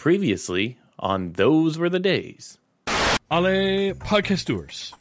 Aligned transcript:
Previously 0.00 0.78
on 0.98 1.32
Those 1.34 1.76
Were 1.76 1.90
the 1.90 2.00
Days. 2.00 2.56
Ale 3.32 3.94
podcasters. 3.94 4.92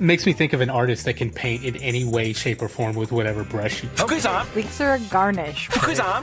Makes 0.00 0.24
me 0.24 0.32
think 0.32 0.54
of 0.54 0.62
an 0.62 0.70
artist 0.70 1.04
that 1.04 1.14
can 1.18 1.30
paint 1.30 1.62
in 1.62 1.76
any 1.76 2.04
way, 2.04 2.32
shape, 2.32 2.62
or 2.62 2.68
form 2.68 2.96
with 2.96 3.12
whatever 3.12 3.44
brush. 3.44 3.80
he- 3.82 3.88
Leeks 4.54 4.80
are 4.80 4.94
a 4.94 4.98
garnish. 5.10 5.68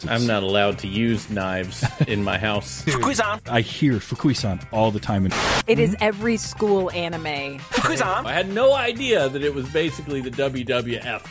I'm 0.09 0.25
not 0.25 0.41
allowed 0.41 0.79
to 0.79 0.87
use 0.87 1.29
knives 1.29 1.85
in 2.07 2.23
my 2.23 2.39
house. 2.39 2.83
I 3.47 3.61
hear 3.61 3.93
Fukui-san 3.99 4.61
all 4.71 4.89
the 4.89 4.99
time. 4.99 5.25
And 5.25 5.33
It 5.67 5.77
is 5.77 5.95
every 6.01 6.37
school 6.37 6.89
anime. 6.91 7.59
I 8.25 8.33
had 8.33 8.49
no 8.51 8.73
idea 8.73 9.29
that 9.29 9.43
it 9.43 9.53
was 9.53 9.69
basically 9.69 10.21
the 10.21 10.31
WWF. 10.31 11.23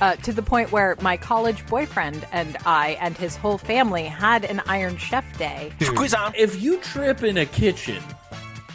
Uh, 0.00 0.16
to 0.16 0.32
the 0.32 0.40
point 0.42 0.72
where 0.72 0.96
my 1.02 1.18
college 1.18 1.66
boyfriend 1.66 2.26
and 2.32 2.56
I 2.64 2.96
and 2.98 3.14
his 3.14 3.36
whole 3.36 3.58
family 3.58 4.04
had 4.04 4.42
an 4.46 4.62
Iron 4.66 4.96
Chef 4.96 5.36
day. 5.36 5.70
If 6.34 6.62
you 6.62 6.78
trip 6.78 7.22
in 7.22 7.36
a 7.36 7.44
kitchen, 7.44 8.02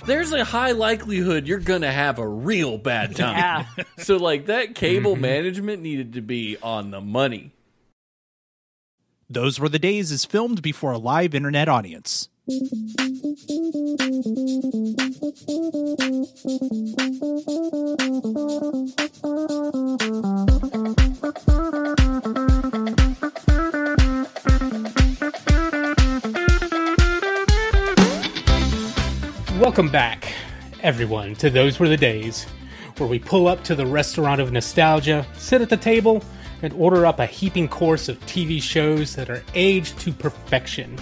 there's 0.09 0.33
a 0.33 0.43
high 0.43 0.71
likelihood 0.71 1.47
you're 1.47 1.59
gonna 1.59 1.91
have 1.91 2.19
a 2.19 2.27
real 2.27 2.77
bad 2.77 3.15
time. 3.15 3.37
Yeah. 3.37 3.65
So, 3.99 4.17
like, 4.17 4.45
that 4.45 4.75
cable 4.75 5.13
mm-hmm. 5.13 5.21
management 5.21 5.81
needed 5.81 6.13
to 6.13 6.21
be 6.21 6.57
on 6.63 6.91
the 6.91 7.01
money. 7.01 7.51
Those 9.29 9.59
Were 9.59 9.69
the 9.69 9.77
Days 9.77 10.11
is 10.11 10.25
filmed 10.25 10.61
before 10.61 10.93
a 10.93 10.97
live 10.97 11.35
internet 11.35 11.67
audience. 11.67 12.29
Welcome 29.59 29.89
back, 29.89 30.31
everyone, 30.83 31.35
to 31.35 31.49
Those 31.49 31.79
Were 31.79 31.89
the 31.89 31.97
Days, 31.97 32.45
where 32.95 33.09
we 33.09 33.19
pull 33.19 33.49
up 33.49 33.61
to 33.65 33.75
the 33.75 33.85
restaurant 33.85 34.39
of 34.39 34.53
nostalgia, 34.53 35.27
sit 35.33 35.61
at 35.61 35.67
the 35.67 35.75
table, 35.75 36.23
and 36.61 36.71
order 36.71 37.05
up 37.05 37.19
a 37.19 37.25
heaping 37.25 37.67
course 37.67 38.07
of 38.07 38.17
TV 38.21 38.63
shows 38.63 39.17
that 39.17 39.29
are 39.29 39.43
aged 39.55 39.99
to 39.99 40.13
perfection, 40.13 40.97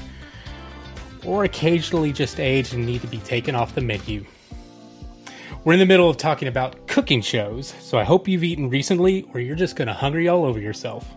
or 1.24 1.44
occasionally 1.44 2.12
just 2.12 2.40
aged 2.40 2.74
and 2.74 2.84
need 2.84 3.02
to 3.02 3.08
be 3.08 3.20
taken 3.20 3.54
off 3.54 3.76
the 3.76 3.82
menu. 3.82 4.26
We're 5.64 5.74
in 5.74 5.80
the 5.80 5.86
middle 5.86 6.10
of 6.10 6.18
talking 6.18 6.48
about 6.48 6.88
cooking 6.88 7.22
shows, 7.22 7.76
so 7.80 8.00
I 8.00 8.04
hope 8.04 8.28
you've 8.28 8.44
eaten 8.44 8.72
recently 8.72 9.28
or 9.36 9.40
you're 9.40 9.56
just 9.56 9.76
gonna 9.76 9.94
hungry 9.94 10.30
all 10.30 10.44
over 10.44 10.60
yourself. 10.60 11.08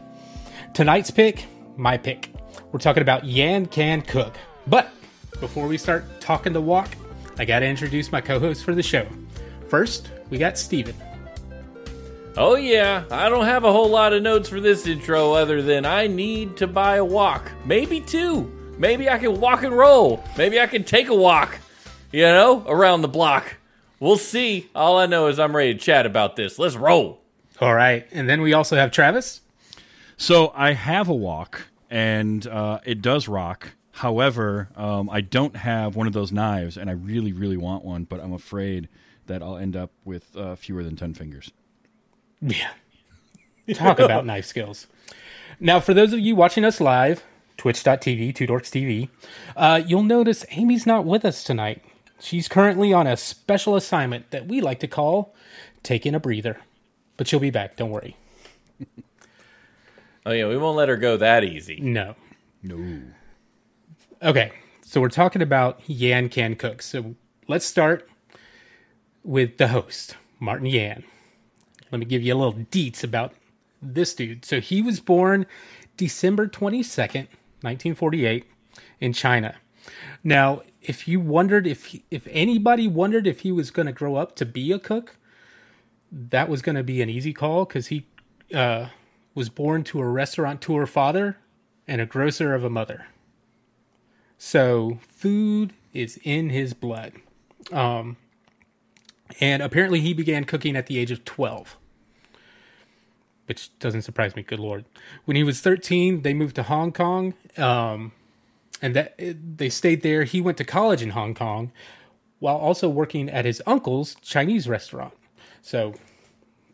Tonight's 0.74 1.10
pick, 1.10 1.46
my 1.78 1.96
pick. 1.96 2.34
We're 2.70 2.80
talking 2.80 3.02
about 3.02 3.24
Yan 3.24 3.64
Can 3.64 4.02
Cook. 4.02 4.36
But 4.66 4.92
before 5.40 5.66
we 5.66 5.78
start 5.78 6.04
talking 6.20 6.52
the 6.52 6.60
walk, 6.60 6.90
I 7.40 7.46
gotta 7.46 7.64
introduce 7.64 8.12
my 8.12 8.20
co 8.20 8.38
host 8.38 8.64
for 8.64 8.74
the 8.74 8.82
show. 8.82 9.06
First, 9.68 10.10
we 10.28 10.36
got 10.36 10.58
Stephen. 10.58 10.94
Oh, 12.36 12.54
yeah, 12.54 13.04
I 13.10 13.30
don't 13.30 13.46
have 13.46 13.64
a 13.64 13.72
whole 13.72 13.88
lot 13.88 14.12
of 14.12 14.22
notes 14.22 14.46
for 14.46 14.60
this 14.60 14.86
intro 14.86 15.32
other 15.32 15.62
than 15.62 15.86
I 15.86 16.06
need 16.06 16.58
to 16.58 16.66
buy 16.66 16.96
a 16.96 17.04
wok. 17.04 17.50
Maybe 17.64 18.02
two. 18.02 18.42
Maybe 18.76 19.08
I 19.08 19.16
can 19.16 19.40
walk 19.40 19.62
and 19.62 19.74
roll. 19.74 20.22
Maybe 20.36 20.60
I 20.60 20.66
can 20.66 20.84
take 20.84 21.08
a 21.08 21.14
walk, 21.14 21.58
you 22.12 22.24
know, 22.24 22.62
around 22.68 23.00
the 23.00 23.08
block. 23.08 23.56
We'll 24.00 24.18
see. 24.18 24.68
All 24.74 24.98
I 24.98 25.06
know 25.06 25.28
is 25.28 25.38
I'm 25.38 25.56
ready 25.56 25.72
to 25.72 25.80
chat 25.80 26.04
about 26.04 26.36
this. 26.36 26.58
Let's 26.58 26.76
roll. 26.76 27.22
All 27.58 27.74
right, 27.74 28.06
and 28.12 28.28
then 28.28 28.42
we 28.42 28.52
also 28.52 28.76
have 28.76 28.90
Travis. 28.90 29.40
so 30.18 30.52
I 30.54 30.74
have 30.74 31.08
a 31.08 31.14
wok, 31.14 31.68
and 31.88 32.46
uh, 32.46 32.80
it 32.84 33.00
does 33.00 33.28
rock. 33.28 33.72
However, 33.92 34.68
um, 34.76 35.10
I 35.10 35.20
don't 35.20 35.56
have 35.56 35.96
one 35.96 36.06
of 36.06 36.12
those 36.12 36.32
knives, 36.32 36.76
and 36.76 36.88
I 36.88 36.92
really, 36.92 37.32
really 37.32 37.56
want 37.56 37.84
one, 37.84 38.04
but 38.04 38.20
I'm 38.20 38.32
afraid 38.32 38.88
that 39.26 39.42
I'll 39.42 39.56
end 39.56 39.76
up 39.76 39.90
with 40.04 40.36
uh, 40.36 40.54
fewer 40.56 40.82
than 40.82 40.96
10 40.96 41.14
fingers. 41.14 41.50
Yeah. 42.40 42.70
Talk 43.74 43.98
about 43.98 44.26
knife 44.26 44.46
skills. 44.46 44.86
Now, 45.58 45.80
for 45.80 45.92
those 45.94 46.12
of 46.12 46.18
you 46.20 46.34
watching 46.34 46.64
us 46.64 46.80
live, 46.80 47.22
twitch.tv, 47.56 48.34
Two 48.34 48.46
Dorks 48.46 48.70
TV, 48.70 49.08
uh, 49.56 49.82
you'll 49.86 50.02
notice 50.02 50.44
Amy's 50.50 50.86
not 50.86 51.04
with 51.04 51.24
us 51.24 51.44
tonight. 51.44 51.82
She's 52.18 52.48
currently 52.48 52.92
on 52.92 53.06
a 53.06 53.16
special 53.16 53.76
assignment 53.76 54.30
that 54.30 54.46
we 54.46 54.60
like 54.60 54.80
to 54.80 54.88
call 54.88 55.34
taking 55.82 56.14
a 56.14 56.20
breather. 56.20 56.58
But 57.16 57.28
she'll 57.28 57.40
be 57.40 57.50
back, 57.50 57.76
don't 57.76 57.90
worry. 57.90 58.16
Oh, 60.24 60.32
yeah, 60.32 60.48
we 60.48 60.56
won't 60.56 60.76
let 60.76 60.88
her 60.88 60.96
go 60.96 61.16
that 61.16 61.44
easy. 61.44 61.80
No. 61.80 62.14
No. 62.62 63.02
Okay, 64.22 64.52
so 64.82 65.00
we're 65.00 65.08
talking 65.08 65.40
about 65.40 65.80
Yan 65.86 66.28
Can 66.28 66.54
Cook. 66.54 66.82
So 66.82 67.14
let's 67.48 67.64
start 67.64 68.06
with 69.24 69.56
the 69.56 69.68
host, 69.68 70.14
Martin 70.38 70.66
Yan. 70.66 71.04
Let 71.90 72.00
me 72.00 72.04
give 72.04 72.22
you 72.22 72.34
a 72.34 72.36
little 72.36 72.52
deets 72.52 73.02
about 73.02 73.32
this 73.80 74.12
dude. 74.12 74.44
So 74.44 74.60
he 74.60 74.82
was 74.82 75.00
born 75.00 75.46
December 75.96 76.46
22nd, 76.48 77.28
1948, 77.62 78.44
in 79.00 79.14
China. 79.14 79.56
Now, 80.22 80.64
if 80.82 81.08
you 81.08 81.18
wondered 81.18 81.66
if 81.66 81.96
if 82.10 82.28
anybody 82.30 82.86
wondered 82.86 83.26
if 83.26 83.40
he 83.40 83.50
was 83.50 83.70
going 83.70 83.86
to 83.86 83.92
grow 83.92 84.16
up 84.16 84.36
to 84.36 84.44
be 84.44 84.70
a 84.70 84.78
cook, 84.78 85.16
that 86.12 86.46
was 86.46 86.60
going 86.60 86.76
to 86.76 86.84
be 86.84 87.00
an 87.00 87.08
easy 87.08 87.32
call 87.32 87.64
because 87.64 87.86
he 87.86 88.06
uh, 88.52 88.88
was 89.34 89.48
born 89.48 89.82
to 89.84 89.98
a 89.98 90.06
restaurateur 90.06 90.84
father 90.84 91.38
and 91.88 92.02
a 92.02 92.06
grocer 92.06 92.52
of 92.52 92.64
a 92.64 92.70
mother. 92.70 93.06
So 94.42 94.98
food 95.06 95.74
is 95.92 96.18
in 96.24 96.48
his 96.48 96.72
blood. 96.72 97.12
Um, 97.70 98.16
and 99.38 99.62
apparently 99.62 100.00
he 100.00 100.14
began 100.14 100.44
cooking 100.44 100.76
at 100.76 100.86
the 100.86 100.96
age 100.96 101.10
of 101.10 101.26
12. 101.26 101.76
Which 103.44 103.78
doesn't 103.80 104.00
surprise 104.00 104.34
me, 104.34 104.42
good 104.42 104.58
lord. 104.58 104.86
When 105.26 105.36
he 105.36 105.44
was 105.44 105.60
13, 105.60 106.22
they 106.22 106.32
moved 106.32 106.56
to 106.56 106.62
Hong 106.62 106.90
Kong. 106.90 107.34
Um, 107.58 108.12
and 108.80 108.96
that 108.96 109.14
they 109.18 109.68
stayed 109.68 110.00
there. 110.00 110.24
He 110.24 110.40
went 110.40 110.56
to 110.56 110.64
college 110.64 111.02
in 111.02 111.10
Hong 111.10 111.34
Kong 111.34 111.70
while 112.38 112.56
also 112.56 112.88
working 112.88 113.28
at 113.28 113.44
his 113.44 113.60
uncle's 113.66 114.14
Chinese 114.22 114.66
restaurant. 114.66 115.12
So 115.60 115.92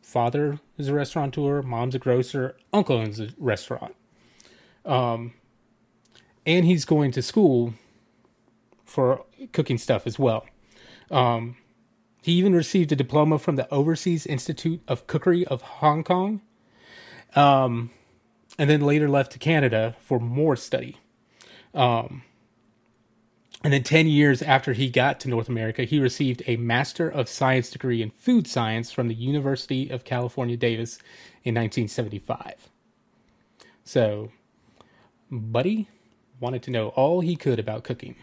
father 0.02 0.60
is 0.78 0.86
a 0.86 0.94
restaurateur, 0.94 1.62
mom's 1.62 1.96
a 1.96 1.98
grocer, 1.98 2.56
uncle 2.72 2.96
owns 2.96 3.18
a 3.18 3.30
restaurant 3.38 3.96
and 6.46 6.64
he's 6.64 6.84
going 6.84 7.10
to 7.10 7.20
school 7.20 7.74
for 8.84 9.24
cooking 9.52 9.76
stuff 9.76 10.06
as 10.06 10.18
well. 10.18 10.46
Um, 11.10 11.56
he 12.22 12.32
even 12.32 12.54
received 12.54 12.90
a 12.92 12.96
diploma 12.96 13.38
from 13.38 13.56
the 13.56 13.72
Overseas 13.72 14.26
Institute 14.26 14.80
of 14.88 15.06
Cookery 15.06 15.46
of 15.46 15.62
Hong 15.62 16.02
Kong, 16.02 16.40
um, 17.34 17.90
and 18.58 18.70
then 18.70 18.80
later 18.80 19.08
left 19.08 19.32
to 19.32 19.38
Canada 19.38 19.96
for 20.00 20.18
more 20.18 20.56
study. 20.56 20.96
Um, 21.74 22.22
and 23.62 23.72
then 23.72 23.82
10 23.82 24.06
years 24.06 24.42
after 24.42 24.72
he 24.72 24.90
got 24.90 25.18
to 25.20 25.28
North 25.28 25.48
America, 25.48 25.84
he 25.84 25.98
received 25.98 26.42
a 26.46 26.56
Master 26.56 27.08
of 27.08 27.28
Science 27.28 27.70
degree 27.70 28.02
in 28.02 28.10
Food 28.10 28.46
Science 28.46 28.92
from 28.92 29.08
the 29.08 29.14
University 29.14 29.88
of 29.88 30.04
California, 30.04 30.56
Davis 30.56 30.98
in 31.42 31.54
1975. 31.54 32.70
So, 33.84 34.30
Buddy 35.30 35.88
wanted 36.40 36.62
to 36.64 36.70
know 36.70 36.88
all 36.88 37.20
he 37.20 37.36
could 37.36 37.58
about 37.58 37.84
cooking. 37.84 38.16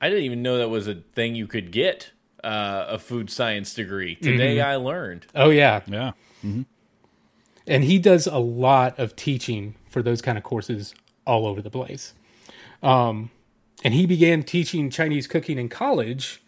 I 0.00 0.08
didn't 0.08 0.24
even 0.24 0.42
know 0.42 0.58
that 0.58 0.68
was 0.68 0.86
a 0.86 0.94
thing 0.94 1.34
you 1.34 1.46
could 1.46 1.72
get 1.72 2.12
uh, 2.42 2.86
a 2.88 2.98
food 2.98 3.30
science 3.30 3.74
degree. 3.74 4.14
Today 4.14 4.60
I 4.60 4.76
learned. 4.76 5.26
Oh, 5.34 5.50
yeah. 5.50 5.80
Yeah. 5.86 6.12
And 7.66 7.84
he 7.84 7.98
does 7.98 8.26
a 8.26 8.38
lot 8.38 8.98
of 8.98 9.14
teaching 9.14 9.74
for 9.90 10.02
those 10.02 10.22
kind 10.22 10.38
of 10.38 10.44
courses 10.44 10.94
all 11.26 11.46
over 11.46 11.60
the 11.60 11.70
place. 11.70 12.14
Um, 12.82 13.30
and 13.84 13.92
he 13.94 14.06
began 14.06 14.42
teaching 14.42 14.88
Chinese 14.90 15.26
cooking 15.26 15.58
in 15.58 15.68
college, 15.68 16.42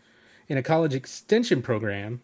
in 0.49 0.57
a 0.57 0.63
college 0.63 0.95
extension 0.95 1.63
program, 1.63 2.23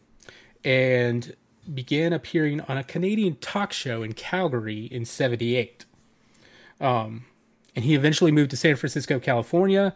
and 0.65 1.37
began 1.73 2.13
appearing 2.13 2.61
on 2.63 2.79
a 2.79 2.85
Canadian 2.85 3.37
talk 3.37 3.73
show 3.73 4.03
in 4.03 4.15
Calgary 4.15 4.87
in 4.87 5.05
78. 5.05 5.85
Um, 6.81 7.27
and 7.79 7.85
he 7.85 7.95
eventually 7.95 8.33
moved 8.33 8.51
to 8.51 8.57
San 8.57 8.75
Francisco, 8.75 9.21
California, 9.21 9.95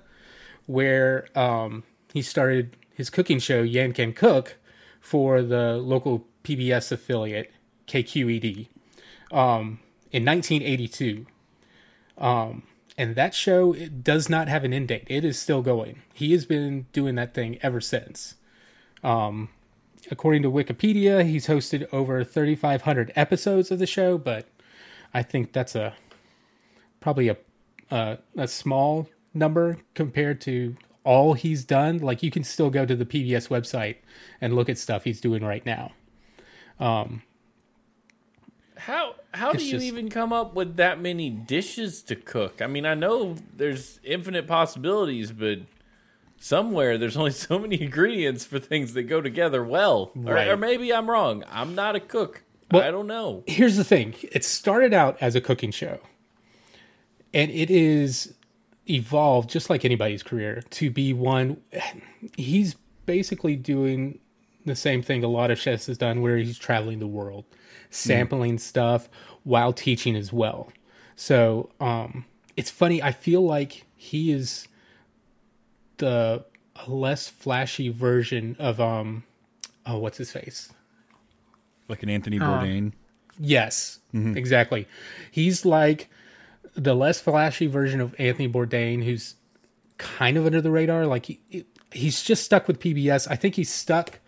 where 0.66 1.26
um, 1.36 1.82
he 2.12 2.22
started 2.22 2.76
his 2.94 3.10
cooking 3.10 3.40
show, 3.40 3.62
Yan 3.62 3.92
Can 3.92 4.12
Cook, 4.12 4.56
for 5.00 5.42
the 5.42 5.78
local 5.78 6.24
PBS 6.44 6.92
affiliate, 6.92 7.50
KQED, 7.88 8.68
um, 9.32 9.80
in 10.12 10.24
1982. 10.24 11.26
Um, 12.18 12.62
and 12.96 13.16
that 13.16 13.34
show 13.34 13.72
does 13.72 14.28
not 14.28 14.46
have 14.46 14.62
an 14.62 14.72
end 14.72 14.86
date. 14.86 15.08
It 15.08 15.24
is 15.24 15.36
still 15.36 15.60
going. 15.60 16.02
He 16.14 16.30
has 16.30 16.46
been 16.46 16.86
doing 16.92 17.16
that 17.16 17.34
thing 17.34 17.58
ever 17.62 17.80
since. 17.80 18.36
Um, 19.02 19.48
according 20.08 20.42
to 20.44 20.52
Wikipedia, 20.52 21.26
he's 21.26 21.48
hosted 21.48 21.92
over 21.92 22.22
3,500 22.22 23.12
episodes 23.16 23.72
of 23.72 23.80
the 23.80 23.86
show, 23.88 24.18
but 24.18 24.46
I 25.12 25.24
think 25.24 25.52
that's 25.52 25.74
a 25.74 25.94
probably 27.00 27.26
a 27.26 27.36
uh, 27.92 28.16
a 28.36 28.48
small 28.48 29.08
number 29.34 29.76
compared 29.94 30.40
to 30.42 30.76
all 31.04 31.34
he's 31.34 31.64
done. 31.64 31.98
Like 31.98 32.22
you 32.22 32.30
can 32.30 32.42
still 32.44 32.70
go 32.70 32.86
to 32.86 32.96
the 32.96 33.04
PBS 33.04 33.48
website 33.48 33.96
and 34.40 34.54
look 34.54 34.68
at 34.68 34.78
stuff 34.78 35.04
he's 35.04 35.20
doing 35.20 35.44
right 35.44 35.64
now. 35.66 35.92
How 38.76 39.14
how 39.32 39.52
do 39.52 39.64
you 39.64 39.72
just- 39.72 39.84
even 39.84 40.08
come 40.10 40.32
up 40.32 40.54
with 40.54 40.76
that 40.76 41.00
many 41.00 41.30
dishes 41.30 42.02
to 42.04 42.16
cook? 42.16 42.60
I 42.60 42.66
mean, 42.66 42.84
I 42.86 42.94
know 42.94 43.36
there's 43.56 44.00
infinite 44.02 44.46
possibilities, 44.46 45.30
but 45.32 45.58
somewhere 46.38 46.98
there's 46.98 47.16
only 47.16 47.30
so 47.48 47.58
many 47.58 47.80
ingredients 47.80 48.44
for 48.44 48.58
things 48.58 48.94
that 48.94 49.04
go 49.04 49.20
together 49.20 49.62
well. 49.62 50.10
Or- 50.26 50.34
Right. 50.34 50.48
Or, 50.48 50.56
maybe 50.56 50.92
I'm 50.92 51.08
wrong. 51.08 51.44
I'm 51.50 51.74
not 51.74 51.94
a 51.96 52.00
cook. 52.00 52.42
Well- 52.70 52.82
I 52.82 52.90
don't 52.90 53.06
know. 53.06 53.44
here's 53.46 53.76
the 53.76 53.84
thing 53.84 54.14
it 54.32 54.44
started 54.44 54.94
out 54.94 55.16
as 55.20 55.34
a 55.36 55.40
cooking 55.40 55.70
show 55.70 55.98
and 57.34 57.50
it 57.50 57.70
is 57.70 58.34
evolved 58.88 59.48
just 59.48 59.70
like 59.70 59.84
anybody's 59.84 60.22
career 60.22 60.62
to 60.70 60.90
be 60.90 61.12
one 61.12 61.56
he's 62.36 62.74
basically 63.06 63.54
doing 63.54 64.18
the 64.66 64.74
same 64.74 65.02
thing 65.02 65.22
a 65.22 65.28
lot 65.28 65.50
of 65.50 65.58
chefs 65.58 65.86
has 65.86 65.96
done 65.96 66.20
where 66.20 66.36
he's 66.36 66.58
traveling 66.58 66.98
the 66.98 67.06
world 67.06 67.44
sampling 67.90 68.58
stuff 68.58 69.08
while 69.44 69.72
teaching 69.72 70.16
as 70.16 70.32
well 70.32 70.72
so 71.14 71.70
um 71.80 72.24
it's 72.56 72.70
funny 72.70 73.00
i 73.02 73.12
feel 73.12 73.42
like 73.44 73.84
he 73.96 74.32
is 74.32 74.66
the 75.98 76.44
less 76.88 77.28
flashy 77.28 77.88
version 77.88 78.56
of 78.58 78.80
um 78.80 79.22
oh 79.86 79.98
what's 79.98 80.18
his 80.18 80.32
face 80.32 80.72
Like 81.88 82.02
an 82.02 82.08
Anthony 82.08 82.38
Bourdain. 82.38 82.92
Yes, 83.38 83.98
mm-hmm. 84.14 84.36
exactly. 84.36 84.86
He's 85.30 85.64
like 85.64 86.08
the 86.74 86.94
less 86.94 87.20
flashy 87.20 87.66
version 87.66 88.00
of 88.00 88.14
Anthony 88.18 88.48
Bourdain, 88.48 89.04
who's 89.04 89.36
kind 89.98 90.36
of 90.36 90.46
under 90.46 90.60
the 90.60 90.70
radar. 90.70 91.06
Like 91.06 91.26
he, 91.26 91.64
he's 91.92 92.22
just 92.22 92.44
stuck 92.44 92.66
with 92.66 92.80
PBS. 92.80 93.26
I 93.30 93.36
think 93.36 93.54
he's 93.54 93.70
stuck 93.70 94.20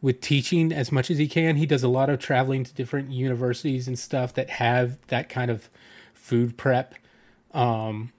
with 0.00 0.20
teaching 0.20 0.72
as 0.72 0.92
much 0.92 1.10
as 1.10 1.18
he 1.18 1.26
can. 1.28 1.56
He 1.56 1.66
does 1.66 1.82
a 1.82 1.88
lot 1.88 2.10
of 2.10 2.18
traveling 2.18 2.64
to 2.64 2.74
different 2.74 3.10
universities 3.10 3.88
and 3.88 3.98
stuff 3.98 4.34
that 4.34 4.50
have 4.50 4.98
that 5.06 5.28
kind 5.28 5.50
of 5.50 5.70
food 6.12 6.56
prep 6.56 6.94
um, 7.52 8.12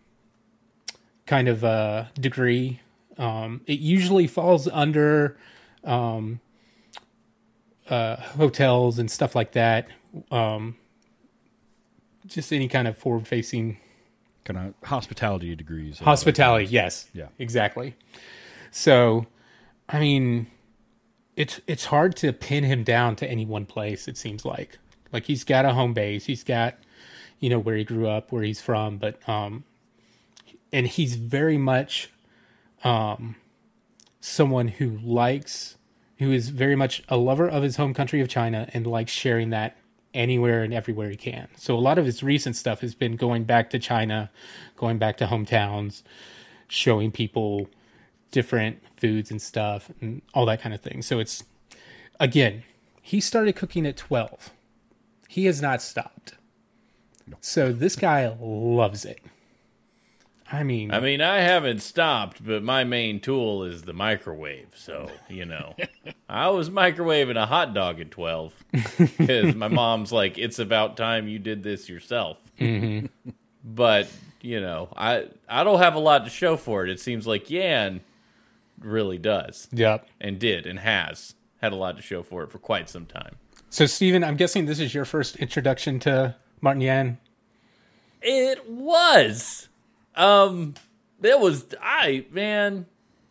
kind 1.26 1.48
of 1.48 1.64
uh, 1.64 2.06
degree. 2.20 2.80
Um, 3.18 3.62
it 3.68 3.80
usually 3.80 4.28
falls 4.28 4.68
under 4.68 5.38
um, 5.84 6.40
uh, 7.90 8.16
hotels 8.16 8.98
and 8.98 9.10
stuff 9.12 9.36
like 9.36 9.52
that. 9.52 9.88
Um, 10.32 10.78
just 12.26 12.52
any 12.54 12.68
kind 12.68 12.88
of 12.88 12.98
forward 12.98 13.28
facing 13.28 13.78
Kind 14.44 14.60
of 14.60 14.88
hospitality 14.88 15.56
degrees. 15.56 15.98
hospitality. 16.00 16.66
Yes. 16.66 17.10
Yeah. 17.14 17.30
Exactly. 17.40 17.96
So, 18.70 19.26
I 19.90 20.00
mean, 20.00 20.48
it's 21.36 21.60
it's 21.66 21.86
hard 21.86 22.16
to 22.18 22.32
pin 22.32 22.64
him 22.64 22.84
down 22.84 23.16
to 23.18 23.28
any 23.30 23.46
one 23.46 23.66
place. 23.66 24.08
It 24.08 24.18
seems 24.18 24.46
like 24.46 24.78
like 25.12 25.26
he's 25.26 25.44
got 25.44 25.66
a 25.66 25.74
home 25.74 25.94
base. 25.94 26.26
He's 26.26 26.44
got 26.44 26.76
you 27.40 27.50
know 27.50 27.58
where 27.58 27.76
he 27.76 27.84
grew 27.84 28.08
up, 28.08 28.32
where 28.32 28.44
he's 28.44 28.62
from, 28.62 28.98
but 28.98 29.18
um, 29.28 29.64
and 30.72 30.86
he's 30.88 31.16
very 31.16 31.58
much 31.58 32.12
um 32.84 33.36
someone 34.20 34.68
who 34.68 35.00
likes 35.04 35.76
who 36.20 36.32
is 36.32 36.50
very 36.50 36.76
much 36.76 37.02
a 37.10 37.18
lover 37.18 37.50
of 37.50 37.64
his 37.64 37.78
home 37.78 37.94
country 37.96 38.22
of 38.22 38.30
China 38.30 38.70
and 38.74 38.86
likes 38.86 39.12
sharing 39.12 39.50
that 39.50 39.76
anywhere 40.16 40.64
and 40.64 40.74
everywhere 40.74 41.10
he 41.10 41.16
can. 41.16 41.48
So 41.58 41.76
a 41.76 41.80
lot 41.80 42.00
of 42.00 42.06
his 42.06 42.24
recent 42.24 42.56
stuff 42.56 42.82
has 42.82 42.96
been 42.96 43.16
going 43.16 43.44
back 43.44 43.70
to 43.72 43.80
China, 43.80 44.32
going 44.78 44.98
back 44.98 45.18
to 45.18 45.28
hometowns, 45.28 46.02
showing 46.68 47.12
people 47.12 47.70
different 48.32 48.82
foods 48.98 49.30
and 49.30 49.42
stuff 49.42 49.92
and 50.02 50.22
all 50.34 50.46
that 50.46 50.62
kind 50.62 50.74
of 50.74 50.82
thing. 50.82 51.02
So 51.02 51.20
it's 51.20 51.44
again, 52.20 52.64
he 53.02 53.20
started 53.20 53.56
cooking 53.56 53.86
at 53.86 53.98
12. 53.98 54.52
He 55.28 55.46
has 55.46 55.62
not 55.62 55.82
stopped. 55.82 56.36
So 57.42 57.72
this 57.72 57.96
guy 57.96 58.36
loves 58.40 59.06
it. 59.06 59.20
I 60.56 60.64
mean, 60.64 60.92
I 60.92 61.02
mean, 61.02 61.20
I 61.20 61.40
haven't 61.40 61.82
stopped, 61.82 62.44
but 62.46 62.64
my 62.64 62.86
main 62.86 63.20
tool 63.20 63.64
is 63.64 63.82
the 63.82 63.92
microwave. 63.92 64.70
So, 64.74 65.12
you 65.28 65.44
know, 65.44 65.76
I 66.30 66.48
was 66.48 66.70
microwaving 66.70 67.36
a 67.36 67.46
hot 67.46 67.74
dog 67.74 68.00
at 68.00 68.10
12 68.10 68.54
because 68.98 69.54
my 69.54 69.68
mom's 69.68 70.14
like, 70.14 70.38
it's 70.38 70.58
about 70.58 70.96
time 70.96 71.28
you 71.28 71.40
did 71.40 71.62
this 71.62 71.90
yourself. 71.90 72.38
Mm-hmm. 72.58 73.08
But, 73.66 74.08
you 74.42 74.62
know, 74.62 74.88
I, 74.96 75.26
I 75.50 75.66
don't 75.66 75.80
have 75.80 75.96
a 75.96 76.00
lot 76.00 76.24
to 76.24 76.30
show 76.30 76.56
for 76.56 76.86
it. 76.86 76.90
It 76.90 77.02
seems 77.02 77.28
like 77.28 77.50
Yan 77.50 78.00
really 78.80 79.18
does 79.18 79.68
yep. 79.74 80.08
and 80.22 80.40
did 80.40 80.66
and 80.66 80.80
has 80.80 81.36
had 81.62 81.74
a 81.74 81.76
lot 81.76 81.98
to 81.98 82.02
show 82.02 82.24
for 82.24 82.44
it 82.44 82.52
for 82.52 82.60
quite 82.60 82.90
some 82.90 83.06
time. 83.06 83.36
So 83.70 83.86
Stephen, 83.86 84.24
I'm 84.24 84.38
guessing 84.38 84.68
this 84.68 84.80
is 84.80 84.94
your 84.94 85.04
first 85.04 85.36
introduction 85.36 86.00
to 86.02 86.36
Martin 86.62 86.82
Yan. 86.82 87.18
It 88.22 88.70
was. 88.70 89.68
Um, 90.16 90.76
that 91.20 91.40
was 91.40 91.66
I 91.82 92.26
man. 92.32 92.86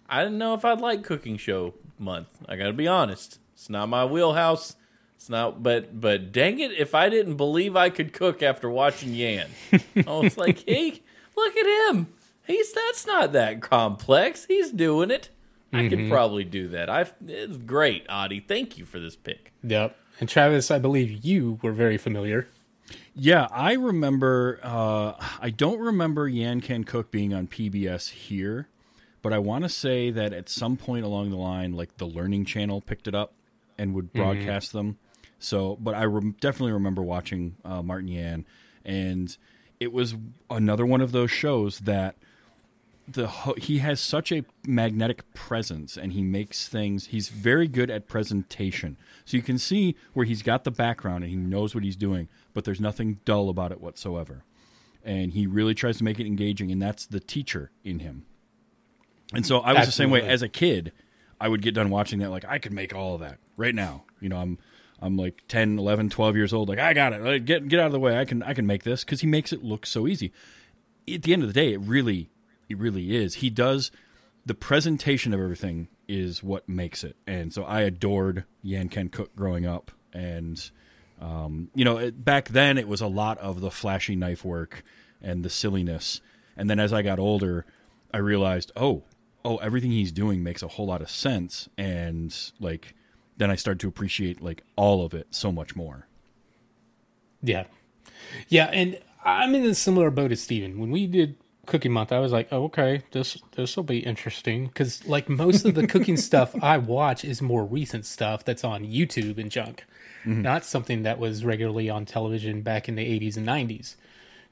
I 0.08 0.22
didn't 0.22 0.38
know 0.38 0.54
if 0.54 0.64
I'd 0.64 0.80
like 0.80 1.02
cooking 1.02 1.36
show 1.36 1.74
month. 1.98 2.28
I 2.48 2.56
gotta 2.56 2.72
be 2.72 2.86
honest. 2.86 3.38
It's 3.54 3.70
not 3.70 3.88
my 3.88 4.04
wheelhouse. 4.04 4.76
It's 5.16 5.28
not. 5.28 5.62
But 5.62 5.98
but 6.00 6.32
dang 6.32 6.60
it, 6.60 6.72
if 6.72 6.94
I 6.94 7.08
didn't 7.08 7.36
believe 7.36 7.76
I 7.76 7.90
could 7.90 8.12
cook 8.12 8.42
after 8.42 8.68
watching 8.68 9.14
Yan, 9.14 9.48
I 9.72 10.10
was 10.10 10.36
like, 10.36 10.64
hey, 10.68 11.02
look 11.36 11.56
at 11.56 11.90
him. 11.90 12.08
He's 12.46 12.72
that's 12.72 13.06
not 13.06 13.32
that 13.32 13.62
complex. 13.62 14.44
He's 14.46 14.70
doing 14.70 15.10
it. 15.10 15.30
I 15.72 15.88
could 15.88 16.08
probably 16.08 16.44
do 16.44 16.68
that. 16.68 16.88
I. 16.88 17.06
It's 17.26 17.56
great, 17.56 18.06
Audie. 18.08 18.38
Thank 18.40 18.78
you 18.78 18.84
for 18.84 19.00
this 19.00 19.16
pick. 19.16 19.52
Yep. 19.64 19.96
And 20.20 20.28
Travis, 20.28 20.70
I 20.70 20.78
believe 20.78 21.24
you 21.24 21.58
were 21.62 21.72
very 21.72 21.96
familiar. 21.98 22.46
Yeah, 23.14 23.46
I 23.50 23.74
remember. 23.74 24.58
Uh, 24.62 25.12
I 25.40 25.50
don't 25.50 25.78
remember 25.78 26.28
Yan 26.28 26.60
Can 26.60 26.84
Cook 26.84 27.10
being 27.10 27.32
on 27.32 27.46
PBS 27.46 28.10
here, 28.10 28.68
but 29.22 29.32
I 29.32 29.38
want 29.38 29.64
to 29.64 29.68
say 29.68 30.10
that 30.10 30.32
at 30.32 30.48
some 30.48 30.76
point 30.76 31.04
along 31.04 31.30
the 31.30 31.36
line, 31.36 31.72
like 31.74 31.96
the 31.96 32.06
Learning 32.06 32.44
Channel 32.44 32.80
picked 32.80 33.06
it 33.06 33.14
up 33.14 33.32
and 33.78 33.94
would 33.94 34.12
broadcast 34.12 34.72
them. 34.72 34.98
So, 35.38 35.76
but 35.80 35.94
I 35.94 36.04
rem- 36.04 36.36
definitely 36.40 36.72
remember 36.72 37.02
watching 37.02 37.56
uh, 37.64 37.82
Martin 37.82 38.08
Yan, 38.08 38.46
and 38.84 39.36
it 39.78 39.92
was 39.92 40.16
another 40.50 40.86
one 40.86 41.00
of 41.00 41.12
those 41.12 41.30
shows 41.30 41.80
that 41.80 42.16
the 43.06 43.26
ho- 43.26 43.54
he 43.58 43.78
has 43.78 44.00
such 44.00 44.32
a 44.32 44.44
magnetic 44.66 45.32
presence 45.34 45.96
and 45.96 46.12
he 46.12 46.22
makes 46.22 46.68
things 46.68 47.06
he's 47.06 47.28
very 47.28 47.68
good 47.68 47.90
at 47.90 48.08
presentation. 48.08 48.96
So 49.24 49.36
you 49.36 49.42
can 49.42 49.58
see 49.58 49.96
where 50.14 50.24
he's 50.24 50.42
got 50.42 50.64
the 50.64 50.70
background 50.70 51.24
and 51.24 51.30
he 51.30 51.36
knows 51.36 51.74
what 51.74 51.84
he's 51.84 51.96
doing 51.96 52.28
but 52.54 52.64
there's 52.64 52.80
nothing 52.80 53.18
dull 53.24 53.48
about 53.48 53.72
it 53.72 53.80
whatsoever. 53.80 54.44
And 55.04 55.32
he 55.32 55.46
really 55.46 55.74
tries 55.74 55.98
to 55.98 56.04
make 56.04 56.18
it 56.18 56.26
engaging 56.26 56.70
and 56.70 56.80
that's 56.80 57.06
the 57.06 57.20
teacher 57.20 57.70
in 57.82 57.98
him. 57.98 58.24
And 59.34 59.44
so 59.44 59.58
i 59.58 59.72
was 59.72 59.86
the 59.86 59.92
same 59.92 60.10
way. 60.10 60.22
As 60.22 60.42
a 60.42 60.48
kid 60.48 60.92
i 61.40 61.48
would 61.48 61.62
get 61.62 61.74
done 61.74 61.90
watching 61.90 62.20
that 62.20 62.30
like 62.30 62.44
i 62.46 62.58
could 62.58 62.72
make 62.72 62.94
all 62.94 63.14
of 63.14 63.20
that 63.20 63.38
right 63.56 63.74
now. 63.74 64.04
You 64.20 64.30
know 64.30 64.38
i'm 64.38 64.58
i'm 65.02 65.16
like 65.16 65.42
10 65.48 65.78
11 65.78 66.08
12 66.08 66.36
years 66.36 66.54
old 66.54 66.70
like 66.70 66.78
i 66.78 66.94
got 66.94 67.12
it. 67.12 67.44
Get 67.44 67.68
get 67.68 67.80
out 67.80 67.86
of 67.86 67.92
the 67.92 68.00
way. 68.00 68.18
I 68.18 68.24
can 68.24 68.42
i 68.44 68.54
can 68.54 68.66
make 68.66 68.82
this. 68.84 69.04
Because 69.04 69.20
he 69.20 69.26
makes 69.26 69.52
it 69.52 69.62
look 69.62 69.84
so 69.84 70.06
easy. 70.06 70.32
At 71.12 71.22
the 71.22 71.34
end 71.34 71.42
of 71.42 71.48
the 71.48 71.52
day, 71.52 71.74
it 71.74 71.80
really, 71.80 72.30
it 72.68 72.78
really 72.78 73.14
is. 73.14 73.34
He 73.34 73.50
does 73.50 73.90
the 74.46 74.54
presentation 74.54 75.32
of 75.32 75.40
everything 75.40 75.88
is 76.06 76.42
what 76.42 76.68
makes 76.68 77.04
it, 77.04 77.16
and 77.26 77.52
so 77.52 77.64
I 77.64 77.82
adored 77.82 78.44
Yan 78.62 78.88
Can 78.88 79.08
Cook 79.08 79.34
growing 79.34 79.66
up, 79.66 79.90
and 80.12 80.70
um, 81.20 81.70
you 81.74 81.84
know, 81.84 81.98
it, 81.98 82.24
back 82.24 82.48
then 82.48 82.76
it 82.76 82.88
was 82.88 83.00
a 83.00 83.06
lot 83.06 83.38
of 83.38 83.60
the 83.60 83.70
flashy 83.70 84.16
knife 84.16 84.44
work 84.44 84.84
and 85.22 85.42
the 85.42 85.50
silliness, 85.50 86.20
and 86.56 86.68
then 86.68 86.78
as 86.78 86.92
I 86.92 87.02
got 87.02 87.18
older, 87.18 87.64
I 88.12 88.18
realized, 88.18 88.70
oh, 88.76 89.04
oh, 89.44 89.56
everything 89.58 89.90
he's 89.90 90.12
doing 90.12 90.42
makes 90.42 90.62
a 90.62 90.68
whole 90.68 90.86
lot 90.86 91.02
of 91.02 91.10
sense, 91.10 91.68
and 91.78 92.34
like, 92.60 92.94
then 93.36 93.50
I 93.50 93.56
started 93.56 93.80
to 93.80 93.88
appreciate 93.88 94.42
like 94.42 94.62
all 94.76 95.04
of 95.04 95.14
it 95.14 95.28
so 95.30 95.50
much 95.50 95.74
more. 95.74 96.06
Yeah. 97.42 97.64
Yeah, 98.48 98.66
and 98.66 98.98
I'm 99.24 99.54
in 99.54 99.64
a 99.64 99.74
similar 99.74 100.10
boat 100.10 100.32
as 100.32 100.40
Stephen. 100.40 100.78
When 100.78 100.90
we 100.90 101.06
did 101.06 101.36
cooking 101.66 101.92
month, 101.92 102.12
I 102.12 102.18
was 102.20 102.32
like, 102.32 102.48
oh, 102.52 102.64
okay, 102.64 103.02
this 103.12 103.40
this 103.52 103.76
will 103.76 103.84
be 103.84 103.98
interesting 103.98 104.66
because 104.66 105.06
like 105.06 105.28
most 105.28 105.64
of 105.64 105.74
the 105.74 105.86
cooking 105.86 106.16
stuff 106.28 106.54
I 106.62 106.78
watch 106.78 107.24
is 107.24 107.42
more 107.42 107.64
recent 107.64 108.06
stuff 108.06 108.44
that's 108.44 108.64
on 108.64 108.84
YouTube 108.84 109.38
and 109.38 109.50
junk, 109.50 109.84
not 110.24 110.64
something 110.64 111.02
that 111.02 111.18
was 111.18 111.44
regularly 111.44 111.90
on 111.90 112.04
television 112.04 112.62
back 112.62 112.88
in 112.88 112.94
the 112.94 113.04
80s 113.04 113.36
and 113.36 113.46
90s. 113.46 113.96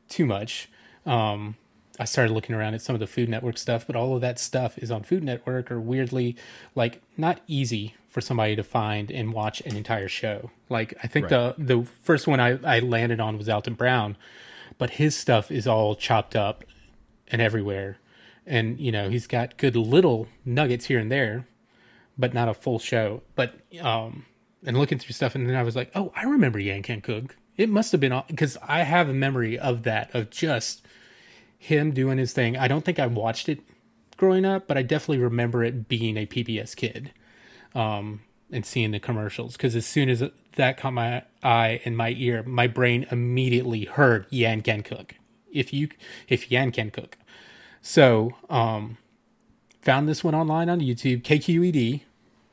Too 0.09 0.27
much. 0.27 0.69
Um, 1.07 1.57
I 1.99 2.05
started 2.05 2.33
looking 2.33 2.55
around 2.55 2.75
at 2.75 2.83
some 2.83 2.95
of 2.95 3.01
the 3.01 3.07
Food 3.07 3.29
Network 3.29 3.59
stuff, 3.59 3.87
but 3.87 3.97
all 3.97 4.15
of 4.15 4.21
that 4.23 4.39
stuff 4.39 4.79
is 4.79 4.91
on 4.91 5.03
Food 5.03 5.23
Network 5.23 5.71
or 5.71 5.81
weirdly 5.81 6.37
like 6.75 7.03
not 7.17 7.41
easy 7.47 7.95
for 8.09 8.21
somebody 8.21 8.57
to 8.57 8.63
find 8.63 9.11
and 9.11 9.33
watch 9.33 9.61
an 9.63 9.77
entire 9.77 10.09
show. 10.09 10.51
Like 10.69 10.95
I 11.03 11.07
think 11.07 11.29
the 11.29 11.55
the 11.59 11.85
first 12.03 12.27
one 12.27 12.41
I, 12.41 12.59
I 12.65 12.81
landed 12.81 13.21
on 13.21 13.39
was 13.39 13.49
Alton 13.49 13.75
Brown, 13.75 14.17
but 14.79 14.91
his 14.91 15.17
stuff 15.17 15.51
is 15.51 15.67
all 15.67 15.95
chopped 15.95 16.37
up 16.37 16.65
and 17.33 17.43
everywhere. 17.43 17.99
and 18.47 18.79
you 18.81 18.93
know 18.93 19.09
he's 19.09 19.27
got 19.27 19.57
good 19.57 19.77
little 19.77 20.29
nuggets 20.45 20.87
here 20.87 20.99
and 20.99 21.11
there, 21.11 21.47
but 22.19 22.35
not 22.35 22.49
a 22.49 22.55
full 22.55 22.79
show. 22.79 23.23
But 23.35 23.55
um, 23.81 24.27
and 24.65 24.79
looking 24.79 24.99
through 24.99 25.15
stuff, 25.15 25.35
and 25.35 25.49
then 25.49 25.57
I 25.57 25.63
was 25.63 25.77
like, 25.77 25.91
oh, 25.95 26.13
I 26.15 26.25
remember 26.25 26.59
Yan 26.59 26.83
Can 26.83 27.01
Cook. 27.01 27.37
It 27.57 27.69
must 27.69 27.93
have 27.93 28.01
been 28.01 28.23
because 28.29 28.57
I 28.67 28.83
have 28.83 29.09
a 29.09 29.15
memory 29.15 29.59
of 29.59 29.83
that 29.85 30.15
of 30.15 30.31
just 30.31 30.83
him 31.59 31.93
doing 31.93 32.19
his 32.19 32.33
thing. 32.33 32.57
I 32.57 32.69
don't 32.69 32.85
think 32.85 32.99
I 32.99 33.07
watched 33.07 33.49
it 33.49 33.61
growing 34.17 34.45
up, 34.45 34.67
but 34.67 34.77
I 34.77 34.83
definitely 34.83 35.19
remember 35.19 35.63
it 35.63 35.89
being 35.89 36.17
a 36.17 36.27
PBS 36.27 36.75
kid 36.75 37.13
um, 37.75 38.23
and 38.51 38.67
seeing 38.67 38.91
the 38.91 38.99
commercials. 39.01 39.57
Because 39.57 39.77
as 39.77 39.87
soon 39.87 40.09
as 40.09 40.23
that 40.57 40.77
caught 40.77 40.93
my 40.95 41.23
eye 41.43 41.81
and 41.85 41.97
my 41.97 42.11
ear, 42.11 42.43
my 42.43 42.67
brain 42.67 43.07
immediately 43.11 43.85
heard 43.85 44.27
Yan 44.31 44.63
Can 44.63 44.83
Cook. 44.83 45.15
If 45.53 45.73
you 45.73 45.91
if 46.29 46.51
Yan 46.51 46.73
can 46.73 46.91
cook, 46.91 47.19
so 47.83 48.33
um, 48.49 48.97
found 49.83 50.09
this 50.09 50.25
one 50.25 50.35
online 50.35 50.69
on 50.71 50.81
YouTube. 50.81 51.23
KQED, 51.23 52.01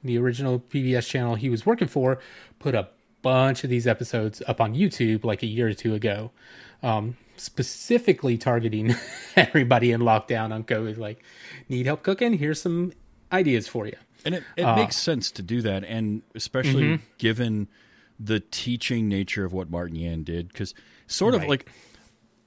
the 0.03 0.17
original 0.17 0.59
PBS 0.59 1.07
channel 1.07 1.35
he 1.35 1.49
was 1.49 1.65
working 1.65 1.87
for, 1.87 2.19
put 2.59 2.75
a 2.75 2.89
bunch 3.21 3.63
of 3.63 3.69
these 3.69 3.85
episodes 3.87 4.41
up 4.47 4.59
on 4.59 4.73
YouTube 4.75 5.23
like 5.23 5.43
a 5.43 5.47
year 5.47 5.67
or 5.67 5.73
two 5.73 5.93
ago. 5.93 6.31
Um, 6.81 7.17
specifically 7.37 8.37
targeting 8.37 8.95
everybody 9.35 9.91
in 9.91 10.01
lockdown 10.01 10.53
on 10.53 10.63
COVID. 10.63 10.97
Like, 10.97 11.23
need 11.69 11.85
help 11.85 12.03
cooking? 12.03 12.33
Here's 12.33 12.61
some 12.61 12.91
ideas 13.31 13.67
for 13.67 13.85
you. 13.85 13.95
And 14.25 14.35
it, 14.35 14.43
it 14.57 14.75
makes 14.75 14.97
sense 14.97 15.31
to 15.31 15.41
do 15.41 15.61
that, 15.61 15.85
and 15.85 16.21
especially 16.35 16.99
given 17.17 17.69
the 18.19 18.41
teaching 18.41 19.07
nature 19.07 19.45
of 19.45 19.53
what 19.53 19.69
Martin 19.69 19.95
Yan 19.95 20.23
did, 20.23 20.49
because 20.49 20.73
sort 21.07 21.35
of 21.35 21.41
Right. 21.41 21.49
like 21.49 21.69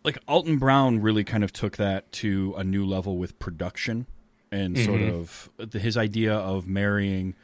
like 0.05 0.19
Alton 0.27 0.59
Brown 0.59 1.01
really 1.01 1.25
kind 1.25 1.45
of 1.45 1.53
took 1.53 1.77
that 1.77 2.11
to 2.13 2.55
a 2.57 2.65
new 2.65 2.85
level 2.85 3.17
with 3.19 3.39
production 3.39 4.07
and 4.51 4.79
sort 4.79 5.01
of 5.01 5.49
the, 5.57 5.79
his 5.79 5.97
idea 5.97 6.35
of 6.35 6.67
marrying, 6.67 7.35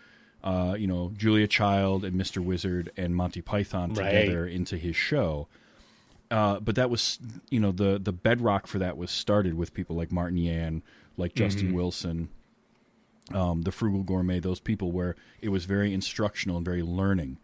uh, 0.44 0.74
you 0.78 0.86
know, 0.86 1.12
Julia 1.16 1.46
Child 1.46 2.04
and 2.04 2.20
Mr. 2.20 2.38
Wizard 2.44 2.90
and 2.96 3.14
Monty 3.16 3.40
Python 3.40 3.94
Right. 3.94 4.10
together 4.12 4.46
into 4.46 4.76
his 4.76 4.94
show. 4.96 5.48
Uh, 6.30 6.60
but 6.60 6.74
that 6.74 6.90
was, 6.90 7.18
you 7.48 7.58
know, 7.60 7.72
the 7.72 7.98
the 7.98 8.12
bedrock 8.12 8.66
for 8.66 8.78
that 8.78 8.98
was 8.98 9.10
started 9.10 9.54
with 9.54 9.72
people 9.72 9.96
like 9.96 10.12
Martin 10.12 10.36
Yan, 10.38 10.82
like 11.16 11.34
Justin 11.34 11.72
Wilson, 11.72 12.28
um, 13.32 13.62
the 13.62 13.72
Frugal 13.72 14.02
Gourmet, 14.02 14.38
those 14.38 14.60
people 14.60 14.92
where 14.92 15.16
it 15.40 15.48
was 15.48 15.64
very 15.64 15.94
instructional 15.94 16.56
and 16.58 16.66
very 16.66 16.82
learning, 16.82 17.38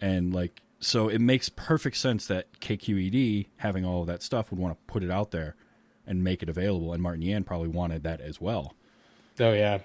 and 0.00 0.32
like 0.32 0.62
so 0.80 1.08
it 1.08 1.20
makes 1.20 1.48
perfect 1.48 1.96
sense 1.96 2.26
that 2.26 2.58
KQED 2.60 3.46
having 3.56 3.84
all 3.84 4.00
of 4.00 4.06
that 4.06 4.22
stuff 4.22 4.50
would 4.50 4.58
want 4.58 4.74
to 4.74 4.92
put 4.92 5.02
it 5.02 5.10
out 5.10 5.30
there 5.30 5.54
and 6.06 6.24
make 6.24 6.42
it 6.42 6.48
available, 6.48 6.92
and 6.92 7.02
Martin 7.02 7.22
Yan 7.22 7.44
probably 7.44 7.68
wanted 7.68 8.02
that 8.02 8.20
as 8.20 8.40
well. 8.40 8.74
Oh 9.38 9.52
yeah, 9.52 9.80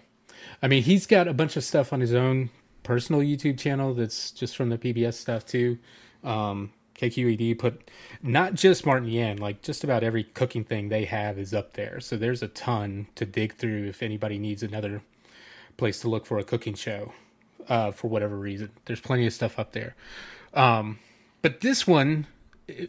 I 0.62 0.68
mean 0.68 0.84
he's 0.84 1.06
got 1.06 1.28
a 1.28 1.34
bunch 1.34 1.56
of 1.58 1.64
stuff 1.64 1.94
on 1.94 2.02
his 2.02 2.14
own 2.14 2.50
personal 2.84 3.22
YouTube 3.22 3.60
channel 3.60 3.94
that's 3.94 4.32
just 4.32 4.56
from 4.56 4.70
the 4.70 4.78
PBS 4.78 5.16
stuff 5.16 5.46
too. 5.46 5.78
Um, 6.24 6.72
KQED 6.96 7.60
put 7.60 7.90
not 8.24 8.54
just 8.54 8.86
Martin 8.86 9.10
Yan, 9.10 9.38
like 9.38 9.62
just 9.62 9.84
about 9.84 10.04
every 10.04 10.24
cooking 10.24 10.64
thing 10.64 10.90
they 10.90 11.06
have 11.06 11.38
is 11.38 11.54
up 11.54 11.74
there. 11.74 12.00
So 12.00 12.16
there's 12.16 12.42
a 12.42 12.48
ton 12.48 13.08
to 13.16 13.25
dig 13.25 13.56
through 13.56 13.88
if 13.88 14.02
anybody 14.02 14.38
needs 14.38 14.64
another 14.64 15.02
place 15.78 16.00
to 16.02 16.10
look 16.10 16.25
for 16.25 16.40
a 16.40 16.44
cooking 16.44 16.74
show 16.74 17.12
uh, 17.68 17.92
for 17.92 18.08
whatever 18.08 18.38
reason. 18.38 18.72
There's 18.86 19.02
plenty 19.02 19.28
of 19.28 19.34
stuff 19.34 19.60
up 19.60 19.74
there. 19.74 19.96
Um, 20.56 21.00
but 21.42 21.62
this 21.62 21.86
one, 21.86 22.28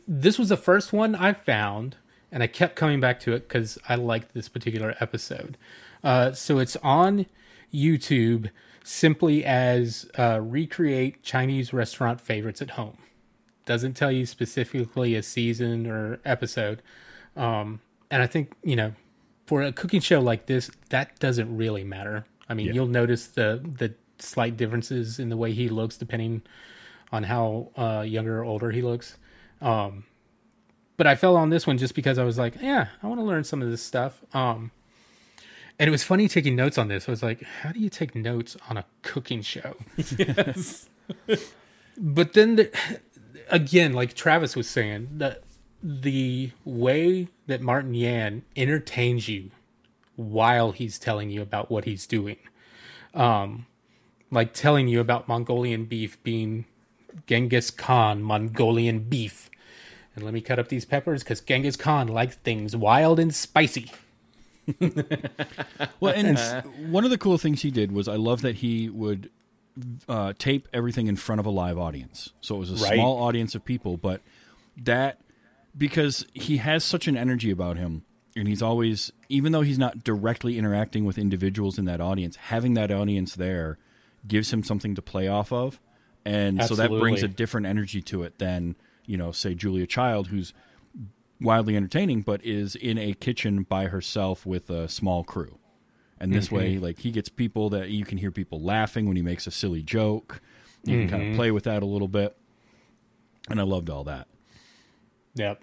this 0.07 0.39
was 0.39 0.49
the 0.49 0.57
first 0.57 0.93
one 0.93 1.15
I 1.15 1.33
found, 1.33 1.97
and 2.33 2.43
I 2.43 2.47
kept 2.47 2.77
coming 2.77 3.01
back 3.01 3.21
to 3.21 3.35
it 3.35 3.49
because 3.49 3.79
I 3.89 3.97
liked 3.97 4.33
this 4.33 4.49
particular 4.49 4.95
episode. 5.01 5.59
Uh, 6.03 6.33
so 6.33 6.59
it's 6.59 6.77
on 6.77 7.27
YouTube 7.75 8.51
simply 8.85 9.45
as 9.45 10.09
uh, 10.17 10.41
recreate 10.41 11.23
Chinese 11.23 11.73
restaurant 11.73 12.21
favorites 12.21 12.63
at 12.63 12.71
home. 12.71 12.97
Doesn't 13.65 13.95
tell 13.95 14.13
you 14.13 14.25
specifically 14.27 15.17
a 15.17 15.23
season 15.23 15.87
or 15.89 16.21
episode. 16.25 16.83
Um, 17.37 17.81
and 18.11 18.23
I 18.23 18.29
think, 18.29 18.53
you 18.63 18.77
know, 18.77 18.93
for 19.47 19.63
a 19.63 19.73
cooking 19.73 20.01
show 20.01 20.21
like 20.21 20.47
this, 20.47 20.71
that 20.91 21.19
doesn't 21.19 21.57
really 21.57 21.83
matter. 21.83 22.27
I 22.49 22.55
mean, 22.55 22.73
you'll 22.73 22.87
notice 22.87 23.27
the 23.27 23.61
the 23.79 23.95
slight 24.19 24.57
differences 24.57 25.19
in 25.19 25.29
the 25.29 25.37
way 25.37 25.53
he 25.53 25.69
looks 25.69 25.97
depending 25.97 26.43
on 27.13 27.23
how 27.25 27.71
uh, 27.77 28.05
younger 28.07 28.41
or 28.41 28.45
older 28.45 28.71
he 28.71 28.83
looks. 28.83 29.17
Um, 29.61 30.05
but 30.97 31.07
I 31.07 31.15
fell 31.15 31.37
on 31.37 31.51
this 31.51 31.67
one 31.67 31.79
just 31.79 31.95
because 31.95 32.19
I 32.19 32.25
was 32.25 32.39
like, 32.39 32.57
yeah, 32.61 32.89
I 33.03 33.07
want 33.07 33.21
to 33.21 33.25
learn 33.25 33.45
some 33.45 33.63
of 33.63 33.71
this 33.71 33.83
stuff. 33.83 34.21
Um, 34.35 34.71
and 35.79 35.89
it 35.89 35.91
was 35.91 36.03
funny 36.03 36.27
taking 36.29 36.57
notes 36.57 36.79
on 36.79 36.89
this. 36.89 37.09
I 37.09 37.11
was 37.13 37.23
like, 37.23 37.43
how 37.43 37.71
do 37.73 37.81
you 37.81 37.91
take 37.91 38.15
notes 38.15 38.57
on 38.69 38.77
a 38.77 38.85
cooking 39.03 39.43
show? 39.43 39.77
Yes. 40.19 40.89
but 41.97 42.33
then 42.33 42.57
the, 42.57 42.71
again 43.51 43.93
like 43.93 44.15
travis 44.15 44.57
was 44.57 44.69
saying 44.69 45.09
the 45.17 45.39
the 45.83 46.51
way 46.65 47.29
that 47.47 47.61
martin 47.61 47.95
yan 47.95 48.43
entertains 48.57 49.29
you 49.29 49.51
while 50.17 50.73
he's 50.73 50.99
telling 50.99 51.31
you 51.31 51.41
about 51.43 51.71
what 51.71 51.85
he's 51.85 52.07
doing 52.07 52.39
um 53.15 53.67
like 54.31 54.53
telling 54.53 54.89
you 54.89 55.01
about 55.01 55.29
mongolian 55.29 55.85
beef 55.85 56.21
being 56.23 56.65
genghis 57.27 57.71
khan 57.71 58.23
mongolian 58.23 59.01
beef 59.01 59.51
and 60.15 60.25
let 60.25 60.33
me 60.35 60.41
cut 60.41 60.59
up 60.59 60.69
these 60.69 60.85
peppers 60.85 61.23
because 61.23 61.41
genghis 61.41 61.77
khan 61.77 62.09
likes 62.09 62.37
things 62.37 62.77
wild 62.77 63.19
and 63.19 63.35
spicy 63.35 63.91
Well, 66.01 66.13
and 66.15 66.39
one 66.77 67.05
of 67.05 67.11
the 67.11 67.19
cool 67.19 67.39
things 67.39 67.63
he 67.63 67.71
did 67.71 67.93
was 67.93 68.09
I 68.09 68.17
love 68.17 68.43
that 68.43 68.57
he 68.57 68.89
would 68.91 69.31
uh, 70.09 70.33
tape 70.39 70.69
everything 70.73 71.07
in 71.07 71.17
front 71.17 71.41
of 71.41 71.47
a 71.47 71.51
live 71.51 71.79
audience. 71.79 72.31
So 72.41 72.57
it 72.57 72.59
was 72.59 72.71
a 72.71 72.77
Right. 72.77 72.95
small 72.95 73.23
audience 73.23 73.55
of 73.55 73.65
people, 73.65 73.97
but 73.97 74.21
that 74.77 75.21
because 75.77 76.27
he 76.35 76.59
has 76.59 76.85
such 76.85 77.07
an 77.09 77.17
energy 77.17 77.51
about 77.51 77.77
him, 77.77 78.03
and 78.35 78.47
he's 78.49 78.61
always, 78.63 79.11
even 79.29 79.53
though 79.53 79.63
he's 79.63 79.79
not 79.79 80.05
directly 80.05 80.59
interacting 80.59 81.05
with 81.05 81.17
individuals 81.17 81.79
in 81.79 81.87
that 81.87 82.01
audience, 82.01 82.37
having 82.37 82.75
that 82.75 82.91
audience 82.91 83.35
there 83.35 83.79
gives 84.27 84.53
him 84.53 84.63
something 84.63 84.95
to 84.95 85.03
play 85.03 85.29
off 85.29 85.53
of, 85.53 85.81
and 86.27 86.65
so 86.65 86.75
that 86.75 86.91
brings 86.91 87.23
a 87.23 87.29
different 87.29 87.67
energy 87.67 88.03
to 88.03 88.23
it 88.25 88.39
than 88.39 88.77
you 89.07 89.17
know, 89.17 89.31
say 89.33 89.55
Julia 89.55 89.87
Child, 89.87 90.29
who's 90.29 90.53
wildly 91.41 91.77
entertaining, 91.77 92.23
but 92.23 92.45
is 92.45 92.75
in 92.75 92.99
a 92.99 93.13
kitchen 93.15 93.63
by 93.63 93.87
herself 93.87 94.45
with 94.45 94.69
a 94.71 94.89
small 94.89 95.23
crew. 95.23 95.59
And 96.19 96.33
this 96.33 96.51
way, 96.51 96.75
mm-hmm. 96.75 96.85
like 96.85 96.99
he 97.01 97.11
gets 97.11 97.29
people 97.29 97.71
that 97.71 97.91
you 97.91 98.05
can 98.05 98.19
hear 98.19 98.31
people 98.31 98.61
laughing 98.61 99.07
when 99.07 99.17
he 99.17 99.23
makes 99.23 99.47
a 99.47 99.51
silly 99.51 99.83
joke. 99.83 100.41
You 100.85 101.01
can 101.01 101.09
kind 101.09 101.23
of 101.23 101.29
mm-hmm. 101.29 101.37
play 101.37 101.51
with 101.51 101.65
that 101.65 101.83
a 101.83 101.87
little 101.87 102.09
bit. 102.09 102.37
And 103.51 103.61
I 103.61 103.65
loved 103.65 103.91
all 103.91 104.05
that. 104.05 104.27
yep 105.35 105.63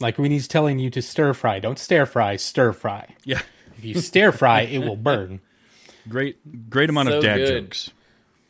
like 0.00 0.18
when 0.18 0.32
he's 0.32 0.48
telling 0.48 0.80
you 0.80 0.90
to 0.90 1.00
stir 1.00 1.32
fry 1.32 1.60
don't 1.60 1.78
stir 1.78 2.04
fry 2.06 2.34
stir 2.36 2.72
fry 2.72 3.14
Yeah. 3.24 3.42
if 3.78 3.84
you 3.84 4.00
stir 4.00 4.32
fry 4.32 4.62
it 4.62 4.78
will 4.80 4.96
burn 4.96 5.40
Great 6.08 6.68
great 6.68 6.90
amount 6.90 7.08
So 7.10 7.18
of 7.18 7.22
dad 7.22 7.36
good. 7.36 7.64
jokes. 7.64 7.90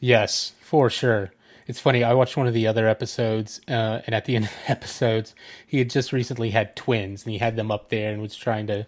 Yes, 0.00 0.52
for 0.62 0.88
sure. 0.88 1.32
It's 1.72 1.80
funny. 1.80 2.04
I 2.04 2.12
watched 2.12 2.36
one 2.36 2.46
of 2.46 2.52
the 2.52 2.66
other 2.66 2.86
episodes, 2.86 3.58
uh, 3.66 4.00
and 4.04 4.14
at 4.14 4.26
the 4.26 4.36
end 4.36 4.44
of 4.44 4.50
the 4.66 4.70
episodes, 4.70 5.34
he 5.66 5.78
had 5.78 5.88
just 5.88 6.12
recently 6.12 6.50
had 6.50 6.76
twins, 6.76 7.24
and 7.24 7.32
he 7.32 7.38
had 7.38 7.56
them 7.56 7.70
up 7.70 7.88
there 7.88 8.12
and 8.12 8.20
was 8.20 8.36
trying 8.36 8.66
to 8.66 8.86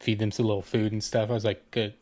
feed 0.00 0.18
them 0.18 0.32
some 0.32 0.46
little 0.46 0.60
food 0.60 0.90
and 0.90 1.04
stuff. 1.04 1.30
I 1.30 1.34
was 1.34 1.44
like, 1.44 1.70
"Good, 1.70 1.94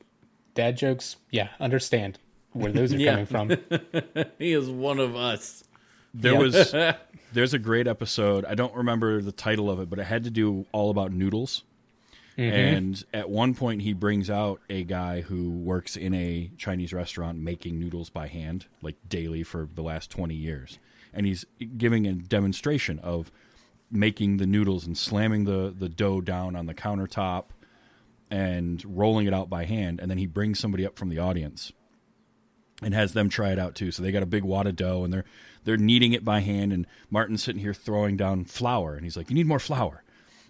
dad 0.54 0.78
jokes. 0.78 1.16
Yeah, 1.30 1.48
understand 1.60 2.18
where 2.54 2.72
those 2.72 2.94
are 2.94 2.98
coming 3.04 3.26
from." 3.26 3.50
He 4.38 4.52
is 4.54 4.70
one 4.70 4.98
of 4.98 5.14
us. 5.14 5.62
There 6.14 6.32
Yeah. 6.32 6.38
was 6.38 6.74
there's 7.34 7.52
a 7.52 7.58
great 7.58 7.86
episode. 7.86 8.46
I 8.46 8.54
don't 8.54 8.74
remember 8.74 9.20
the 9.20 9.30
title 9.30 9.70
of 9.70 9.78
it, 9.78 9.90
but 9.90 9.98
it 9.98 10.04
had 10.04 10.24
to 10.24 10.30
do 10.30 10.64
all 10.72 10.88
about 10.88 11.12
noodles. 11.12 11.64
Mm-hmm. 12.38 12.54
And 12.54 13.04
at 13.14 13.30
one 13.30 13.54
point, 13.54 13.82
he 13.82 13.94
brings 13.94 14.28
out 14.28 14.60
a 14.68 14.84
guy 14.84 15.22
who 15.22 15.50
works 15.50 15.96
in 15.96 16.12
a 16.14 16.50
Chinese 16.58 16.92
restaurant 16.92 17.38
making 17.38 17.78
noodles 17.78 18.10
by 18.10 18.26
hand, 18.26 18.66
like 18.82 18.96
daily 19.08 19.42
for 19.42 19.68
the 19.74 19.82
last 19.82 20.10
20 20.10 20.34
years. 20.34 20.78
And 21.14 21.24
he's 21.24 21.46
giving 21.78 22.06
a 22.06 22.12
demonstration 22.12 22.98
of 22.98 23.32
making 23.90 24.36
the 24.36 24.46
noodles 24.46 24.86
and 24.86 24.98
slamming 24.98 25.44
the, 25.44 25.74
the 25.76 25.88
dough 25.88 26.20
down 26.20 26.56
on 26.56 26.66
the 26.66 26.74
countertop 26.74 27.44
and 28.30 28.84
rolling 28.84 29.26
it 29.26 29.32
out 29.32 29.48
by 29.48 29.64
hand. 29.64 30.00
And 30.00 30.10
then 30.10 30.18
he 30.18 30.26
brings 30.26 30.58
somebody 30.58 30.84
up 30.84 30.98
from 30.98 31.08
the 31.08 31.18
audience 31.18 31.72
and 32.82 32.92
has 32.92 33.14
them 33.14 33.30
try 33.30 33.52
it 33.52 33.58
out 33.58 33.74
too. 33.74 33.90
So 33.90 34.02
they 34.02 34.12
got 34.12 34.22
a 34.22 34.26
big 34.26 34.44
wad 34.44 34.66
of 34.66 34.76
dough 34.76 35.04
and 35.04 35.12
they're 35.12 35.24
they're 35.64 35.76
kneading 35.76 36.12
it 36.12 36.24
by 36.24 36.40
hand. 36.40 36.72
And 36.72 36.86
Martin's 37.10 37.42
sitting 37.42 37.60
here 37.60 37.74
throwing 37.74 38.16
down 38.16 38.44
flour, 38.44 38.94
and 38.94 39.04
he's 39.04 39.16
like, 39.16 39.28
"You 39.28 39.34
need 39.34 39.46
more 39.46 39.58
flour." 39.58 40.02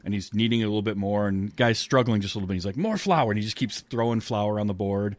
And 0.07 0.15
he's 0.15 0.33
kneading 0.33 0.61
it 0.61 0.65
a 0.65 0.69
little 0.69 0.81
bit 0.81 0.97
more, 0.97 1.29
and 1.29 1.55
guy's 1.55 1.79
struggling 1.79 2.23
just 2.23 2.35
a 2.35 2.39
little 2.39 2.47
bit. 2.47 2.55
He's 2.55 2.65
like, 2.65 2.79
"More 2.79 2.97
flour," 2.97 3.31
and 3.33 3.39
he 3.39 3.45
just 3.45 3.57
keeps 3.57 3.81
throwing 3.83 4.21
flour 4.21 4.59
on 4.59 4.69
the 4.69 4.75
board. 4.75 5.17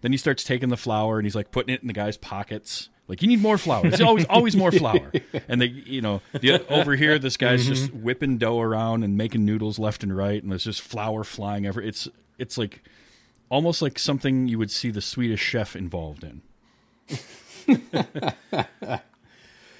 Then 0.00 0.12
he 0.12 0.18
starts 0.18 0.44
taking 0.44 0.68
the 0.68 0.76
flour 0.76 1.18
and 1.18 1.26
he's 1.26 1.34
like 1.34 1.50
putting 1.50 1.74
it 1.74 1.80
in 1.80 1.88
the 1.88 1.92
guy's 1.92 2.16
pockets. 2.16 2.88
Like, 3.08 3.22
you 3.22 3.28
need 3.28 3.40
more 3.40 3.56
flour. 3.56 3.86
It's 3.86 4.00
always 4.00 4.26
always 4.30 4.54
more 4.54 4.70
flour. 4.70 5.10
And 5.48 5.60
they, 5.60 5.66
you 5.66 6.02
know, 6.02 6.20
the, 6.32 6.66
over 6.68 6.94
here, 6.94 7.18
this 7.18 7.36
guy's 7.36 7.62
mm-hmm. 7.62 7.72
just 7.72 7.94
whipping 7.94 8.38
dough 8.38 8.60
around 8.60 9.02
and 9.02 9.16
making 9.16 9.44
noodles 9.44 9.78
left 9.78 10.02
and 10.02 10.14
right, 10.14 10.40
and 10.42 10.52
there's 10.52 10.64
just 10.64 10.82
flour 10.82 11.24
flying 11.24 11.66
every. 11.66 11.88
It's 11.88 12.06
it's 12.38 12.58
like 12.58 12.82
almost 13.48 13.80
like 13.80 13.98
something 13.98 14.46
you 14.46 14.58
would 14.58 14.70
see 14.70 14.90
the 14.90 15.00
Swedish 15.00 15.40
chef 15.40 15.74
involved 15.74 16.22
in. 16.22 16.42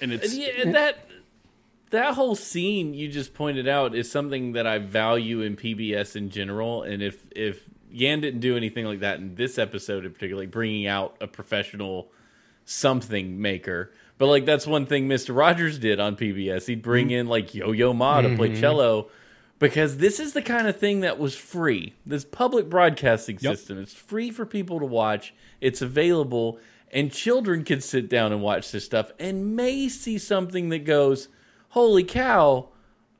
and 0.01 0.11
it's 0.11 0.33
yeah, 0.35 0.71
that 0.71 1.08
that 1.89 2.15
whole 2.15 2.35
scene 2.35 2.93
you 2.93 3.07
just 3.07 3.33
pointed 3.33 3.67
out 3.67 3.95
is 3.95 4.11
something 4.11 4.53
that 4.53 4.67
I 4.67 4.77
value 4.79 5.41
in 5.41 5.55
PBS 5.55 6.15
in 6.15 6.29
general. 6.29 6.83
And 6.83 7.01
if 7.01 7.25
if 7.35 7.69
Yan 7.91 8.21
didn't 8.21 8.41
do 8.41 8.55
anything 8.55 8.85
like 8.85 8.99
that 8.99 9.19
in 9.19 9.35
this 9.35 9.57
episode 9.57 10.05
in 10.05 10.13
particular, 10.13 10.43
like 10.43 10.51
bringing 10.51 10.87
out 10.87 11.17
a 11.21 11.27
professional 11.27 12.11
something 12.65 13.41
maker, 13.41 13.91
but 14.17 14.27
like 14.27 14.45
that's 14.45 14.67
one 14.67 14.85
thing 14.85 15.07
Mister 15.07 15.33
Rogers 15.33 15.79
did 15.79 15.99
on 15.99 16.15
PBS. 16.15 16.67
He'd 16.67 16.81
bring 16.81 17.07
mm-hmm. 17.07 17.15
in 17.15 17.27
like 17.27 17.55
Yo 17.55 17.71
Yo 17.71 17.93
Ma 17.93 18.21
to 18.21 18.35
play 18.35 18.49
mm-hmm. 18.49 18.61
cello. 18.61 19.09
Because 19.57 19.97
this 19.97 20.21
is 20.21 20.31
the 20.31 20.41
kind 20.41 20.69
of 20.69 20.77
thing 20.77 21.01
that 21.01 21.19
was 21.19 21.35
free. 21.35 21.93
This 22.05 22.23
public 22.23 22.69
broadcasting 22.69 23.37
Yep. 23.41 23.57
system, 23.57 23.77
it's 23.77 23.93
free 23.93 24.31
for 24.31 24.45
people 24.45 24.79
to 24.79 24.85
watch. 24.85 25.33
It's 25.59 25.81
available, 25.81 26.59
and 26.93 27.11
children 27.11 27.65
can 27.65 27.81
sit 27.81 28.07
down 28.07 28.31
and 28.31 28.41
watch 28.41 28.71
this 28.71 28.85
stuff 28.85 29.11
and 29.19 29.57
may 29.57 29.89
see 29.89 30.17
something 30.17 30.69
that 30.69 30.85
goes, 30.85 31.27
holy 31.69 32.03
cow, 32.03 32.69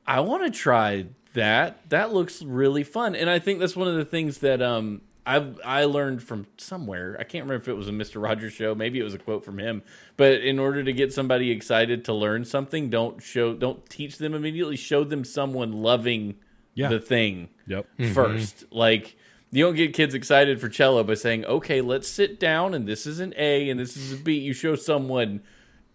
I 0.06 0.20
want 0.20 0.44
to 0.44 0.50
try 0.50 1.06
that. 1.34 1.88
That 1.90 2.12
looks 2.12 2.42
really 2.42 2.84
fun. 2.84 3.14
And 3.14 3.30
I 3.30 3.38
think 3.38 3.60
that's 3.60 3.76
one 3.76 3.88
of 3.88 3.94
the 3.96 4.04
things 4.04 4.38
that 4.38 4.60
um 4.62 5.02
I 5.26 5.52
I 5.64 5.84
learned 5.84 6.22
from 6.22 6.46
somewhere. 6.56 7.16
I 7.18 7.24
can't 7.24 7.44
remember 7.44 7.62
if 7.62 7.68
it 7.68 7.74
was 7.74 7.88
a 7.88 7.92
Mr. 7.92 8.22
Rogers 8.22 8.52
show, 8.52 8.74
maybe 8.74 8.98
it 8.98 9.04
was 9.04 9.14
a 9.14 9.18
quote 9.18 9.44
from 9.44 9.58
him. 9.58 9.82
But 10.16 10.40
in 10.40 10.58
order 10.58 10.82
to 10.82 10.92
get 10.92 11.12
somebody 11.12 11.50
excited 11.50 12.04
to 12.06 12.12
learn 12.14 12.44
something, 12.44 12.90
don't 12.90 13.22
show 13.22 13.54
don't 13.54 13.88
teach 13.88 14.18
them 14.18 14.34
immediately. 14.34 14.76
Show 14.76 15.04
them 15.04 15.24
someone 15.24 15.72
loving 15.72 16.36
Yeah. 16.74 16.88
the 16.88 17.00
thing 17.00 17.48
yep. 17.66 17.86
first. 18.14 18.64
Like 18.72 19.16
you 19.52 19.64
don't 19.64 19.74
get 19.76 19.94
kids 19.94 20.14
excited 20.14 20.60
for 20.60 20.68
cello 20.68 21.04
by 21.04 21.14
saying, 21.14 21.44
"Okay, 21.44 21.80
let's 21.80 22.08
sit 22.08 22.40
down 22.40 22.72
and 22.74 22.86
this 22.88 23.06
is 23.06 23.20
an 23.20 23.34
A 23.36 23.68
and 23.68 23.78
this 23.78 23.96
is 23.96 24.12
a 24.12 24.16
B." 24.16 24.38
You 24.38 24.52
show 24.52 24.74
someone 24.74 25.42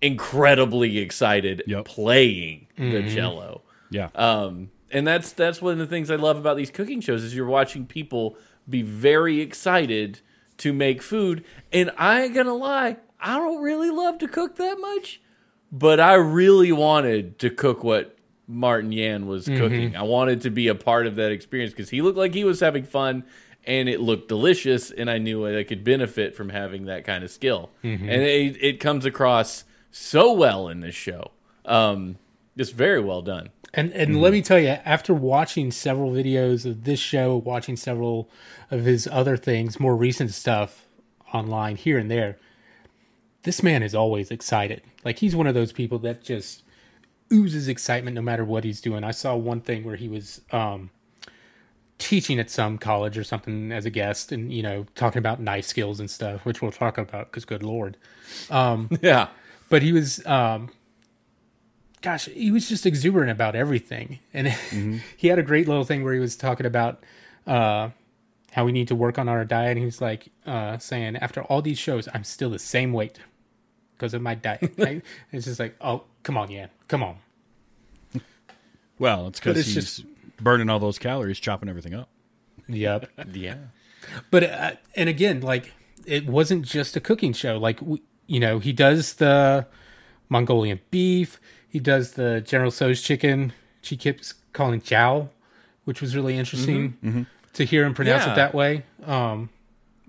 incredibly 0.01 0.99
excited 0.99 1.63
Yep. 1.67 1.85
playing 1.85 2.67
the 2.77 2.83
mm-hmm. 2.83 3.15
cello. 3.15 3.61
Yeah. 3.89 4.09
Um, 4.15 4.71
and 4.91 5.05
that's 5.05 5.31
that's 5.31 5.61
one 5.61 5.73
of 5.73 5.79
the 5.79 5.87
things 5.87 6.11
I 6.11 6.15
love 6.15 6.37
about 6.37 6.57
these 6.57 6.71
cooking 6.71 7.01
shows 7.01 7.23
is 7.23 7.35
you're 7.35 7.45
watching 7.45 7.85
people 7.85 8.37
be 8.69 8.81
very 8.81 9.41
excited 9.41 10.21
to 10.57 10.73
make 10.73 11.01
food. 11.01 11.43
And 11.71 11.91
I 11.97 12.23
ain't 12.23 12.35
gonna 12.35 12.55
lie, 12.55 12.97
I 13.19 13.37
don't 13.37 13.61
really 13.61 13.89
love 13.89 14.19
to 14.19 14.27
cook 14.27 14.55
that 14.57 14.77
much, 14.79 15.21
but 15.71 15.99
I 15.99 16.13
really 16.13 16.71
wanted 16.71 17.39
to 17.39 17.49
cook 17.49 17.83
what 17.83 18.17
Martin 18.47 18.91
Yan 18.91 19.27
was 19.27 19.45
mm-hmm. 19.45 19.57
cooking. 19.57 19.95
I 19.95 20.03
wanted 20.03 20.41
to 20.41 20.49
be 20.49 20.67
a 20.67 20.75
part 20.75 21.07
of 21.07 21.15
that 21.15 21.31
experience 21.31 21.73
because 21.73 21.89
he 21.89 22.01
looked 22.01 22.17
like 22.17 22.33
he 22.33 22.43
was 22.43 22.59
having 22.59 22.83
fun 22.83 23.23
and 23.65 23.89
it 23.89 23.99
looked 23.99 24.27
delicious 24.27 24.91
and 24.91 25.09
I 25.09 25.17
knew 25.17 25.47
I 25.47 25.63
could 25.63 25.83
benefit 25.83 26.35
from 26.35 26.49
having 26.49 26.85
that 26.85 27.03
kind 27.03 27.23
of 27.23 27.31
skill. 27.31 27.71
Mm-hmm. 27.83 28.09
And 28.09 28.21
it, 28.21 28.63
it 28.63 28.79
comes 28.79 29.05
across 29.05 29.63
so 29.95 30.33
well 30.33 30.67
in 30.67 30.81
this 30.81 30.93
show. 30.93 31.31
Um, 31.63 32.17
it's 32.57 32.71
very 32.71 32.99
well 32.99 33.21
done. 33.21 33.49
And 33.73 33.91
and 33.93 34.21
let 34.21 34.31
me 34.33 34.41
tell 34.41 34.59
you, 34.59 34.69
after 34.69 35.13
watching 35.13 35.71
several 35.71 36.11
videos 36.11 36.65
of 36.65 36.83
this 36.83 36.99
show, 36.99 37.35
watching 37.35 37.75
several 37.75 38.29
of 38.71 38.83
his 38.85 39.07
other 39.11 39.35
things, 39.35 39.79
more 39.79 39.95
recent 39.95 40.31
stuff 40.31 40.85
online 41.33 41.75
here 41.75 41.97
and 41.97 42.09
there, 42.09 42.37
this 43.43 43.63
man 43.63 43.83
is 43.83 43.93
always 43.95 44.31
excited. 44.31 44.81
Like 45.03 45.19
he's 45.19 45.35
one 45.35 45.47
of 45.47 45.53
those 45.53 45.71
people 45.71 45.99
that 45.99 46.23
just 46.23 46.63
oozes 47.33 47.67
excitement 47.67 48.15
no 48.15 48.21
matter 48.21 48.45
what 48.45 48.63
he's 48.63 48.79
doing. 48.79 49.03
I 49.03 49.11
saw 49.11 49.35
one 49.35 49.59
thing 49.59 49.83
where 49.83 49.97
he 49.97 50.07
was 50.07 50.41
um, 50.51 50.89
teaching 51.97 52.39
at 52.39 52.49
some 52.49 52.77
college 52.77 53.17
or 53.17 53.23
something 53.23 53.71
as 53.73 53.85
a 53.85 53.89
guest, 53.89 54.31
and 54.31 54.53
you 54.53 54.63
know 54.63 54.85
talking 54.95 55.19
about 55.19 55.41
knife 55.41 55.65
skills 55.65 55.99
and 55.99 56.09
stuff, 56.09 56.45
which 56.45 56.61
we'll 56.61 56.71
talk 56.71 56.97
about 56.97 57.29
because 57.31 57.45
good 57.45 57.63
lord 57.63 57.97
Yeah. 59.01 59.29
But 59.69 59.81
he 59.81 59.91
was 59.91 60.25
um 60.25 60.69
gosh 62.01 62.25
he 62.25 62.51
was 62.51 62.69
just 62.69 62.85
exuberant 62.85 63.31
about 63.31 63.55
everything. 63.55 64.19
And 64.33 64.47
he 65.17 65.27
had 65.27 65.39
a 65.39 65.43
great 65.43 65.67
little 65.67 65.83
thing 65.83 66.03
where 66.03 66.13
he 66.13 66.19
was 66.19 66.35
talking 66.35 66.65
about 66.65 67.03
uh 67.47 67.89
how 68.51 68.63
we 68.65 68.71
need 68.71 68.87
to 68.87 68.95
work 68.95 69.17
on 69.19 69.27
our 69.27 69.43
diet. 69.43 69.71
And 69.71 69.79
he 69.79 69.85
was 69.85 70.01
like 70.01 70.29
uh 70.45 70.77
saying 70.77 71.15
after 71.17 71.41
all 71.43 71.61
these 71.61 71.77
shows 71.79 72.07
i'm 72.13 72.23
still 72.23 72.49
the 72.49 72.59
same 72.59 72.93
weight 72.93 73.19
because 73.97 74.13
of 74.13 74.21
my 74.21 74.35
diet. 74.35 74.73
Right? 74.77 75.01
it's 75.31 75.45
just 75.45 75.59
like 75.59 75.75
oh 75.81 76.03
come 76.23 76.37
on 76.37 76.51
yeah 76.51 76.67
come 76.87 77.03
on. 77.03 77.17
Well, 78.97 79.27
it's 79.27 79.39
because 79.39 79.65
he's 79.65 79.75
just- 79.75 80.05
burning 80.41 80.69
all 80.69 80.79
those 80.79 80.97
calories, 80.99 81.39
chopping 81.39 81.69
everything 81.69 81.93
up. 81.93 82.09
yep. 82.67 83.09
Yeah. 83.33 83.55
but 84.31 84.43
uh, 84.43 84.71
and 84.95 85.09
again 85.09 85.41
like 85.41 85.73
it 86.05 86.27
wasn't 86.27 86.65
just 86.65 86.95
a 86.95 86.99
cooking 86.99 87.33
show. 87.33 87.57
Like 87.57 87.81
we, 87.81 88.01
you 88.27 88.39
know 88.39 88.59
he 88.59 88.71
does 88.73 89.15
the 89.15 89.65
mongolian 90.29 90.79
beef 90.91 91.39
he 91.67 91.79
does 91.79 92.13
the 92.13 92.41
general 92.41 92.71
Tso's 92.71 93.01
chicken 93.01 93.53
she 93.81 93.95
keeps 93.97 94.33
calling 94.53 94.81
chow 94.81 95.29
which 95.83 96.01
was 96.01 96.15
really 96.15 96.37
interesting 96.37 97.27
to 97.53 97.63
hear 97.63 97.85
him 97.85 97.93
pronounce 97.93 98.25
Yeah. 98.25 98.33
it 98.33 98.35
that 98.35 98.53
way 98.55 98.83
um 99.05 99.49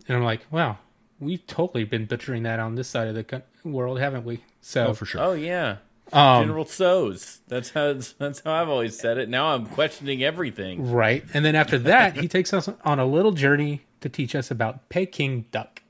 and 0.08 0.16
i'm 0.16 0.22
like 0.24 0.46
wow 0.50 0.78
we've 1.20 1.46
totally 1.46 1.84
been 1.84 2.06
butchering 2.06 2.42
that 2.44 2.58
on 2.60 2.74
this 2.74 2.88
side 2.88 3.08
of 3.08 3.14
the 3.14 3.24
co- 3.24 3.42
world 3.64 3.98
haven't 4.00 4.24
we 4.24 4.42
so 4.60 4.88
Oh, 4.88 4.94
for 4.94 5.06
sure. 5.06 5.20
Oh 5.20 5.32
yeah. 5.32 5.76
um, 6.12 6.42
General 6.44 6.64
Tso's. 6.64 7.40
That's 7.48 7.70
how 7.70 7.92
that's 8.18 8.40
how 8.40 8.52
I've 8.52 8.68
always 8.68 8.98
said 8.98 9.16
it. 9.18 9.28
Now 9.28 9.48
I'm 9.54 9.66
questioning 9.66 10.22
everything. 10.24 10.90
right 10.90 11.24
and 11.34 11.44
then 11.44 11.54
after 11.54 11.78
that 11.78 12.16
he 12.16 12.26
takes 12.28 12.52
us 12.54 12.68
on 12.84 12.98
a 12.98 13.06
little 13.06 13.32
journey 13.32 13.82
to 14.00 14.08
teach 14.08 14.34
us 14.34 14.50
about 14.50 14.88
peking 14.88 15.46
duck 15.52 15.82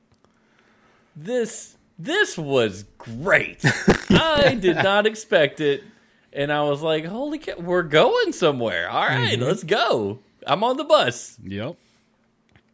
This 1.15 1.76
this 1.99 2.37
was 2.37 2.85
great. 2.97 3.63
I 4.09 4.55
did 4.59 4.77
not 4.77 5.05
expect 5.07 5.59
it, 5.61 5.83
and 6.31 6.51
I 6.51 6.61
was 6.63 6.81
like, 6.81 7.05
"Holy 7.05 7.39
cow, 7.39 7.55
we're 7.59 7.83
going 7.83 8.33
somewhere! 8.33 8.89
All 8.89 9.05
right, 9.07 9.39
let's 9.39 9.63
go." 9.63 10.19
I'm 10.45 10.63
on 10.63 10.77
the 10.77 10.83
bus. 10.85 11.37
Yep. 11.43 11.75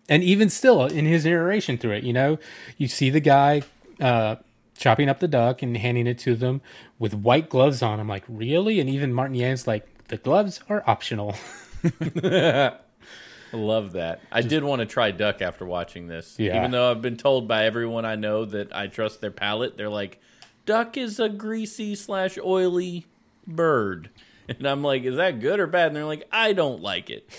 and 0.09 0.21
even 0.23 0.49
still 0.49 0.85
in 0.85 1.05
his 1.05 1.25
narration 1.25 1.77
through 1.77 1.93
it 1.93 2.03
you 2.03 2.13
know 2.13 2.37
you 2.77 2.87
see 2.87 3.09
the 3.09 3.19
guy 3.21 3.61
uh 4.01 4.35
chopping 4.77 5.07
up 5.09 5.19
the 5.19 5.27
duck 5.27 5.61
and 5.63 5.77
handing 5.77 6.05
it 6.07 6.19
to 6.19 6.35
them 6.35 6.61
with 6.99 7.13
white 7.13 7.47
gloves 7.49 7.81
on 7.81 7.99
i'm 7.99 8.07
like 8.07 8.23
really 8.27 8.79
and 8.81 8.89
even 8.89 9.13
martin 9.13 9.35
yan's 9.35 9.65
like 9.65 9.87
the 10.09 10.17
gloves 10.17 10.59
are 10.69 10.83
optional 10.85 11.35
love 13.57 13.93
that. 13.93 14.21
I 14.31 14.41
did 14.41 14.63
want 14.63 14.79
to 14.81 14.85
try 14.85 15.11
duck 15.11 15.41
after 15.41 15.65
watching 15.65 16.07
this. 16.07 16.35
Yeah. 16.39 16.57
Even 16.57 16.71
though 16.71 16.89
I've 16.91 17.01
been 17.01 17.17
told 17.17 17.47
by 17.47 17.65
everyone 17.65 18.05
I 18.05 18.15
know 18.15 18.45
that 18.45 18.75
I 18.75 18.87
trust 18.87 19.21
their 19.21 19.31
palate, 19.31 19.77
they're 19.77 19.89
like, 19.89 20.19
duck 20.65 20.97
is 20.97 21.19
a 21.19 21.29
greasy 21.29 21.95
slash 21.95 22.37
oily 22.43 23.05
bird. 23.47 24.09
And 24.49 24.67
I'm 24.67 24.83
like, 24.83 25.03
is 25.03 25.15
that 25.15 25.39
good 25.39 25.61
or 25.61 25.67
bad? 25.67 25.87
And 25.87 25.95
they're 25.95 26.03
like, 26.03 26.27
I 26.29 26.51
don't 26.51 26.81
like 26.81 27.09
it. 27.09 27.29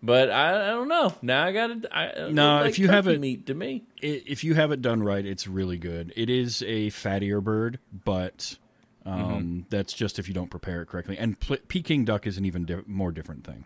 But 0.00 0.30
I, 0.30 0.50
I 0.68 0.68
don't 0.68 0.86
know. 0.86 1.12
Now 1.20 1.44
I 1.44 1.50
got 1.50 1.82
to. 1.82 2.32
No, 2.32 2.62
if 2.62 2.78
you 2.78 2.86
have 2.86 3.08
it- 3.08 3.18
meat 3.20 3.46
to 3.46 3.54
me, 3.54 3.82
if 4.00 4.44
you 4.44 4.54
have 4.54 4.70
it 4.70 4.80
done 4.80 5.02
right, 5.02 5.26
it's 5.26 5.48
really 5.48 5.76
good. 5.76 6.12
It 6.14 6.30
is 6.30 6.62
a 6.62 6.90
fattier 6.90 7.42
bird, 7.42 7.80
but 8.04 8.56
um, 9.04 9.18
Mm-hmm. 9.20 9.60
that's 9.70 9.92
just 9.92 10.20
if 10.20 10.28
you 10.28 10.34
don't 10.34 10.48
prepare 10.50 10.82
it 10.82 10.86
correctly. 10.86 11.18
And 11.18 11.38
pl- 11.40 11.56
Peking 11.66 12.04
duck 12.04 12.28
is 12.28 12.38
an 12.38 12.44
even 12.44 12.64
di- 12.64 12.82
more 12.86 13.10
different 13.10 13.42
thing 13.44 13.64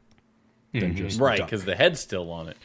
than 0.72 0.94
just 0.96 1.20
right? 1.20 1.40
Because 1.40 1.64
the 1.64 1.74
head's 1.76 2.00
still 2.00 2.30
on 2.30 2.48
it. 2.48 2.56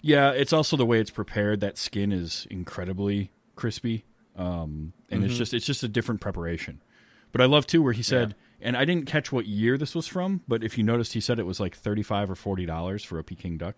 Yeah, 0.00 0.30
it's 0.30 0.52
also 0.52 0.76
the 0.76 0.84
way 0.86 1.00
it's 1.00 1.10
prepared. 1.10 1.60
That 1.60 1.78
skin 1.78 2.12
is 2.12 2.46
incredibly 2.50 3.30
crispy, 3.56 4.04
um, 4.36 4.92
and 5.10 5.20
Mm-hmm. 5.20 5.30
it's 5.30 5.38
just 5.38 5.54
it's 5.54 5.64
just 5.66 5.82
a 5.82 5.88
different 5.88 6.20
preparation. 6.20 6.80
But 7.32 7.40
I 7.40 7.46
love 7.46 7.66
too 7.66 7.82
where 7.82 7.92
he 7.94 8.02
said, 8.02 8.34
and 8.60 8.76
I 8.76 8.84
didn't 8.84 9.06
catch 9.06 9.32
what 9.32 9.46
year 9.46 9.76
this 9.78 9.94
was 9.94 10.06
from, 10.06 10.42
but 10.46 10.62
if 10.62 10.76
you 10.78 10.84
noticed, 10.84 11.14
he 11.14 11.20
said 11.20 11.38
it 11.38 11.46
was 11.46 11.58
like 11.58 11.74
thirty 11.74 12.02
five 12.02 12.30
or 12.30 12.34
forty 12.34 12.66
dollars 12.66 13.02
for 13.02 13.18
a 13.18 13.24
Peking 13.24 13.56
duck, 13.58 13.76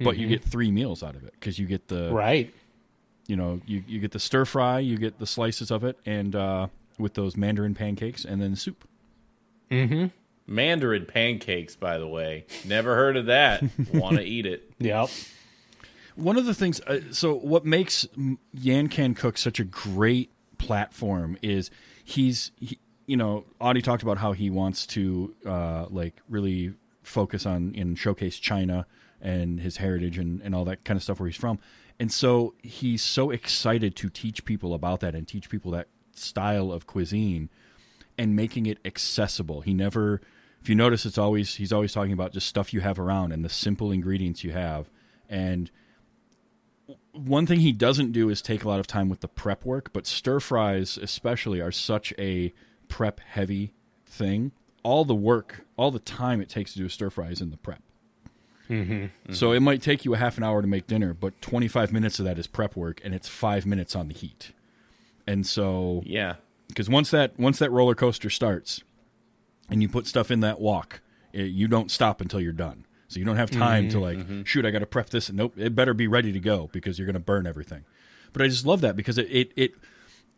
but 0.00 0.16
you 0.18 0.28
get 0.28 0.44
three 0.44 0.70
meals 0.70 1.02
out 1.02 1.16
of 1.16 1.24
it 1.24 1.32
because 1.32 1.58
you 1.58 1.66
get 1.66 1.88
the 1.88 2.12
right 2.12 2.52
you 3.26 3.36
know 3.36 3.60
you, 3.66 3.82
you 3.86 3.98
get 4.00 4.12
the 4.12 4.18
stir 4.20 4.44
fry, 4.44 4.78
you 4.78 4.96
get 4.96 5.18
the 5.18 5.26
slices 5.26 5.70
of 5.70 5.82
it, 5.84 5.98
and 6.06 6.34
uh, 6.36 6.66
with 6.98 7.14
those 7.14 7.36
Mandarin 7.36 7.74
pancakes, 7.74 8.24
and 8.24 8.40
then 8.40 8.54
soup. 8.56 8.86
Mandarin 10.48 11.06
pancakes, 11.06 11.76
by 11.76 11.98
the 11.98 12.08
way. 12.08 12.46
Never 12.64 12.94
heard 12.96 13.16
of 13.16 13.26
that. 13.26 13.62
Want 13.92 14.16
to 14.16 14.22
eat 14.24 14.46
it? 14.46 14.70
yep 14.78 15.08
One 16.16 16.36
of 16.36 16.46
the 16.46 16.54
things, 16.54 16.80
uh, 16.80 17.00
so 17.12 17.34
what 17.34 17.64
makes 17.64 18.06
M- 18.16 18.38
Yan 18.52 18.88
Can 18.88 19.14
Cook 19.14 19.38
such 19.38 19.60
a 19.60 19.64
great 19.64 20.30
platform 20.58 21.36
is 21.42 21.70
he's, 22.04 22.50
he, 22.58 22.78
you 23.06 23.16
know, 23.16 23.44
Audie 23.60 23.82
talked 23.82 24.02
about 24.02 24.18
how 24.18 24.32
he 24.32 24.50
wants 24.50 24.86
to 24.88 25.34
uh, 25.46 25.86
like 25.90 26.14
really 26.28 26.74
focus 27.02 27.46
on 27.46 27.74
and 27.76 27.98
showcase 27.98 28.38
China 28.38 28.86
and 29.20 29.60
his 29.60 29.78
heritage 29.78 30.18
and, 30.18 30.40
and 30.42 30.54
all 30.54 30.64
that 30.64 30.84
kind 30.84 30.96
of 30.96 31.02
stuff 31.02 31.20
where 31.20 31.28
he's 31.28 31.36
from. 31.36 31.58
And 32.00 32.12
so 32.12 32.54
he's 32.62 33.02
so 33.02 33.30
excited 33.30 33.96
to 33.96 34.08
teach 34.08 34.44
people 34.44 34.72
about 34.74 35.00
that 35.00 35.14
and 35.14 35.26
teach 35.26 35.48
people 35.50 35.72
that 35.72 35.88
style 36.12 36.70
of 36.70 36.86
cuisine 36.86 37.48
and 38.16 38.36
making 38.36 38.66
it 38.66 38.78
accessible. 38.84 39.62
He 39.62 39.74
never, 39.74 40.20
if 40.62 40.68
you 40.68 40.74
notice, 40.74 41.06
it's 41.06 41.18
always 41.18 41.54
he's 41.56 41.72
always 41.72 41.92
talking 41.92 42.12
about 42.12 42.32
just 42.32 42.46
stuff 42.46 42.72
you 42.72 42.80
have 42.80 42.98
around 42.98 43.32
and 43.32 43.44
the 43.44 43.48
simple 43.48 43.90
ingredients 43.92 44.42
you 44.44 44.52
have, 44.52 44.88
And 45.28 45.70
one 47.12 47.46
thing 47.46 47.60
he 47.60 47.72
doesn't 47.72 48.12
do 48.12 48.28
is 48.30 48.40
take 48.40 48.64
a 48.64 48.68
lot 48.68 48.80
of 48.80 48.86
time 48.86 49.08
with 49.08 49.20
the 49.20 49.28
prep 49.28 49.64
work, 49.64 49.92
but 49.92 50.06
stir 50.06 50.40
fries 50.40 50.96
especially 50.96 51.60
are 51.60 51.72
such 51.72 52.14
a 52.18 52.52
prep 52.88 53.20
heavy 53.20 53.72
thing. 54.06 54.52
All 54.82 55.04
the 55.04 55.14
work, 55.14 55.66
all 55.76 55.90
the 55.90 55.98
time 55.98 56.40
it 56.40 56.48
takes 56.48 56.72
to 56.72 56.78
do 56.78 56.86
a 56.86 56.90
stir 56.90 57.10
fry 57.10 57.28
is 57.28 57.40
in 57.40 57.50
the 57.50 57.56
prep. 57.58 57.82
Mm-hmm. 58.70 59.32
So 59.32 59.52
it 59.52 59.60
might 59.60 59.82
take 59.82 60.04
you 60.04 60.14
a 60.14 60.18
half 60.18 60.36
an 60.38 60.44
hour 60.44 60.60
to 60.62 60.68
make 60.68 60.86
dinner, 60.86 61.12
but 61.14 61.40
25 61.42 61.92
minutes 61.92 62.18
of 62.18 62.24
that 62.26 62.38
is 62.38 62.46
prep 62.46 62.76
work, 62.76 63.00
and 63.04 63.14
it's 63.14 63.28
five 63.28 63.66
minutes 63.66 63.96
on 63.96 64.08
the 64.08 64.14
heat. 64.14 64.52
And 65.26 65.46
so, 65.46 66.02
Yeah. 66.06 66.36
because 66.68 66.88
once 66.88 67.10
that 67.10 67.38
once 67.38 67.58
that 67.58 67.70
roller 67.70 67.94
coaster 67.94 68.30
starts, 68.30 68.82
and 69.68 69.82
you 69.82 69.88
put 69.88 70.06
stuff 70.06 70.30
in 70.30 70.40
that 70.40 70.60
wok, 70.60 71.00
it, 71.32 71.40
eh, 71.40 71.44
you 71.44 71.68
don't 71.68 71.90
stop 71.90 72.20
until 72.20 72.40
you're 72.40 72.52
done. 72.52 72.84
So 73.08 73.18
you 73.18 73.24
don't 73.24 73.36
have 73.36 73.50
time 73.50 73.88
to 73.88 73.96
mm-hmm. 73.96 74.04
like, 74.04 74.18
mm-hmm. 74.18 74.42
shoot, 74.42 74.66
I 74.66 74.70
got 74.70 74.80
to 74.80 74.86
prep 74.86 75.08
this. 75.08 75.32
Nope, 75.32 75.54
it 75.56 75.74
better 75.74 75.94
be 75.94 76.06
ready 76.06 76.30
to 76.30 76.40
go 76.40 76.68
because 76.72 76.98
you're 76.98 77.06
going 77.06 77.14
to 77.14 77.20
burn 77.20 77.46
everything. 77.46 77.84
But 78.34 78.42
I 78.42 78.48
just 78.48 78.66
love 78.66 78.82
that 78.82 78.96
because 78.96 79.16
it, 79.16 79.28
it 79.30 79.52
it 79.56 79.74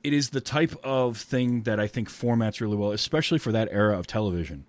it 0.04 0.12
is 0.12 0.30
the 0.30 0.40
type 0.40 0.74
of 0.84 1.16
thing 1.16 1.62
that 1.62 1.80
I 1.80 1.88
think 1.88 2.08
formats 2.08 2.60
really 2.60 2.76
well, 2.76 2.92
especially 2.92 3.38
for 3.38 3.50
that 3.50 3.68
era 3.72 3.98
of 3.98 4.06
television, 4.06 4.66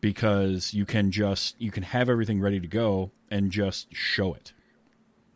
because 0.00 0.72
you 0.72 0.86
can 0.86 1.10
just 1.10 1.60
you 1.60 1.72
can 1.72 1.82
have 1.82 2.08
everything 2.08 2.40
ready 2.40 2.60
to 2.60 2.68
go 2.68 3.10
and 3.28 3.50
just 3.50 3.92
show 3.92 4.32
it, 4.32 4.52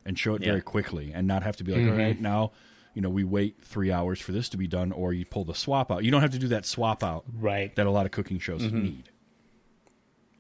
and 0.05 0.17
show 0.17 0.37
it 0.37 0.43
Yeah. 0.43 0.51
very 0.51 0.63
quickly, 0.63 1.13
and 1.13 1.27
not 1.27 1.43
have 1.43 1.57
to 1.57 1.65
be 1.65 1.73
like, 1.73 1.83
all 1.83 1.89
mm-hmm. 1.89 1.99
right, 1.99 2.21
now. 2.21 2.53
You 2.95 3.03
know, 3.03 3.09
we 3.11 3.23
wait 3.25 3.63
three 3.63 3.93
hours 3.93 4.21
for 4.21 4.33
this 4.33 4.49
to 4.51 4.57
be 4.57 4.67
done, 4.67 4.91
or 4.93 5.13
you 5.13 5.25
pull 5.25 5.45
the 5.45 5.55
swap 5.55 5.91
out. 5.93 6.03
You 6.05 6.11
don't 6.11 6.21
have 6.23 6.33
to 6.33 6.39
do 6.39 6.49
that 6.49 6.67
swap 6.67 7.05
out 7.05 7.25
Right. 7.39 7.75
that 7.77 7.87
a 7.87 7.91
lot 7.91 8.05
of 8.07 8.13
cooking 8.13 8.39
shows 8.39 8.63
need. 8.73 9.11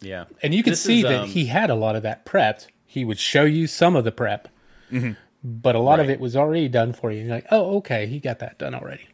Yeah. 0.00 0.24
And 0.42 0.54
you 0.54 0.62
can 0.62 0.72
This 0.72 0.82
see 0.82 0.98
is, 0.98 1.02
that 1.04 1.20
um, 1.22 1.28
he 1.28 1.46
had 1.46 1.70
a 1.70 1.74
lot 1.74 1.94
of 1.96 2.02
that 2.02 2.24
prepped. 2.26 2.66
He 2.86 3.04
would 3.04 3.18
show 3.18 3.44
you 3.44 3.66
some 3.66 3.94
of 3.94 4.04
the 4.04 4.10
prep, 4.12 4.48
but 5.44 5.74
a 5.74 5.78
lot 5.78 6.00
of 6.00 6.10
it 6.10 6.18
was 6.18 6.34
already 6.34 6.68
done 6.68 6.92
for 6.92 7.12
you. 7.12 7.20
You're 7.22 7.30
like, 7.34 7.46
oh, 7.50 7.76
okay, 7.76 8.06
he 8.06 8.18
got 8.18 8.38
that 8.40 8.58
done 8.58 8.74
already. 8.74 9.06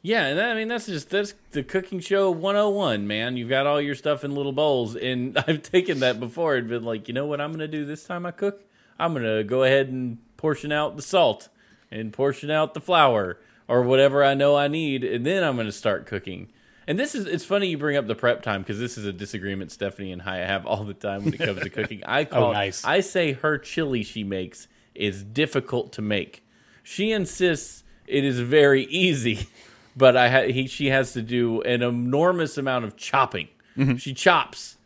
Yeah, 0.00 0.26
and 0.26 0.38
that, 0.38 0.50
I 0.50 0.54
mean 0.54 0.68
that's 0.68 0.86
just 0.86 1.08
that's 1.08 1.32
the 1.52 1.62
cooking 1.62 1.98
show 2.00 2.30
101, 2.30 3.06
man. 3.06 3.36
You've 3.38 3.48
got 3.48 3.66
all 3.66 3.80
your 3.80 3.94
stuff 3.94 4.22
in 4.22 4.34
little 4.34 4.52
bowls, 4.52 4.96
and 4.96 5.36
I've 5.46 5.62
taken 5.62 6.00
that 6.00 6.20
before 6.20 6.56
and 6.56 6.68
been 6.68 6.84
like, 6.84 7.08
you 7.08 7.14
know 7.14 7.26
what 7.26 7.40
I'm 7.40 7.50
gonna 7.52 7.68
do 7.68 7.84
this 7.86 8.04
time 8.04 8.26
I 8.26 8.30
cook? 8.30 8.62
I'm 8.98 9.12
gonna 9.14 9.42
go 9.44 9.62
ahead 9.64 9.88
and 9.88 10.18
portion 10.36 10.72
out 10.72 10.96
the 10.96 11.02
salt 11.02 11.48
and 11.90 12.12
portion 12.12 12.50
out 12.50 12.74
the 12.74 12.80
flour 12.80 13.38
or 13.68 13.82
whatever 13.82 14.22
I 14.22 14.34
know 14.34 14.56
I 14.56 14.68
need, 14.68 15.04
and 15.04 15.24
then 15.24 15.42
I'm 15.42 15.56
gonna 15.56 15.72
start 15.72 16.06
cooking. 16.06 16.48
And 16.86 16.98
this 16.98 17.14
is 17.14 17.26
it's 17.26 17.44
funny 17.44 17.68
you 17.68 17.78
bring 17.78 17.96
up 17.96 18.06
the 18.06 18.14
prep 18.14 18.42
time 18.42 18.62
because 18.62 18.78
this 18.78 18.98
is 18.98 19.06
a 19.06 19.12
disagreement 19.12 19.72
Stephanie 19.72 20.12
and 20.12 20.22
I 20.22 20.38
have 20.38 20.66
all 20.66 20.84
the 20.84 20.94
time 20.94 21.24
when 21.24 21.34
it 21.34 21.38
comes 21.38 21.62
to 21.62 21.70
cooking. 21.70 22.02
I 22.04 22.22
oh, 22.22 22.26
call 22.26 22.52
nice. 22.52 22.84
I 22.84 23.00
say 23.00 23.32
her 23.32 23.58
chili 23.58 24.02
she 24.02 24.22
makes 24.22 24.68
is 24.94 25.22
difficult 25.22 25.92
to 25.92 26.02
make. 26.02 26.44
She 26.82 27.10
insists 27.10 27.84
it 28.06 28.24
is 28.24 28.38
very 28.40 28.84
easy, 28.84 29.48
but 29.96 30.16
I 30.16 30.28
ha- 30.28 30.52
he 30.52 30.66
she 30.66 30.88
has 30.88 31.12
to 31.14 31.22
do 31.22 31.62
an 31.62 31.82
enormous 31.82 32.58
amount 32.58 32.84
of 32.84 32.96
chopping. 32.96 33.48
Mm-hmm. 33.76 33.96
She 33.96 34.12
chops 34.12 34.76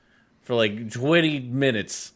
for 0.42 0.54
like 0.54 0.90
20 0.90 1.40
minutes, 1.40 2.12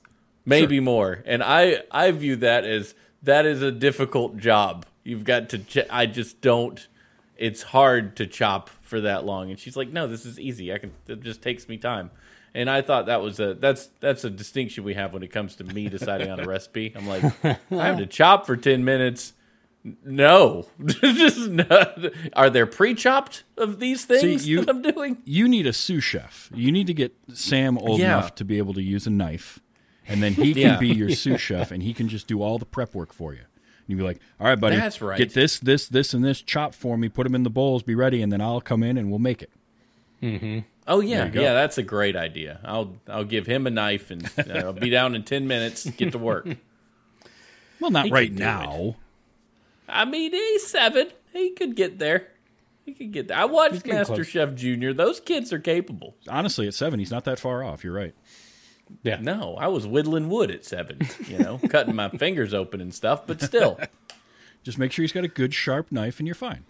maybe 0.46 0.80
more. 0.80 1.22
And 1.26 1.42
I 1.42 1.82
I 1.90 2.12
view 2.12 2.36
that 2.36 2.64
as 2.64 2.94
that 3.22 3.46
is 3.46 3.62
a 3.62 3.72
difficult 3.72 4.36
job. 4.38 4.86
You've 5.04 5.24
got 5.24 5.48
to 5.50 5.58
ch- 5.58 5.86
I 5.90 6.06
just 6.06 6.40
don't 6.40 6.86
it's 7.36 7.62
hard 7.62 8.14
to 8.16 8.26
chop 8.26 8.68
for 8.82 9.00
that 9.00 9.24
long 9.24 9.50
and 9.50 9.58
she's 9.58 9.74
like 9.76 9.88
no 9.88 10.06
this 10.06 10.26
is 10.26 10.38
easy 10.38 10.72
i 10.72 10.76
can 10.76 10.92
it 11.08 11.20
just 11.22 11.40
takes 11.42 11.66
me 11.66 11.78
time 11.78 12.10
and 12.54 12.68
i 12.68 12.82
thought 12.82 13.06
that 13.06 13.22
was 13.22 13.40
a 13.40 13.54
that's 13.54 13.88
that's 14.00 14.22
a 14.22 14.30
distinction 14.30 14.84
we 14.84 14.92
have 14.92 15.14
when 15.14 15.22
it 15.22 15.28
comes 15.32 15.56
to 15.56 15.64
me 15.64 15.88
deciding 15.88 16.30
on 16.30 16.38
a 16.38 16.44
recipe 16.46 16.92
i'm 16.94 17.08
like 17.08 17.24
i 17.42 17.56
have 17.86 17.96
to 17.96 18.06
chop 18.18 18.44
for 18.46 18.54
10 18.54 18.84
minutes 18.84 19.32
no 20.04 20.66
just 20.84 21.48
not. 21.48 21.98
are 22.34 22.50
there 22.50 22.66
pre-chopped 22.66 23.44
of 23.56 23.80
these 23.80 24.04
things 24.04 24.46
you- 24.46 24.60
that 24.60 24.68
i'm 24.68 24.82
doing 24.82 25.16
You 25.24 25.48
need 25.48 25.66
a 25.66 25.72
sous 25.72 26.04
chef. 26.04 26.50
You 26.54 26.70
need 26.70 26.86
to 26.88 26.94
get 26.94 27.16
Sam 27.32 27.78
old 27.78 27.98
Yeah. 27.98 28.18
enough 28.18 28.34
to 28.36 28.44
be 28.44 28.58
able 28.58 28.74
to 28.74 28.82
use 28.82 29.06
a 29.06 29.10
knife, 29.10 29.58
and 30.08 30.22
then 30.22 30.34
he 30.34 30.54
can 30.62 30.78
be 30.78 30.88
your 30.88 31.10
sous 31.10 31.40
chef, 31.40 31.70
and 31.70 31.82
he 31.82 31.94
can 31.94 32.08
just 32.08 32.26
do 32.26 32.42
all 32.42 32.58
the 32.58 32.66
prep 32.66 32.94
work 32.94 33.12
for 33.12 33.32
you. 33.32 33.40
And 33.40 33.88
you'd 33.88 33.96
be 33.98 34.02
like, 34.02 34.20
"All 34.40 34.46
right, 34.46 34.58
buddy, 34.60 34.76
That's 34.76 35.00
right. 35.02 35.18
Get 35.18 35.34
this, 35.34 35.58
this, 35.58 35.88
this, 35.88 36.14
and 36.14 36.24
this 36.24 36.40
chopped 36.40 36.74
for 36.74 36.96
me. 36.96 37.08
Put 37.08 37.24
them 37.24 37.34
in 37.34 37.42
the 37.42 37.50
bowls. 37.50 37.82
Be 37.82 37.94
ready, 37.94 38.22
and 38.22 38.32
then 38.32 38.40
I'll 38.40 38.60
come 38.60 38.82
in 38.82 38.96
and 38.96 39.10
we'll 39.10 39.18
make 39.18 39.42
it." 39.42 39.50
Mm-hmm. 40.22 40.60
oh 40.86 41.00
yeah 41.00 41.28
yeah 41.34 41.52
that's 41.52 41.78
a 41.78 41.82
great 41.82 42.14
idea 42.14 42.60
i'll 42.64 42.94
i'll 43.08 43.24
give 43.24 43.44
him 43.44 43.66
a 43.66 43.70
knife 43.70 44.08
and 44.12 44.24
uh, 44.38 44.66
i'll 44.66 44.72
be 44.72 44.88
down 44.88 45.16
in 45.16 45.24
10 45.24 45.48
minutes 45.48 45.84
get 45.90 46.12
to 46.12 46.18
work 46.18 46.46
Well, 47.82 47.90
not 47.90 48.06
He 48.06 48.12
right 48.12 48.32
now. 48.32 48.94
I 49.88 50.04
mean, 50.04 50.32
he's 50.32 50.64
seven. 50.64 51.08
He 51.32 51.50
could 51.50 51.74
get 51.74 51.98
there. 51.98 52.28
He 52.84 52.94
could 52.94 53.10
get 53.12 53.26
there. 53.28 53.36
I 53.36 53.44
watched 53.44 53.84
Master 53.84 54.14
close. 54.14 54.26
Chef 54.28 54.54
Junior. 54.54 54.94
Those 54.94 55.18
kids 55.18 55.52
are 55.52 55.58
capable. 55.58 56.14
Honestly, 56.28 56.68
at 56.68 56.74
seven, 56.74 57.00
he's 57.00 57.10
not 57.10 57.24
that 57.24 57.40
far 57.40 57.64
off. 57.64 57.82
You're 57.82 57.92
right. 57.92 58.14
Yeah. 59.02 59.18
No, 59.20 59.56
I 59.58 59.68
was 59.68 59.86
whittling 59.86 60.28
wood 60.28 60.50
at 60.50 60.64
seven. 60.64 61.00
You 61.26 61.38
know, 61.38 61.60
cutting 61.68 61.94
my 61.94 62.08
fingers 62.10 62.52
open 62.52 62.80
and 62.80 62.94
stuff. 62.94 63.26
But 63.26 63.40
still, 63.40 63.78
Just 64.62 64.78
make 64.78 64.92
sure 64.92 65.02
he's 65.02 65.12
got 65.12 65.24
a 65.24 65.28
good 65.28 65.52
sharp 65.52 65.90
knife, 65.90 66.18
and 66.18 66.26
you're 66.26 66.34
fine. 66.34 66.64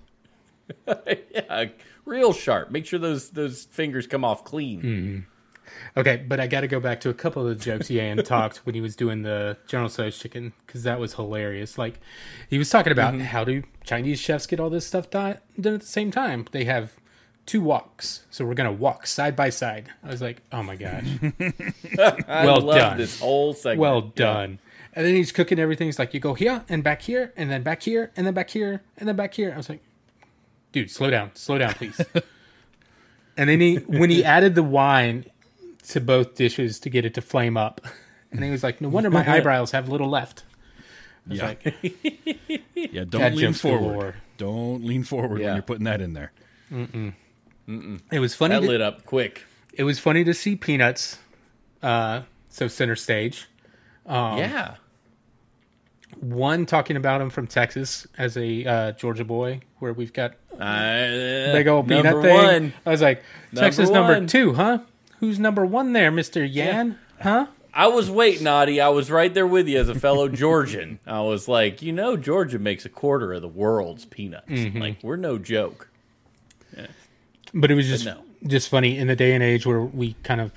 yeah, 0.86 1.66
real 2.04 2.32
sharp. 2.32 2.70
Make 2.70 2.86
sure 2.86 2.98
those 2.98 3.30
those 3.30 3.64
fingers 3.64 4.06
come 4.06 4.24
off 4.24 4.44
clean. 4.44 4.82
Mm-hmm. 4.82 5.18
Okay, 5.98 6.24
but 6.26 6.40
I 6.40 6.46
got 6.46 6.62
to 6.62 6.68
go 6.68 6.80
back 6.80 7.00
to 7.00 7.08
a 7.08 7.14
couple 7.14 7.46
of 7.46 7.48
the 7.48 7.64
jokes 7.64 7.90
Yan 7.90 8.18
talked 8.24 8.58
when 8.58 8.74
he 8.74 8.80
was 8.80 8.96
doing 8.96 9.22
the 9.22 9.56
General 9.66 9.88
Tso's 9.88 10.18
chicken 10.18 10.52
because 10.66 10.82
that 10.82 10.98
was 10.98 11.14
hilarious. 11.14 11.78
Like 11.78 12.00
he 12.48 12.58
was 12.58 12.68
talking 12.70 12.92
about 12.92 13.14
mm-hmm. 13.14 13.24
how 13.24 13.44
do 13.44 13.62
Chinese 13.84 14.20
chefs 14.20 14.46
get 14.46 14.60
all 14.60 14.70
this 14.70 14.86
stuff 14.86 15.10
done, 15.10 15.38
done 15.60 15.74
at 15.74 15.80
the 15.80 15.86
same 15.86 16.10
time? 16.10 16.46
They 16.52 16.64
have 16.64 16.92
two 17.46 17.60
woks, 17.62 18.20
so 18.30 18.44
we're 18.44 18.54
gonna 18.54 18.72
walk 18.72 19.06
side 19.06 19.34
by 19.36 19.50
side. 19.50 19.90
I 20.04 20.08
was 20.08 20.22
like, 20.22 20.42
oh 20.52 20.62
my 20.62 20.76
gosh, 20.76 21.04
I 22.28 22.44
Well 22.44 22.60
love 22.60 22.76
done. 22.78 22.98
this 22.98 23.20
whole 23.20 23.52
segment. 23.54 23.80
well 23.80 24.00
done. 24.02 24.58
And 24.94 25.06
then 25.06 25.14
he's 25.14 25.32
cooking 25.32 25.58
everything. 25.58 25.86
He's 25.88 25.98
like, 25.98 26.12
you 26.12 26.20
go 26.20 26.34
here 26.34 26.64
and 26.68 26.84
back 26.84 27.02
here, 27.02 27.32
and 27.36 27.50
then 27.50 27.62
back 27.62 27.82
here, 27.82 28.10
and 28.16 28.26
then 28.26 28.34
back 28.34 28.50
here, 28.50 28.82
and 28.98 29.08
then 29.08 29.16
back 29.16 29.32
here. 29.34 29.50
I 29.52 29.56
was 29.56 29.68
like, 29.70 29.80
dude, 30.72 30.90
slow 30.90 31.08
down, 31.10 31.30
slow 31.34 31.56
down, 31.58 31.72
please. 31.74 31.98
and 33.36 33.48
then 33.48 33.58
he, 33.60 33.76
when 33.76 34.10
he 34.10 34.22
added 34.24 34.54
the 34.54 34.62
wine 34.62 35.24
to 35.88 36.00
both 36.00 36.34
dishes 36.34 36.78
to 36.80 36.90
get 36.90 37.04
it 37.06 37.14
to 37.14 37.22
flame 37.22 37.56
up, 37.56 37.80
and 38.30 38.44
he 38.44 38.50
was 38.50 38.62
like, 38.62 38.80
no 38.82 38.88
wonder 38.90 39.10
my 39.10 39.26
eyebrows 39.36 39.70
have 39.70 39.88
little 39.88 40.08
left. 40.10 40.44
I 41.30 41.34
Yeah. 41.34 41.46
like, 41.46 41.74
Yeah, 42.74 43.04
don't 43.08 43.34
lean 43.34 43.38
jokes 43.52 43.60
forward. 43.62 44.14
Don't 44.36 44.84
lean 44.84 45.04
forward 45.04 45.40
Yeah. 45.40 45.46
when 45.46 45.54
you're 45.56 45.62
putting 45.62 45.84
that 45.84 46.00
in 46.02 46.12
there. 46.12 46.32
It 47.66 48.18
was 48.18 48.34
funny. 48.34 48.54
That 48.54 48.60
to- 48.62 48.66
lit 48.68 48.80
up 48.80 49.04
quick. 49.04 49.44
it 49.72 49.84
was 49.84 49.98
funny 49.98 50.24
to 50.24 50.34
see 50.34 50.56
Peanuts, 50.56 51.18
uh, 51.82 52.22
so 52.50 52.68
center 52.68 52.96
stage. 52.96 53.48
yeah. 54.08 54.76
One 56.20 56.66
talking 56.66 56.96
about 56.96 57.20
him 57.20 57.30
from 57.30 57.46
Texas 57.46 58.06
as 58.18 58.36
a 58.36 58.64
uh, 58.64 58.92
Georgia 58.92 59.24
boy, 59.24 59.60
where 59.78 59.92
we've 59.92 60.12
got 60.12 60.34
I, 60.60 61.50
big 61.52 61.66
old 61.66 61.88
peanut 61.88 62.04
number 62.04 62.22
thing. 62.22 62.72
I 62.86 62.90
was 62.90 63.00
like, 63.00 63.22
Texas 63.54 63.90
Number 63.90 64.14
number 64.14 64.28
two, 64.28 64.52
huh? 64.52 64.78
Who's 65.18 65.38
number 65.38 65.64
one 65.64 65.94
there, 65.94 66.10
Mister 66.10 66.44
Yan? 66.44 66.98
Huh? 67.20 67.46
I 67.74 67.86
was 67.86 68.10
waiting, 68.10 68.46
Audie. 68.46 68.80
I 68.80 68.90
was 68.90 69.10
right 69.10 69.32
there 69.32 69.46
with 69.46 69.66
you 69.66 69.80
as 69.80 69.88
a 69.88 69.94
fellow 69.94 70.28
Georgian. 70.28 71.00
I 71.06 71.22
was 71.22 71.48
like, 71.48 71.80
you 71.80 71.90
know, 71.90 72.18
Georgia 72.18 72.58
makes 72.58 72.84
a 72.84 72.90
quarter 72.90 73.32
of 73.32 73.40
the 73.40 73.48
world's 73.48 74.04
peanuts. 74.04 74.50
Mm-hmm. 74.50 74.78
Like, 74.78 75.02
we're 75.02 75.16
no 75.16 75.38
joke. 75.38 75.88
But 77.54 77.70
it 77.70 77.74
was 77.74 77.86
just 77.86 78.04
no. 78.06 78.22
just 78.46 78.68
funny 78.68 78.96
in 78.96 79.06
the 79.06 79.16
day 79.16 79.34
and 79.34 79.42
age 79.42 79.66
where 79.66 79.80
we 79.82 80.14
kind 80.22 80.40
of 80.40 80.52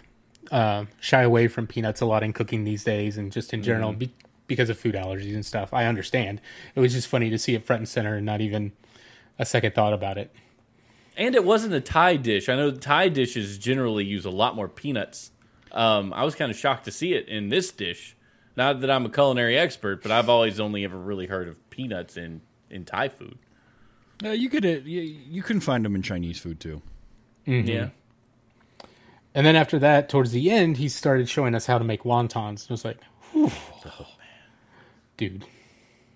uh, 0.52 0.86
shy 1.00 1.22
away 1.24 1.48
from 1.48 1.68
peanuts 1.68 2.02
a 2.02 2.06
lot 2.06 2.24
in 2.24 2.34
cooking 2.34 2.64
these 2.64 2.84
days, 2.84 3.18
and 3.18 3.32
just 3.32 3.54
in 3.54 3.64
general 3.64 3.92
Mm-hmm. 3.92 4.00
be, 4.00 4.14
because 4.48 4.70
of 4.70 4.78
food 4.78 4.94
allergies 4.96 5.34
and 5.34 5.46
stuff. 5.46 5.74
I 5.74 5.86
understand. 5.86 6.40
It 6.76 6.80
was 6.80 6.94
just 6.94 7.08
funny 7.08 7.30
to 7.32 7.38
see 7.38 7.56
it 7.56 7.64
front 7.64 7.80
and 7.80 7.90
center 7.90 8.16
and 8.18 8.26
not 8.26 8.42
even 8.42 8.74
a 9.40 9.46
second 9.46 9.74
thought 9.74 9.92
about 9.94 10.18
it. 10.18 10.32
And 11.18 11.34
it 11.34 11.44
wasn't 11.44 11.74
a 11.74 11.82
Thai 11.82 12.18
dish. 12.18 12.48
I 12.48 12.56
know 12.56 12.72
Thai 12.72 13.10
dishes 13.10 13.58
generally 13.58 14.06
use 14.06 14.24
a 14.26 14.30
lot 14.30 14.56
more 14.56 14.68
peanuts. 14.68 15.32
Um, 15.72 16.14
I 16.14 16.24
was 16.24 16.36
kind 16.36 16.52
of 16.52 16.58
shocked 16.58 16.86
to 16.86 16.92
see 16.92 17.14
it 17.14 17.28
in 17.28 17.50
this 17.50 17.72
dish. 17.72 18.16
Not 18.56 18.82
that 18.82 18.92
I'm 18.92 19.06
a 19.06 19.10
culinary 19.10 19.58
expert, 19.58 20.04
but 20.04 20.12
I've 20.12 20.30
always 20.30 20.60
only 20.60 20.84
ever 20.84 20.98
really 20.98 21.26
heard 21.26 21.48
of 21.48 21.70
peanuts 21.70 22.16
in, 22.16 22.42
in 22.70 22.86
Thai 22.86 23.10
food. 23.10 23.40
Uh, 24.24 24.30
you 24.30 24.50
could 24.50 24.66
uh, 24.66 24.70
you, 24.70 25.02
you 25.30 25.44
can 25.44 25.60
find 25.60 25.84
them 25.84 25.96
in 25.96 26.02
Chinese 26.02 26.40
food 26.40 26.60
too. 26.60 26.82
Yeah. 27.46 27.90
And 29.34 29.46
then 29.46 29.56
after 29.56 29.78
that, 29.80 30.08
towards 30.08 30.32
the 30.32 30.50
end, 30.50 30.78
he 30.78 30.88
started 30.88 31.28
showing 31.28 31.54
us 31.56 31.66
how 31.66 31.78
to 31.78 31.84
make 31.84 32.04
wontons. 32.04 32.62
And 32.64 32.68
I 32.70 32.74
was 32.74 32.86
like, 32.86 32.98
Whew. 33.34 33.52
dude. 35.18 35.46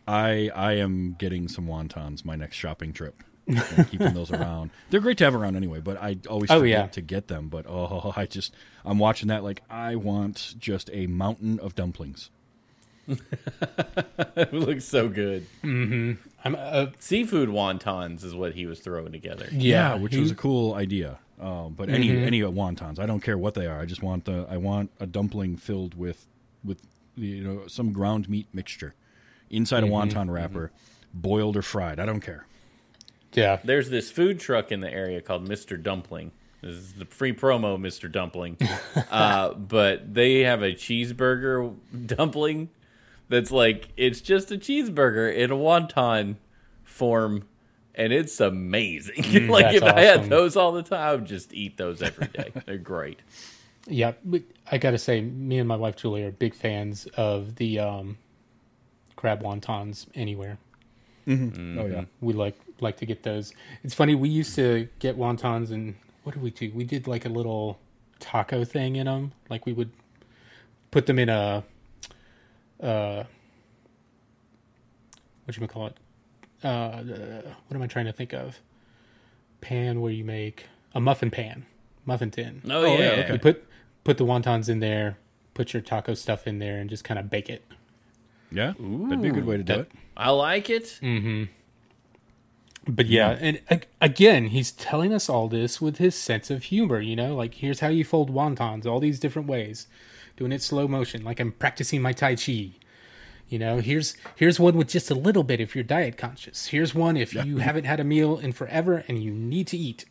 I 0.08 0.50
I 0.56 0.74
am 0.74 1.16
getting 1.20 1.48
some 1.48 1.68
wontons 1.68 2.24
my 2.26 2.36
next 2.36 2.56
shopping 2.56 2.94
trip. 2.94 3.22
and 3.48 3.90
keeping 3.90 4.14
those 4.14 4.32
around. 4.40 4.70
They're 4.90 5.02
great 5.02 5.18
to 5.20 5.24
have 5.26 5.36
around 5.36 5.56
anyway, 5.56 5.80
but 5.82 5.98
I 6.02 6.18
always 6.30 6.50
Oh, 6.52 6.60
forget 6.60 6.70
yeah. 6.80 6.88
to 6.88 7.02
get 7.02 7.28
them. 7.28 7.50
But 7.50 7.66
oh, 7.68 8.14
I 8.16 8.26
just 8.26 8.54
I'm 8.86 9.00
watching 9.00 9.28
that 9.28 9.44
like 9.44 9.64
I 9.70 9.96
want 9.96 10.56
just 10.58 10.90
a 10.94 11.08
mountain 11.08 11.60
of 11.60 11.76
dumplings. 11.76 12.30
it 13.08 14.54
looks 14.54 14.86
so 14.86 15.10
good. 15.10 15.46
I'm 16.44 16.56
uh, 16.58 16.88
Seafood 17.00 17.50
wontons 17.50 18.24
is 18.24 18.34
what 18.36 18.54
he 18.54 18.66
was 18.66 18.80
throwing 18.80 19.12
together. 19.12 19.48
Yeah, 19.52 19.96
which 19.96 20.14
he- 20.14 20.22
was 20.22 20.32
a 20.32 20.36
cool 20.36 20.74
idea. 20.74 21.20
Um, 21.40 21.74
but 21.74 21.90
any 21.90 22.10
any 22.10 22.42
wontons, 22.42 23.00
I 23.00 23.06
don't 23.06 23.22
care 23.22 23.38
what 23.38 23.54
they 23.54 23.66
are. 23.66 23.80
I 23.80 23.86
just 23.86 24.04
want 24.04 24.26
the 24.26 24.46
I 24.50 24.58
want 24.58 24.92
a 25.00 25.06
dumpling 25.06 25.56
filled 25.56 25.96
with 25.96 26.26
with 26.66 26.82
you 27.16 27.44
know 27.44 27.68
some 27.68 27.94
ground 27.94 28.28
meat 28.28 28.48
mixture 28.54 28.94
inside 29.50 29.84
a 29.84 29.88
wonton 29.88 30.30
wrapper, 30.30 30.72
boiled 31.14 31.56
or 31.56 31.62
fried. 31.62 32.00
I 32.00 32.06
don't 32.06 32.20
care. 32.20 32.46
yeah. 33.34 33.60
There's 33.64 33.90
this 33.90 34.12
food 34.12 34.40
truck 34.40 34.70
in 34.72 34.82
the 34.82 34.92
area 34.92 35.22
called 35.22 35.48
Mr. 35.48 35.82
Dumpling. 35.82 36.32
This 36.62 36.76
is 36.76 36.94
the 36.94 37.06
free 37.06 37.32
promo, 37.34 37.80
Mr. 37.80 38.12
Dumpling. 38.12 38.58
uh, 39.12 39.54
but 39.54 40.14
they 40.14 40.42
have 40.42 40.62
a 40.62 40.74
cheeseburger 40.74 41.74
dumpling 42.06 42.70
that's 43.30 43.52
like 43.52 43.90
it's 43.98 44.22
just 44.22 44.52
a 44.52 44.56
cheeseburger 44.58 45.34
in 45.34 45.52
a 45.52 45.56
wonton 45.56 46.36
form, 46.84 47.48
and 47.96 48.12
it's 48.12 48.40
amazing. 48.40 49.48
like 49.48 49.66
that's 49.66 49.78
if 49.78 49.84
I 49.84 50.02
had 50.02 50.30
those 50.30 50.56
all 50.56 50.72
the 50.72 50.84
time, 50.84 51.00
I 51.00 51.16
would 51.16 51.26
just 51.26 51.54
eat 51.54 51.78
those 51.78 52.02
every 52.02 52.28
day. 52.28 52.52
They're 52.66 52.78
great. 52.78 53.20
Yeah, 53.88 54.14
but 54.24 54.44
I 54.72 54.78
gotta 54.78 54.98
say, 54.98 55.22
me 55.22 55.60
and 55.60 55.68
my 55.68 55.76
wife 55.76 55.96
Julie 55.96 56.24
are 56.24 56.32
big 56.32 56.54
fans 56.54 57.08
of 57.16 57.56
the 57.56 57.80
um, 57.80 58.18
crab 59.16 59.42
wontons. 59.42 60.08
Anywhere 60.14 60.58
Oh 61.80 61.86
yeah, 61.86 62.06
we 62.22 62.34
like 62.34 62.60
like 62.82 62.98
to 62.98 63.06
get 63.06 63.22
those. 63.24 63.54
It's 63.84 63.94
funny 63.94 64.16
we 64.16 64.30
used 64.30 64.56
to 64.56 64.88
get 64.98 65.18
wontons, 65.18 65.72
and 65.72 65.96
what 66.24 66.34
did 66.34 66.42
we 66.42 66.50
do? 66.50 66.72
We 66.74 66.84
did 66.84 67.08
like 67.08 67.26
a 67.26 67.30
little 67.30 67.80
taco 68.20 68.66
thing 68.66 68.96
in 68.96 69.06
them. 69.06 69.34
Like 69.48 69.66
we 69.66 69.74
would 69.74 69.92
put 70.90 71.06
them 71.06 71.20
in 71.20 71.30
a 71.30 71.64
uh, 72.82 73.24
what 75.46 75.58
you 75.58 75.68
call 75.68 75.88
it? 75.88 75.98
Uh, 76.64 77.02
what 77.68 77.76
am 77.76 77.82
I 77.82 77.88
trying 77.88 78.06
to 78.06 78.14
think 78.14 78.34
of? 78.34 78.60
Pan 79.62 80.02
where 80.02 80.12
you 80.12 80.24
make 80.24 80.66
a 80.94 81.00
muffin 81.00 81.32
pan, 81.32 81.66
muffin 82.06 82.32
tin. 82.32 82.62
Oh, 82.70 82.86
yeah, 82.86 82.98
yeah, 82.98 83.10
okay. 83.24 83.34
You 83.34 83.40
put 83.40 83.66
put 84.04 84.18
the 84.18 84.26
wontons 84.26 84.70
in 84.70 84.80
there, 84.80 85.18
put 85.54 85.74
your 85.74 85.82
taco 85.82 86.14
stuff 86.14 86.48
in 86.48 86.60
there, 86.60 86.78
and 86.80 86.90
just 86.90 87.04
kind 87.04 87.20
of 87.20 87.30
bake 87.30 87.50
it. 87.50 87.64
yeah. 88.52 88.74
That'd 88.80 89.22
be 89.22 89.30
a 89.30 89.32
good 89.32 89.46
way 89.46 89.58
to 89.58 89.64
do 89.64 89.74
it. 89.82 89.92
I 90.16 90.30
like 90.32 90.70
it. 90.70 90.98
Hmm. 91.02 91.46
But 92.88 93.06
yeah, 93.08 93.38
and 93.40 93.62
a- 93.70 93.82
again, 94.02 94.48
he's 94.48 94.72
telling 94.72 95.14
us 95.14 95.30
all 95.30 95.48
this 95.48 95.80
with 95.82 95.98
his 95.98 96.16
sense 96.16 96.50
of 96.50 96.64
humor. 96.64 97.00
You 97.00 97.16
know, 97.16 97.36
like 97.36 97.56
here's 97.56 97.82
how 97.82 97.90
you 97.90 98.04
fold 98.04 98.34
wontons, 98.34 98.86
all 98.86 99.00
these 99.00 99.20
different 99.20 99.48
ways, 99.48 99.88
doing 100.40 100.52
it 100.54 100.62
slow 100.64 100.88
motion, 100.88 101.24
like 101.24 101.40
I'm 101.40 101.52
practicing 101.52 102.02
my 102.02 102.14
tai 102.14 102.36
chi. 102.36 102.72
You 103.50 103.60
know, 103.60 103.80
here's 103.80 104.16
here's 104.36 104.60
one 104.60 104.78
with 104.78 104.88
just 104.88 105.12
a 105.12 105.16
little 105.16 105.44
bit 105.44 105.60
if 105.60 105.76
you're 105.76 105.84
diet 105.84 106.18
conscious. 106.18 106.68
Here's 106.68 106.96
one 106.96 107.18
if 107.18 107.34
you 107.34 107.58
haven't 107.58 107.84
had 107.84 108.00
a 108.00 108.04
meal 108.04 108.38
in 108.40 108.54
forever 108.54 109.04
and 109.08 109.22
you 109.22 109.32
need 109.32 109.68
to 109.68 109.78
eat. 109.78 110.06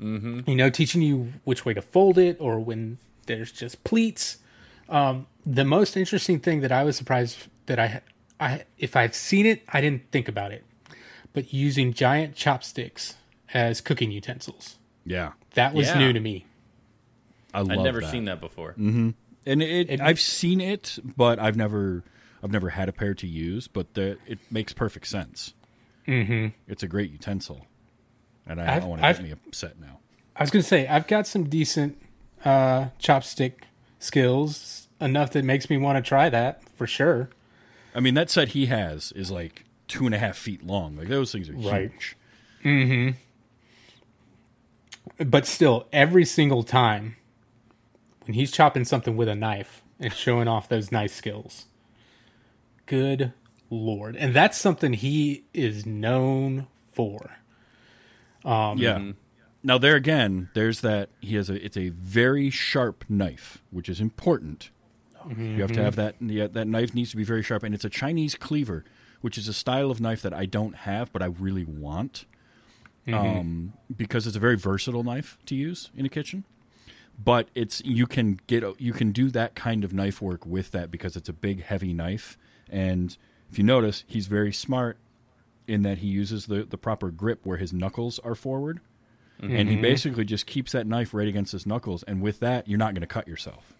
Mm-hmm. 0.00 0.40
You 0.48 0.56
know, 0.56 0.68
teaching 0.68 1.00
you 1.00 1.32
which 1.44 1.64
way 1.64 1.72
to 1.74 1.80
fold 1.82 2.18
it 2.18 2.36
or 2.38 2.58
when 2.60 2.98
there's 3.26 3.50
just 3.50 3.82
pleats. 3.82 4.38
Um, 4.88 5.26
the 5.44 5.64
most 5.64 5.96
interesting 5.96 6.38
thing 6.38 6.60
that 6.60 6.70
I 6.70 6.84
was 6.84 6.96
surprised 6.96 7.46
that 7.66 7.78
I, 7.78 8.02
I 8.38 8.64
if 8.78 8.94
I've 8.94 9.14
seen 9.14 9.46
it, 9.46 9.62
I 9.72 9.80
didn't 9.80 10.10
think 10.10 10.28
about 10.28 10.52
it, 10.52 10.64
but 11.32 11.52
using 11.52 11.92
giant 11.94 12.34
chopsticks 12.34 13.14
as 13.54 13.80
cooking 13.80 14.10
utensils. 14.10 14.76
Yeah, 15.04 15.32
That 15.54 15.72
was 15.72 15.86
Yeah. 15.86 15.98
new 15.98 16.12
to 16.12 16.20
me. 16.20 16.46
I 17.56 17.60
love 17.60 17.70
I'd 17.78 17.82
never 17.84 18.00
that. 18.00 18.10
seen 18.10 18.24
that 18.26 18.40
before. 18.40 18.74
and 18.76 19.14
it, 19.46 19.90
It- 19.90 20.00
I've 20.00 20.20
seen 20.20 20.60
it, 20.60 20.98
but 21.16 21.38
I've 21.38 21.56
never 21.56 22.02
I've 22.42 22.52
never 22.52 22.70
had 22.70 22.88
a 22.88 22.92
pair 22.92 23.14
to 23.14 23.26
use. 23.26 23.66
But 23.68 23.94
the, 23.94 24.18
it 24.26 24.38
makes 24.50 24.72
perfect 24.72 25.06
sense. 25.08 25.54
Mm-hmm. 26.06 26.48
It's 26.68 26.82
a 26.82 26.86
great 26.88 27.10
utensil, 27.10 27.66
and 28.46 28.60
I, 28.60 28.76
I've- 28.76 28.86
want 28.86 29.02
to 29.02 29.12
get 29.12 29.22
me 29.22 29.32
a 29.32 29.38
set 29.54 29.80
now. 29.80 29.98
I 30.36 30.42
was 30.42 30.50
gonna 30.50 30.62
say 30.62 30.86
I've 30.86 31.06
got 31.06 31.26
some 31.26 31.44
decent 31.48 32.00
uh, 32.44 32.88
chopstick 33.00 33.52
skills 33.98 34.88
enough 35.00 35.32
that 35.32 35.44
makes 35.44 35.68
me 35.70 35.76
want 35.78 36.02
to 36.02 36.06
try 36.06 36.28
that 36.28 36.62
for 36.76 36.86
sure. 36.86 37.30
I 37.94 38.00
mean, 38.00 38.14
that 38.14 38.28
set 38.30 38.48
he 38.48 38.66
has 38.66 39.12
is 39.12 39.30
like 39.30 39.64
two 39.88 40.04
and 40.04 40.14
a 40.14 40.18
half 40.18 40.36
feet 40.36 40.64
long. 40.66 40.94
Like 40.96 41.08
those 41.08 41.32
things 41.32 41.48
are 41.48 41.54
Right. 41.54 41.90
huge. 42.62 43.14
But 45.18 45.46
still, 45.46 45.86
every 45.92 46.24
single 46.26 46.62
time 46.62 47.16
when 48.26 48.34
he's 48.34 48.50
chopping 48.50 48.84
something 48.84 49.16
with 49.16 49.28
a 49.28 49.34
knife 49.34 49.82
and 49.98 50.12
showing 50.12 50.48
off 50.48 50.68
those 50.68 50.92
knife 50.92 51.12
skills, 51.12 51.66
good 52.86 53.32
lord! 53.70 54.16
And 54.16 54.34
that's 54.34 54.58
something 54.58 54.92
he 54.92 55.44
is 55.54 55.86
known 55.86 56.66
for. 56.92 57.36
Um, 58.44 58.78
yeah. 58.78 58.96
Mm-hmm. 58.96 59.10
Now 59.62 59.78
there 59.78 59.96
again, 59.96 60.48
there's 60.54 60.80
that 60.82 61.10
he 61.20 61.34
has 61.34 61.50
a 61.50 61.64
it's 61.64 61.76
a 61.76 61.88
very 61.88 62.50
sharp 62.50 63.04
knife, 63.08 63.62
which 63.70 63.88
is 63.88 64.00
important. 64.00 64.70
You 65.36 65.62
have 65.62 65.72
to 65.72 65.82
have 65.82 65.96
mm-hmm. 65.96 66.28
that 66.28 66.34
yeah, 66.34 66.46
that 66.46 66.68
knife 66.68 66.94
needs 66.94 67.10
to 67.10 67.16
be 67.16 67.24
very 67.24 67.42
sharp 67.42 67.64
and 67.64 67.74
it's 67.74 67.84
a 67.84 67.90
Chinese 67.90 68.36
cleaver, 68.36 68.84
which 69.22 69.36
is 69.36 69.48
a 69.48 69.52
style 69.52 69.90
of 69.90 70.00
knife 70.00 70.22
that 70.22 70.32
I 70.32 70.46
don't 70.46 70.76
have 70.76 71.12
but 71.12 71.20
I 71.20 71.26
really 71.26 71.64
want. 71.64 72.26
Mm-hmm. 73.08 73.38
Um, 73.38 73.72
because 73.96 74.26
it's 74.26 74.36
a 74.36 74.40
very 74.40 74.56
versatile 74.56 75.04
knife 75.04 75.38
to 75.46 75.54
use 75.54 75.90
in 75.96 76.04
a 76.06 76.08
kitchen. 76.08 76.44
But 77.22 77.48
it's 77.54 77.82
you 77.84 78.06
can 78.06 78.38
get 78.46 78.62
you 78.78 78.92
can 78.92 79.12
do 79.12 79.30
that 79.30 79.54
kind 79.54 79.84
of 79.84 79.92
knife 79.92 80.20
work 80.20 80.44
with 80.44 80.70
that 80.72 80.90
because 80.90 81.16
it's 81.16 81.28
a 81.28 81.32
big 81.32 81.62
heavy 81.62 81.92
knife 81.92 82.36
and 82.70 83.16
if 83.50 83.58
you 83.58 83.64
notice, 83.64 84.04
he's 84.06 84.26
very 84.26 84.52
smart 84.52 84.98
in 85.66 85.82
that 85.82 85.98
he 85.98 86.08
uses 86.08 86.46
the, 86.46 86.64
the 86.64 86.78
proper 86.78 87.10
grip 87.10 87.40
where 87.44 87.56
his 87.56 87.72
knuckles 87.72 88.18
are 88.20 88.34
forward. 88.34 88.80
And 89.38 89.68
he 89.68 89.74
mm-hmm. 89.74 89.82
basically 89.82 90.24
just 90.24 90.46
keeps 90.46 90.72
that 90.72 90.86
knife 90.86 91.12
right 91.12 91.28
against 91.28 91.52
his 91.52 91.66
knuckles, 91.66 92.02
and 92.04 92.22
with 92.22 92.40
that, 92.40 92.66
you're 92.66 92.78
not 92.78 92.94
going 92.94 93.02
to 93.02 93.06
cut 93.06 93.28
yourself 93.28 93.74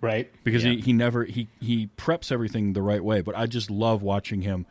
Right? 0.00 0.30
because 0.44 0.64
Yeah. 0.64 0.74
he, 0.74 0.80
he 0.80 0.92
never 0.92 1.24
he 1.24 1.48
he 1.60 1.88
preps 1.96 2.30
everything 2.30 2.72
the 2.72 2.82
right 2.82 3.02
way. 3.02 3.20
But 3.20 3.36
I 3.36 3.46
just 3.46 3.68
love 3.68 4.02
watching 4.02 4.42
him 4.42 4.64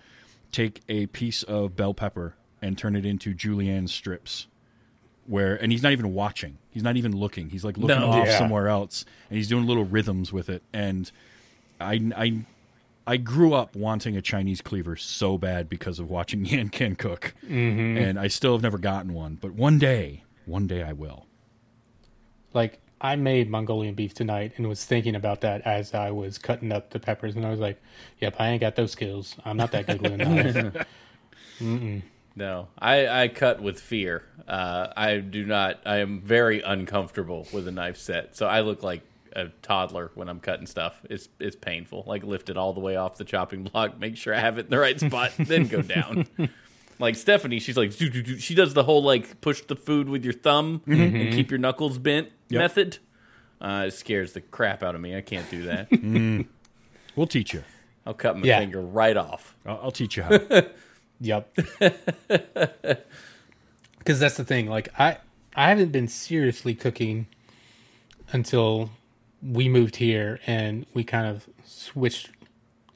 take 0.54 0.82
a 0.88 1.08
piece 1.08 1.44
of 1.44 1.76
bell 1.76 1.94
pepper 1.94 2.36
and 2.62 2.78
turn 2.78 2.96
it 2.96 3.06
into 3.06 3.34
julienne 3.34 3.90
strips, 3.90 4.48
where 5.32 5.56
and 5.56 5.72
he's 5.72 5.82
not 5.82 5.94
even 5.94 6.14
watching, 6.14 6.58
he's 6.70 6.84
not 6.84 6.98
even 6.98 7.16
looking, 7.16 7.50
he's 7.50 7.64
like 7.64 7.78
looking 7.78 8.00
No. 8.00 8.12
off 8.12 8.28
Yeah. 8.28 8.38
somewhere 8.38 8.68
else, 8.68 9.06
and 9.30 9.38
he's 9.38 9.48
doing 9.48 9.66
little 9.66 9.86
rhythms 9.86 10.32
with 10.34 10.50
it. 10.50 10.62
And 10.74 11.10
I 11.80 12.12
I 12.16 12.40
I 13.08 13.18
grew 13.18 13.54
up 13.54 13.76
wanting 13.76 14.16
a 14.18 14.22
Chinese 14.22 14.62
cleaver 14.62 14.96
so 14.96 15.38
bad 15.38 15.68
because 15.70 15.98
of 16.00 16.10
watching 16.10 16.46
Yan 16.52 16.70
Can 16.70 16.96
cook, 16.96 17.34
Mm-hmm. 17.46 17.98
and 17.98 18.20
I 18.20 18.28
still 18.28 18.52
have 18.54 18.62
never 18.62 18.78
gotten 18.78 19.14
one. 19.14 19.38
But 19.42 19.54
one 19.54 19.80
day, 19.80 20.24
one 20.46 20.68
day 20.68 20.84
I 20.84 20.94
will. 20.94 21.26
Like 22.54 22.80
I 23.00 23.16
made 23.16 23.50
Mongolian 23.50 23.96
beef 23.96 24.14
tonight 24.14 24.52
and 24.58 24.68
was 24.68 24.86
thinking 24.86 25.16
about 25.16 25.42
that 25.42 25.62
as 25.62 25.94
I 25.96 26.12
was 26.12 26.38
cutting 26.38 26.72
up 26.72 26.92
the 26.92 27.00
peppers, 27.00 27.36
and 27.36 27.46
I 27.46 27.50
was 27.50 27.60
like, 27.60 27.82
"Yep, 28.20 28.36
I 28.38 28.50
ain't 28.50 28.62
got 28.62 28.76
those 28.76 28.92
skills. 28.92 29.36
I'm 29.46 29.58
not 29.58 29.72
that 29.72 29.88
good 29.88 30.02
with 30.02 30.12
a 30.18 30.18
knife." 30.18 30.86
No, 32.36 32.70
I, 32.80 33.24
I 33.24 33.28
cut 33.28 33.62
with 33.62 33.80
fear. 33.80 34.24
Uh, 34.48 34.88
I 34.96 35.18
do 35.18 35.46
not. 35.46 35.80
I 35.86 35.98
am 35.98 36.22
very 36.22 36.62
uncomfortable 36.62 37.48
with 37.52 37.68
a 37.68 37.72
knife 37.72 37.98
set, 37.98 38.36
so 38.38 38.48
I 38.48 38.62
look 38.62 38.84
like 38.84 39.02
a 39.34 39.48
toddler 39.62 40.12
when 40.16 40.30
I'm 40.30 40.40
cutting 40.40 40.66
stuff. 40.66 41.00
It's 41.10 41.28
it's 41.40 41.56
painful. 41.56 42.04
Like 42.08 42.24
lift 42.24 42.50
it 42.50 42.58
all 42.58 42.74
the 42.74 42.80
way 42.80 42.96
off 42.96 43.18
the 43.18 43.26
chopping 43.26 43.64
block, 43.64 44.00
make 44.00 44.16
sure 44.18 44.34
I 44.34 44.40
have 44.40 44.58
it 44.58 44.66
in 44.66 44.70
the 44.72 44.80
right 44.80 45.00
spot, 45.00 45.32
then 45.40 45.68
go 45.68 45.82
down. 45.82 46.26
Like 47.00 47.16
Stephanie, 47.16 47.60
she's 47.60 47.76
like 47.78 47.96
"Doo, 47.98 48.10
doo, 48.10 48.22
doo." 48.24 48.38
she 48.40 48.56
does 48.56 48.74
the 48.74 48.84
whole 48.84 49.04
like 49.04 49.42
push 49.42 49.62
the 49.62 49.76
food 49.76 50.08
with 50.08 50.24
your 50.24 50.34
thumb 50.34 50.82
and 50.86 51.34
keep 51.34 51.52
your 51.52 51.60
knuckles 51.60 51.98
bent 51.98 52.30
Yep. 52.50 52.60
method. 52.60 52.98
Uh, 53.60 53.86
it 53.88 53.92
scares 53.92 54.34
the 54.34 54.42
crap 54.42 54.84
out 54.84 54.96
of 54.96 55.02
me. 55.02 55.16
I 55.16 55.22
can't 55.22 55.50
do 55.50 55.66
that. 55.66 56.46
We'll 57.16 57.28
teach 57.28 57.54
you. 57.54 57.64
I'll 58.06 58.14
cut 58.14 58.38
my 58.38 58.48
Yeah. 58.48 58.60
finger 58.60 58.82
right 58.82 59.16
off. 59.18 59.56
I'll, 59.66 59.80
I'll 59.84 59.92
teach 59.92 60.18
you 60.18 60.24
how. 60.24 60.40
Yep. 61.22 61.58
Because 64.00 64.20
that's 64.20 64.36
the 64.36 64.44
thing. 64.44 64.68
Like 64.68 64.90
I, 65.00 65.18
I 65.56 65.70
haven't 65.70 65.92
been 65.92 66.08
seriously 66.08 66.74
cooking 66.74 67.28
until 68.32 68.90
we 69.44 69.70
moved 69.70 69.98
here, 69.98 70.40
and 70.48 70.86
we 70.94 71.04
kind 71.04 71.28
of 71.28 71.48
switched 71.64 72.32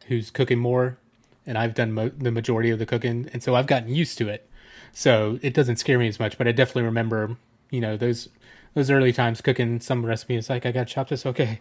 who's 0.07 0.31
cooking 0.31 0.59
more, 0.59 0.97
and 1.45 1.57
I've 1.57 1.75
done 1.75 1.91
mo- 1.93 2.09
the 2.09 2.31
majority 2.31 2.71
of 2.71 2.79
the 2.79 2.85
cooking, 2.87 3.29
and 3.33 3.43
so 3.43 3.53
I've 3.55 3.67
gotten 3.67 3.89
used 3.93 4.17
to 4.17 4.29
it. 4.29 4.49
So 4.93 5.37
it 5.43 5.53
doesn't 5.53 5.75
scare 5.75 5.99
me 5.99 6.07
as 6.07 6.19
much. 6.19 6.37
But 6.39 6.47
I 6.47 6.51
definitely 6.53 6.83
remember, 6.83 7.37
you 7.69 7.81
know, 7.81 7.97
those 7.97 8.29
those 8.73 8.89
early 8.89 9.13
times 9.13 9.41
cooking 9.41 9.79
some 9.79 10.05
recipe. 10.05 10.35
It's 10.35 10.49
like 10.49 10.65
I 10.65 10.71
got 10.71 10.87
to 10.87 10.93
chop 10.93 11.09
this. 11.09 11.25
Okay, 11.25 11.59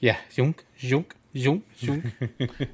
yeah, 0.00 0.16
zhunk, 0.34 0.60
zhunk, 0.80 1.10
zhunk, 1.34 1.62
zhunk. 1.78 2.12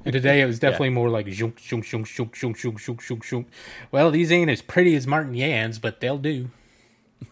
and 0.03 0.13
today 0.13 0.41
it 0.41 0.45
was 0.45 0.59
definitely 0.65 0.89
more 0.89 1.09
like 1.09 1.27
zhunk, 1.27 1.55
zhunk, 1.55 1.83
zhunk, 1.83 2.05
zhunk, 2.05 2.31
zhunk, 2.31 2.55
zhunk, 2.55 2.75
zhunk, 2.75 2.97
zhunk, 3.01 3.23
zhunk. 3.23 3.45
Well, 3.91 4.11
these 4.11 4.31
ain't 4.31 4.49
as 4.49 4.61
pretty 4.61 4.95
as 4.95 5.05
Martin 5.07 5.33
Yan's, 5.33 5.79
but 5.79 5.99
they'll 5.99 6.17
do. 6.17 6.49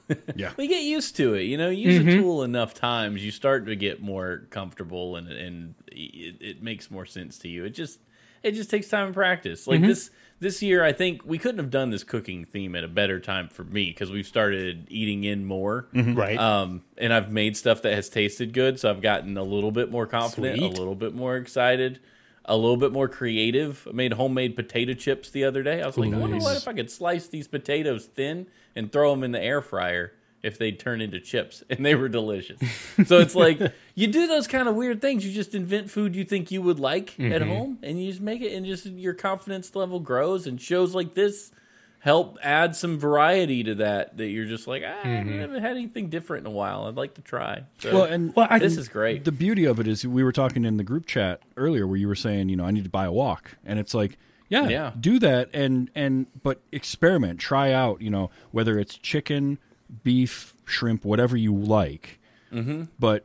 yeah. 0.35 0.51
We 0.57 0.67
get 0.67 0.83
used 0.83 1.15
to 1.17 1.33
it, 1.33 1.43
you 1.43 1.57
know. 1.57 1.69
Use 1.69 1.97
a 1.97 1.99
mm-hmm. 2.01 2.21
tool 2.21 2.43
enough 2.43 2.73
times, 2.73 3.23
you 3.23 3.31
start 3.31 3.65
to 3.67 3.75
get 3.75 4.01
more 4.01 4.43
comfortable 4.49 5.15
and 5.15 5.29
and 5.29 5.75
it, 5.87 6.35
it 6.39 6.63
makes 6.63 6.89
more 6.89 7.05
sense 7.05 7.37
to 7.39 7.49
you. 7.49 7.65
It 7.65 7.71
just 7.71 7.99
it 8.41 8.51
just 8.53 8.69
takes 8.69 8.87
time 8.89 9.07
and 9.07 9.15
practice. 9.15 9.67
Like 9.67 9.79
mm-hmm. 9.79 9.89
this 9.89 10.11
this 10.39 10.61
year, 10.61 10.83
I 10.83 10.91
think 10.91 11.21
we 11.25 11.37
couldn't 11.37 11.59
have 11.59 11.69
done 11.69 11.89
this 11.89 12.03
cooking 12.03 12.45
theme 12.45 12.75
at 12.75 12.83
a 12.83 12.87
better 12.87 13.19
time 13.19 13.47
for 13.47 13.63
me 13.63 13.89
because 13.91 14.11
we've 14.11 14.27
started 14.27 14.87
eating 14.89 15.23
in 15.23 15.45
more. 15.45 15.87
Right. 15.93 16.37
Um, 16.37 16.83
and 16.97 17.13
I've 17.13 17.31
made 17.31 17.55
stuff 17.55 17.81
that 17.83 17.93
has 17.93 18.09
tasted 18.09 18.53
good, 18.53 18.79
so 18.79 18.89
I've 18.89 19.01
gotten 19.01 19.37
a 19.37 19.43
little 19.43 19.71
bit 19.71 19.89
more 19.89 20.05
confident, 20.05 20.57
Sweet. 20.57 20.73
a 20.73 20.79
little 20.79 20.95
bit 20.95 21.13
more 21.13 21.37
excited, 21.37 21.99
a 22.45 22.57
little 22.57 22.77
bit 22.77 22.91
more 22.91 23.07
creative. 23.07 23.87
I 23.89 23.93
made 23.93 24.13
homemade 24.13 24.55
potato 24.55 24.93
chips 24.93 25.29
the 25.29 25.45
other 25.45 25.63
day. 25.63 25.81
I 25.81 25.85
was 25.87 25.97
like, 25.97 26.13
I 26.13 26.17
wonder 26.17 26.37
what 26.37 26.57
if 26.57 26.67
I 26.67 26.73
could 26.73 26.91
slice 26.91 27.27
these 27.27 27.47
potatoes 27.47 28.05
thin 28.05 28.47
and 28.75 28.91
throw 28.91 29.11
them 29.11 29.23
in 29.23 29.31
the 29.31 29.41
air 29.41 29.61
fryer 29.61 30.13
if 30.43 30.57
they'd 30.57 30.77
turn 30.79 31.01
into 31.01 31.19
chips, 31.19 31.63
and 31.69 31.85
they 31.85 31.95
were 31.95 32.09
delicious. 32.09 32.59
so 33.05 33.17
it's 33.19 33.33
like 33.35 33.59
you 33.95 34.07
do 34.07 34.27
those 34.27 34.45
kind 34.47 34.67
of 34.67 34.75
weird 34.75 35.01
things. 35.01 35.25
You 35.25 35.31
just 35.33 35.55
invent 35.55 35.89
food 35.89 36.15
you 36.15 36.23
think 36.25 36.51
you 36.51 36.61
would 36.61 36.79
like 36.79 37.19
at 37.19 37.41
home, 37.41 37.79
and 37.81 37.99
you 38.03 38.09
just 38.11 38.21
make 38.21 38.41
it, 38.41 38.53
and 38.53 38.65
just 38.65 38.85
your 38.85 39.13
confidence 39.13 39.75
level 39.75 39.99
grows. 39.99 40.45
And 40.45 40.61
shows 40.61 40.93
like 40.93 41.13
this 41.13 41.51
help 41.99 42.37
add 42.43 42.75
some 42.75 42.99
variety 42.99 43.63
to 43.63 43.75
that. 43.75 44.17
That 44.17 44.27
you're 44.27 44.45
just 44.45 44.67
like, 44.67 44.83
ah, 44.85 44.99
I 45.03 45.07
haven't 45.07 45.61
had 45.61 45.71
anything 45.71 46.09
different 46.09 46.45
in 46.45 46.51
a 46.51 46.55
while. 46.55 46.83
I'd 46.85 46.95
like 46.95 47.13
to 47.13 47.21
try. 47.21 47.63
So 47.79 47.93
Well, 47.93 48.03
and 48.03 48.35
Well, 48.35 48.47
I- 48.49 48.59
this 48.59 48.75
is 48.75 48.89
great. 48.89 49.23
the 49.23 49.31
beauty 49.31 49.63
of 49.63 49.79
it 49.79 49.87
is 49.87 50.05
we 50.05 50.21
were 50.23 50.33
talking 50.33 50.65
in 50.65 50.75
the 50.75 50.83
group 50.83 51.05
chat 51.05 51.39
earlier 51.55 51.87
where 51.87 51.95
you 51.97 52.09
were 52.09 52.15
saying 52.15 52.49
you 52.49 52.57
know 52.57 52.65
i 52.65 52.71
need 52.71 52.83
to 52.83 52.89
buy 52.89 53.05
a 53.05 53.11
wok 53.11 53.51
and 53.65 53.79
it's 53.79 53.93
like 53.93 54.17
yeah, 54.49 54.67
Yeah. 54.67 54.91
do 54.99 55.17
that 55.19 55.49
and 55.53 55.89
and 55.95 56.27
but 56.43 56.59
experiment 56.73 57.39
try 57.39 57.71
out 57.71 58.01
you 58.01 58.09
know 58.09 58.29
whether 58.51 58.77
it's 58.77 58.97
chicken 58.97 59.57
beef 60.03 60.53
shrimp 60.65 61.05
whatever 61.05 61.37
you 61.37 61.55
like. 61.55 62.19
Mm-hmm. 62.51 62.83
but 62.99 63.23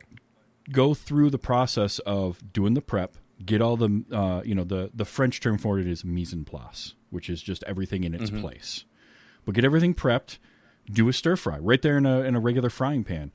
go 0.71 0.95
through 0.95 1.29
the 1.29 1.37
process 1.37 1.99
of 1.99 2.51
doing 2.51 2.73
the 2.73 2.81
prep 2.81 3.15
get 3.45 3.61
all 3.61 3.77
the 3.77 4.03
uh, 4.11 4.41
you 4.43 4.55
know 4.55 4.63
the 4.63 4.89
the 4.93 5.05
french 5.05 5.39
term 5.39 5.59
for 5.59 5.79
it 5.79 5.87
is 5.87 6.03
mise 6.03 6.33
en 6.33 6.45
place 6.45 6.95
which 7.09 7.29
is 7.29 7.41
just 7.41 7.63
everything 7.63 8.03
in 8.03 8.13
its 8.13 8.29
place. 8.29 8.85
But 9.45 9.55
get 9.55 9.65
everything 9.65 9.93
prepped 9.93 10.37
do 10.91 11.07
a 11.07 11.13
stir 11.13 11.35
fry 11.35 11.57
right 11.59 11.81
there 11.81 11.97
in 11.97 12.05
a 12.05 12.21
in 12.21 12.35
a 12.35 12.39
regular 12.39 12.69
frying 12.69 13.03
pan. 13.03 13.31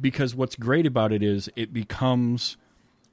Because 0.00 0.34
what's 0.34 0.56
great 0.56 0.86
about 0.86 1.12
it 1.12 1.22
is 1.22 1.50
it 1.56 1.72
becomes 1.72 2.56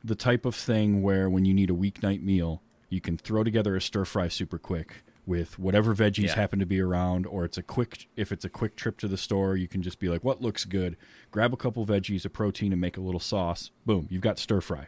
the 0.03 0.15
type 0.15 0.45
of 0.45 0.55
thing 0.55 1.01
where 1.01 1.29
when 1.29 1.45
you 1.45 1.53
need 1.53 1.69
a 1.69 1.73
weeknight 1.73 2.21
meal, 2.21 2.61
you 2.89 3.01
can 3.01 3.17
throw 3.17 3.43
together 3.43 3.75
a 3.75 3.81
stir 3.81 4.05
fry 4.05 4.27
super 4.27 4.57
quick 4.57 5.03
with 5.27 5.59
whatever 5.59 5.93
veggies 5.93 6.27
Yeah. 6.27 6.35
happen 6.35 6.57
to 6.59 6.65
be 6.65 6.79
around, 6.79 7.27
or 7.27 7.45
it's 7.45 7.57
a 7.57 7.63
quick 7.63 8.07
if 8.15 8.31
it's 8.31 8.45
a 8.45 8.49
quick 8.49 8.75
trip 8.75 8.97
to 8.99 9.07
the 9.07 9.17
store, 9.17 9.55
you 9.55 9.67
can 9.67 9.83
just 9.83 9.99
be 9.99 10.09
like, 10.09 10.23
what 10.23 10.41
looks 10.41 10.65
good? 10.65 10.97
Grab 11.29 11.53
a 11.53 11.57
couple 11.57 11.85
veggies, 11.85 12.25
a 12.25 12.29
protein, 12.29 12.71
and 12.71 12.81
make 12.81 12.97
a 12.97 13.01
little 13.01 13.19
sauce. 13.19 13.69
Boom, 13.85 14.07
you've 14.09 14.21
got 14.21 14.39
stir 14.39 14.61
fry. 14.61 14.87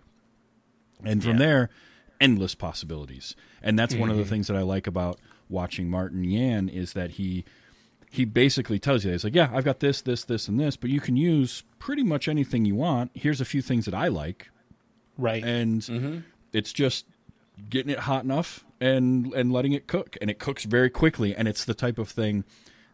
And 1.04 1.22
from 1.22 1.34
Yeah. 1.34 1.40
there, 1.40 1.70
endless 2.20 2.56
possibilities. 2.56 3.36
And 3.62 3.78
that's 3.78 3.96
one 3.96 4.10
of 4.10 4.18
the 4.18 4.24
mm-hmm. 4.24 4.30
things 4.30 4.48
that 4.48 4.58
I 4.58 4.62
like 4.62 4.88
about 4.88 5.20
watching 5.50 5.90
Martin 5.90 6.24
Yan 6.24 6.70
is 6.70 6.94
that 6.94 7.12
he 7.12 7.46
he 8.12 8.26
basically 8.26 8.80
tells 8.80 9.06
you, 9.06 9.12
he's 9.12 9.24
like, 9.24 9.36
yeah, 9.36 9.52
I've 9.54 9.66
got 9.66 9.82
this, 9.82 10.02
this, 10.02 10.24
this, 10.24 10.48
and 10.48 10.60
this, 10.60 10.76
but 10.76 10.90
you 10.90 11.00
can 11.00 11.16
use 11.16 11.64
pretty 11.78 12.02
much 12.02 12.28
anything 12.28 12.66
you 12.66 12.74
want. 12.74 13.12
Here's 13.14 13.40
a 13.40 13.46
few 13.46 13.62
things 13.62 13.86
that 13.86 13.94
I 13.94 14.08
like, 14.08 14.50
right. 15.16 15.44
and 15.44 15.82
mm-hmm. 15.82 16.20
it's 16.52 16.74
just 16.74 17.06
getting 17.70 17.92
it 17.92 18.00
hot 18.00 18.24
enough 18.24 18.64
and 18.80 19.34
and 19.34 19.52
letting 19.52 19.74
it 19.74 19.88
cook, 19.88 20.18
and 20.22 20.30
it 20.30 20.40
cooks 20.40 20.64
very 20.64 20.90
quickly, 20.90 21.36
and 21.36 21.48
it's 21.48 21.66
the 21.66 21.74
type 21.74 21.98
of 21.98 22.10
thing 22.10 22.44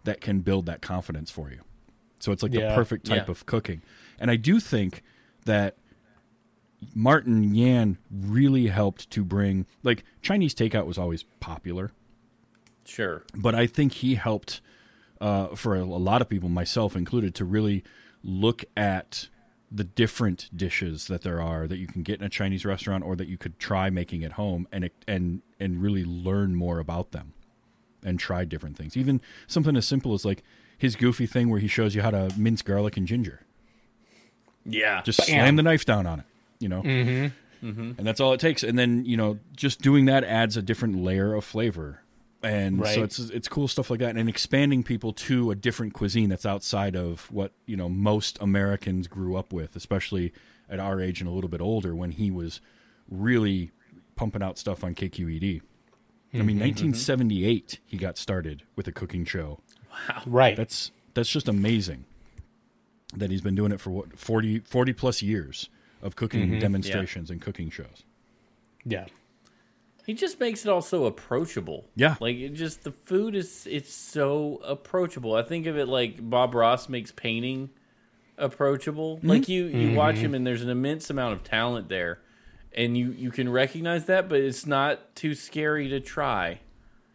that 0.04 0.22
can 0.22 0.40
build 0.42 0.66
that 0.68 0.82
confidence 0.82 1.30
for 1.32 1.50
you. 1.52 1.60
So 2.20 2.32
it's 2.32 2.42
like 2.44 2.52
the 2.54 2.72
perfect 2.76 3.06
type 3.06 3.28
Yeah. 3.28 3.32
of 3.32 3.46
cooking, 3.46 3.82
and 4.20 4.32
I 4.32 4.36
do 4.36 4.60
think 4.60 5.04
that 5.46 5.78
Martin 6.94 7.54
Yan 7.56 7.98
really 8.12 8.68
helped 8.68 9.10
to 9.12 9.24
bring 9.24 9.66
like 9.84 10.04
Chinese 10.22 10.54
takeout 10.54 10.86
was 10.86 10.98
always 10.98 11.24
popular 11.40 11.92
sure. 12.86 13.24
but 13.36 13.56
I 13.56 13.68
think 13.68 13.94
he 13.94 14.16
helped 14.16 14.62
uh, 15.22 15.56
for 15.56 15.76
a, 15.76 15.82
a 15.82 15.84
lot 15.84 16.22
of 16.22 16.30
people, 16.30 16.50
myself 16.50 16.96
included, 16.96 17.34
to 17.36 17.46
really 17.46 17.84
look 18.24 18.66
at 18.76 19.30
the 19.72 19.84
different 19.84 20.50
dishes 20.56 21.08
that 21.08 21.22
there 21.22 21.42
are 21.42 21.68
that 21.68 21.78
you 21.78 21.88
can 21.88 22.04
get 22.04 22.20
in 22.20 22.26
a 22.26 22.30
Chinese 22.30 22.66
restaurant 22.66 23.04
or 23.04 23.16
that 23.16 23.28
you 23.28 23.38
could 23.38 23.60
try 23.60 23.90
making 23.90 24.24
at 24.24 24.34
home 24.34 24.68
and 24.72 24.90
and 25.08 25.42
and 25.60 25.82
really 25.82 26.06
learn 26.06 26.56
more 26.56 26.80
about 26.80 27.12
them 27.12 27.34
and 28.04 28.20
try 28.20 28.46
different 28.46 28.78
things. 28.78 28.96
Even 28.96 29.20
something 29.48 29.76
as 29.76 29.88
simple 29.88 30.14
as 30.14 30.24
like 30.24 30.44
his 30.78 30.96
goofy 30.96 31.26
thing 31.26 31.50
where 31.50 31.60
he 31.60 31.68
shows 31.68 31.96
you 31.96 32.02
how 32.02 32.12
to 32.12 32.32
mince 32.38 32.62
garlic 32.62 32.98
and 32.98 33.08
ginger. 33.08 33.42
Yeah. 34.66 35.02
Just 35.02 35.24
slam 35.24 35.56
the 35.56 35.64
knife 35.64 35.86
down 35.86 36.06
on 36.06 36.20
it, 36.20 36.26
you 36.60 36.70
know. 36.70 36.82
Mm-hmm. 36.82 37.30
And 37.98 38.06
that's 38.06 38.20
all 38.20 38.34
it 38.34 38.40
takes. 38.40 38.62
And 38.62 38.78
then 38.78 39.06
you 39.06 39.18
know, 39.18 39.40
just 39.56 39.82
doing 39.82 40.06
that 40.06 40.24
adds 40.24 40.56
a 40.56 40.62
different 40.62 40.98
layer 40.98 41.34
of 41.34 41.44
flavor. 41.44 42.02
And 42.46 42.86
so 42.88 43.04
it's 43.04 43.20
it's 43.20 43.48
cool 43.48 43.68
stuff 43.68 43.90
like 43.90 44.00
that, 44.02 44.16
and 44.16 44.30
expanding 44.30 44.84
people 44.84 45.14
to 45.14 45.50
a 45.52 45.56
different 45.56 45.94
cuisine 45.94 46.30
that's 46.30 46.46
outside 46.46 46.96
of 46.96 47.32
what 47.32 47.54
you 47.66 47.76
know 47.76 47.90
most 47.90 48.38
Americans 48.40 49.08
grew 49.08 49.36
up 49.36 49.52
with, 49.52 49.76
especially 49.76 50.32
at 50.70 50.80
our 50.80 51.02
age 51.02 51.22
and 51.22 51.30
a 51.30 51.34
little 51.34 51.50
bit 51.50 51.62
older, 51.62 51.96
when 51.96 52.12
he 52.12 52.30
was 52.30 52.62
really 53.10 53.72
pumping 54.16 54.44
out 54.44 54.58
stuff 54.58 54.84
on 54.84 54.94
KQED. 54.94 55.62
I 56.34 56.38
mean, 56.40 56.58
mm-hmm. 56.58 56.66
1978, 56.66 57.80
he 57.86 57.98
got 57.98 58.18
started 58.18 58.64
with 58.76 58.88
a 58.88 58.92
cooking 58.92 59.26
show. 59.26 59.60
Wow. 59.92 60.22
Right. 60.26 60.56
That's 60.56 60.92
that's 61.14 61.30
just 61.30 61.48
amazing 61.48 62.06
that 63.16 63.32
he's 63.32 63.42
been 63.42 63.56
doing 63.56 63.72
it 63.72 63.80
for 63.80 63.90
what 63.90 64.20
40, 64.20 64.60
40 64.60 64.94
plus 64.94 65.22
years 65.22 65.70
of 66.02 66.16
cooking 66.16 66.50
mm-hmm. 66.50 66.60
demonstrations 66.60 67.32
and 67.32 67.42
cooking 67.42 67.70
shows. 67.70 68.04
yeah. 68.86 69.06
He 70.06 70.14
just 70.14 70.40
makes 70.40 70.64
it 70.64 70.70
all 70.70 70.84
so 70.84 71.06
approachable. 71.06 71.86
Yeah. 71.96 72.16
Like 72.20 72.38
it 72.38 72.54
just 72.54 72.84
the 72.84 72.92
food 72.92 73.36
is 73.36 73.68
it's 73.70 73.94
so 73.94 74.62
approachable. 74.64 75.34
I 75.36 75.42
think 75.42 75.66
of 75.66 75.78
it 75.78 75.88
like 75.88 76.30
Bob 76.30 76.54
Ross 76.54 76.88
makes 76.88 77.12
painting 77.12 77.72
approachable. 78.38 79.18
Mm-hmm. 79.18 79.28
Like 79.28 79.50
you 79.50 79.66
you 79.66 79.88
mm-hmm. 79.88 79.96
watch 79.96 80.18
him 80.18 80.36
and 80.36 80.46
there's 80.46 80.62
an 80.62 80.70
immense 80.70 81.10
amount 81.10 81.34
of 81.34 81.44
talent 81.44 81.90
there. 81.90 82.20
And 82.72 82.96
you 82.96 83.12
you 83.12 83.32
can 83.32 83.50
recognize 83.52 84.06
that, 84.06 84.30
but 84.30 84.40
it's 84.40 84.68
not 84.68 85.16
too 85.16 85.34
scary 85.34 85.90
to 85.90 86.00
try. 86.00 86.60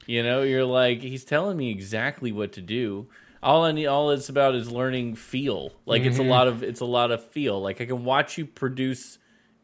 You 0.06 0.24
know, 0.24 0.42
you're 0.42 0.64
like 0.64 1.00
he's 1.00 1.24
telling 1.24 1.56
me 1.56 1.70
exactly 1.70 2.32
what 2.32 2.52
to 2.54 2.60
do. 2.60 3.06
All 3.40 3.64
I 3.64 3.70
need 3.70 3.86
all 3.86 4.10
it's 4.10 4.28
about 4.28 4.56
is 4.56 4.68
learning 4.68 5.14
feel. 5.14 5.72
Like 5.86 6.02
it's 6.02 6.18
a 6.18 6.22
mm-hmm. 6.22 6.30
lot 6.30 6.48
of 6.48 6.64
it's 6.64 6.80
a 6.80 6.86
lot 6.86 7.12
of 7.12 7.24
feel. 7.24 7.60
Like 7.60 7.80
I 7.80 7.86
can 7.86 8.04
watch 8.04 8.36
you 8.36 8.46
produce 8.46 9.18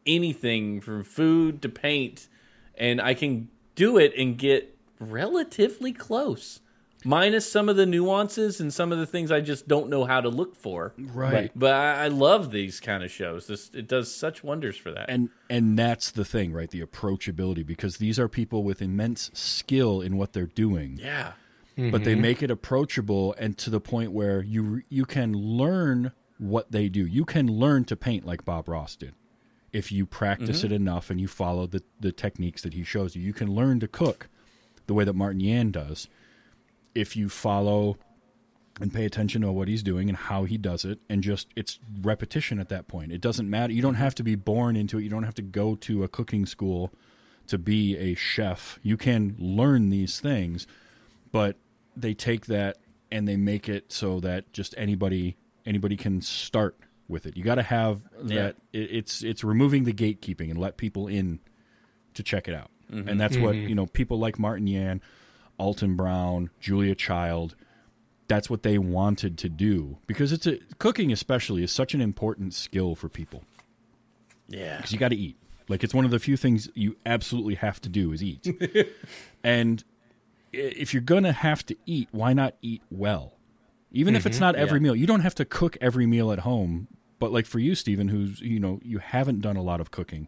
anything 0.05 0.79
from 0.79 1.03
food 1.03 1.61
to 1.63 1.67
paint 1.67 2.29
and 2.77 3.01
I 3.01 3.13
can 3.13 3.49
do 3.75 3.97
it 3.97 4.13
and 4.17 4.37
get 4.37 4.75
relatively 4.99 5.93
close, 5.93 6.59
minus 7.03 7.49
some 7.49 7.69
of 7.69 7.75
the 7.75 7.85
nuances 7.85 8.59
and 8.59 8.73
some 8.73 8.91
of 8.91 8.97
the 8.97 9.05
things 9.05 9.31
I 9.31 9.41
just 9.41 9.67
don't 9.67 9.89
know 9.89 10.05
how 10.05 10.21
to 10.21 10.29
look 10.29 10.55
for. 10.55 10.93
Right. 10.97 11.51
But 11.55 11.73
I, 11.73 12.05
I 12.05 12.07
love 12.07 12.51
these 12.51 12.79
kind 12.79 13.03
of 13.03 13.11
shows. 13.11 13.47
This 13.47 13.69
it 13.73 13.87
does 13.87 14.13
such 14.13 14.43
wonders 14.43 14.77
for 14.77 14.91
that. 14.91 15.09
And 15.09 15.29
and 15.49 15.77
that's 15.77 16.11
the 16.11 16.25
thing, 16.25 16.53
right? 16.53 16.69
The 16.69 16.81
approachability 16.81 17.65
because 17.65 17.97
these 17.97 18.19
are 18.19 18.27
people 18.27 18.63
with 18.63 18.81
immense 18.81 19.31
skill 19.33 20.01
in 20.01 20.17
what 20.17 20.33
they're 20.33 20.45
doing. 20.47 20.97
yeah, 21.75 21.91
but 21.91 22.03
they 22.03 22.13
mm-hmm. 22.13 22.21
make 22.21 22.43
it 22.43 22.49
approachable 22.49 23.35
and 23.37 23.57
to 23.59 23.69
the 23.69 23.79
point 23.79 24.11
where 24.11 24.41
you 24.41 24.81
you 24.89 25.05
can 25.05 25.33
learn 25.33 26.11
what 26.39 26.71
they 26.71 26.89
do. 26.89 27.05
You 27.05 27.25
can 27.25 27.47
learn 27.47 27.85
to 27.85 27.95
paint 27.95 28.25
like 28.25 28.45
Bob 28.45 28.67
Ross 28.67 28.95
did. 28.95 29.13
If 29.77 29.91
you 29.91 30.05
practice 30.07 30.59
mm-hmm. 30.59 30.73
it 30.73 30.75
enough 30.75 31.09
and 31.11 31.21
you 31.21 31.27
follow 31.27 31.67
the, 31.67 31.83
the 31.99 32.11
techniques 32.11 32.63
that 32.63 32.73
he 32.73 32.83
shows 32.83 33.15
you, 33.15 33.21
you 33.21 33.33
can 33.33 33.53
learn 33.53 33.79
to 33.81 33.87
cook 33.87 34.27
the 34.87 34.93
way 34.93 35.03
that 35.03 35.13
Martin 35.13 35.39
Yan 35.39 35.69
does. 35.71 36.07
If 36.95 37.15
you 37.15 37.29
follow 37.29 37.97
and 38.79 38.93
pay 38.93 39.05
attention 39.05 39.41
to 39.41 39.51
what 39.51 39.67
he's 39.67 39.83
doing 39.83 40.09
and 40.09 40.17
how 40.17 40.45
he 40.45 40.57
does 40.57 40.85
it, 40.85 40.99
and 41.09 41.21
just 41.23 41.47
it's 41.55 41.79
repetition 42.01 42.59
at 42.59 42.69
that 42.69 42.87
point. 42.87 43.11
It 43.11 43.21
doesn't 43.21 43.49
matter. 43.49 43.73
You 43.73 43.81
don't 43.81 43.93
mm-hmm. 43.93 44.03
have 44.03 44.15
to 44.15 44.23
be 44.23 44.35
born 44.35 44.75
into 44.75 44.97
it. 44.97 45.03
You 45.03 45.09
don't 45.09 45.23
have 45.23 45.35
to 45.35 45.41
go 45.41 45.75
to 45.75 46.03
a 46.03 46.07
cooking 46.07 46.45
school 46.45 46.91
to 47.47 47.57
be 47.57 47.97
a 47.97 48.15
chef. 48.15 48.79
You 48.81 48.97
can 48.97 49.35
learn 49.37 49.89
these 49.89 50.19
things, 50.19 50.67
but 51.31 51.55
they 51.95 52.13
take 52.13 52.47
that 52.47 52.77
and 53.11 53.27
they 53.27 53.37
make 53.37 53.69
it 53.69 53.91
so 53.91 54.19
that 54.21 54.51
just 54.53 54.73
anybody 54.77 55.37
anybody 55.65 55.97
can 55.97 56.21
start 56.21 56.77
with 57.07 57.25
it. 57.25 57.37
You 57.37 57.43
got 57.43 57.55
to 57.55 57.63
have 57.63 58.01
that. 58.23 58.55
It, 58.73 58.91
it's 58.91 59.23
it's 59.23 59.43
removing 59.43 59.83
the 59.83 59.93
gatekeeping 59.93 60.49
and 60.49 60.57
let 60.57 60.77
people 60.77 61.07
in 61.07 61.39
to 62.13 62.23
check 62.23 62.47
it 62.47 62.53
out. 62.53 62.71
Mm-hmm. 62.91 63.09
And 63.09 63.19
that's 63.19 63.37
what 63.37 63.55
mm-hmm. 63.55 63.69
you 63.69 63.75
know. 63.75 63.85
People 63.85 64.19
like 64.19 64.39
Martin 64.39 64.67
Yan, 64.67 65.01
Alton 65.57 65.95
Brown, 65.95 66.49
Julia 66.59 66.95
Child. 66.95 67.55
That's 68.27 68.49
what 68.49 68.63
they 68.63 68.77
wanted 68.77 69.37
to 69.37 69.49
do 69.49 69.97
because 70.05 70.33
it's 70.33 70.45
a 70.45 70.59
cooking, 70.79 71.13
especially, 71.13 71.63
is 71.63 71.71
such 71.71 71.93
an 71.93 72.01
important 72.01 72.53
skill 72.53 72.93
for 72.93 73.07
people 73.07 73.43
yeah, 74.47 74.77
because 74.77 74.91
you 74.91 74.99
got 74.99 75.09
to 75.09 75.15
eat. 75.15 75.37
Like 75.67 75.83
it's 75.83 75.93
one 75.93 76.05
of 76.05 76.11
the 76.11 76.19
few 76.19 76.37
things 76.37 76.69
you 76.73 76.95
absolutely 77.05 77.55
have 77.55 77.81
to 77.81 77.89
do 77.89 78.11
is 78.11 78.23
eat. 78.23 78.47
and 79.43 79.83
if 80.53 80.93
you're 80.93 81.01
gonna 81.01 81.33
have 81.33 81.65
to 81.65 81.75
eat, 81.85 82.07
why 82.11 82.33
not 82.33 82.55
eat 82.61 82.81
well? 82.89 83.33
Even 83.91 84.15
if 84.15 84.25
it's 84.25 84.37
mm-hmm. 84.37 84.45
not 84.45 84.55
every 84.55 84.79
Yeah. 84.79 84.83
meal, 84.83 84.95
you 84.95 85.07
don't 85.07 85.21
have 85.21 85.35
to 85.35 85.45
cook 85.45 85.77
every 85.81 86.05
meal 86.05 86.31
at 86.31 86.39
home. 86.39 86.87
But 87.19 87.31
like 87.31 87.45
for 87.45 87.59
you, 87.59 87.75
Stephen, 87.75 88.07
who's 88.09 88.41
you 88.41 88.59
know 88.59 88.79
you 88.83 88.99
haven't 88.99 89.41
done 89.41 89.55
a 89.57 89.61
lot 89.63 89.81
of 89.81 89.91
cooking, 89.91 90.27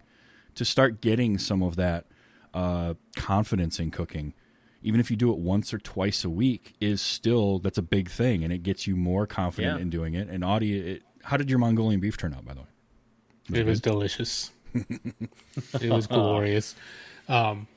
to 0.56 0.66
start 0.66 1.02
getting 1.02 1.38
some 1.38 1.62
of 1.62 1.76
that 1.76 2.06
uh, 2.54 2.96
confidence 3.16 3.80
in 3.80 3.92
cooking, 3.92 4.34
even 4.82 5.00
if 5.00 5.12
you 5.12 5.18
do 5.18 5.32
it 5.32 5.38
once 5.38 5.74
or 5.74 5.78
twice 5.80 6.24
a 6.24 6.30
week, 6.30 6.74
is 6.80 7.02
still 7.02 7.60
that's 7.60 7.78
a 7.78 7.84
big 7.84 8.10
thing, 8.10 8.44
and 8.44 8.52
it 8.52 8.64
gets 8.64 8.88
you 8.88 8.96
more 8.96 9.28
confident 9.28 9.78
Yeah. 9.78 9.82
in 9.82 9.90
doing 9.90 10.14
it. 10.16 10.30
And 10.30 10.44
Audie, 10.44 10.80
it, 10.80 11.04
how 11.24 11.38
did 11.38 11.50
your 11.50 11.60
Mongolian 11.60 12.00
beef 12.00 12.18
turn 12.18 12.34
out, 12.34 12.46
by 12.46 12.54
the 12.54 12.62
way? 12.62 13.60
it 13.60 13.66
was 13.66 13.82
delicious. 13.82 14.52
it 14.74 15.90
was 15.90 16.06
glorious. 16.08 16.76
Um, 17.28 17.68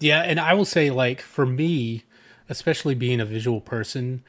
yeah, 0.00 0.20
and 0.22 0.38
I 0.40 0.54
will 0.54 0.64
say, 0.64 0.90
like 0.90 1.20
for 1.20 1.44
me, 1.44 2.04
especially 2.48 2.94
being 2.94 3.20
a 3.20 3.24
visual 3.26 3.60
person, 3.60 4.22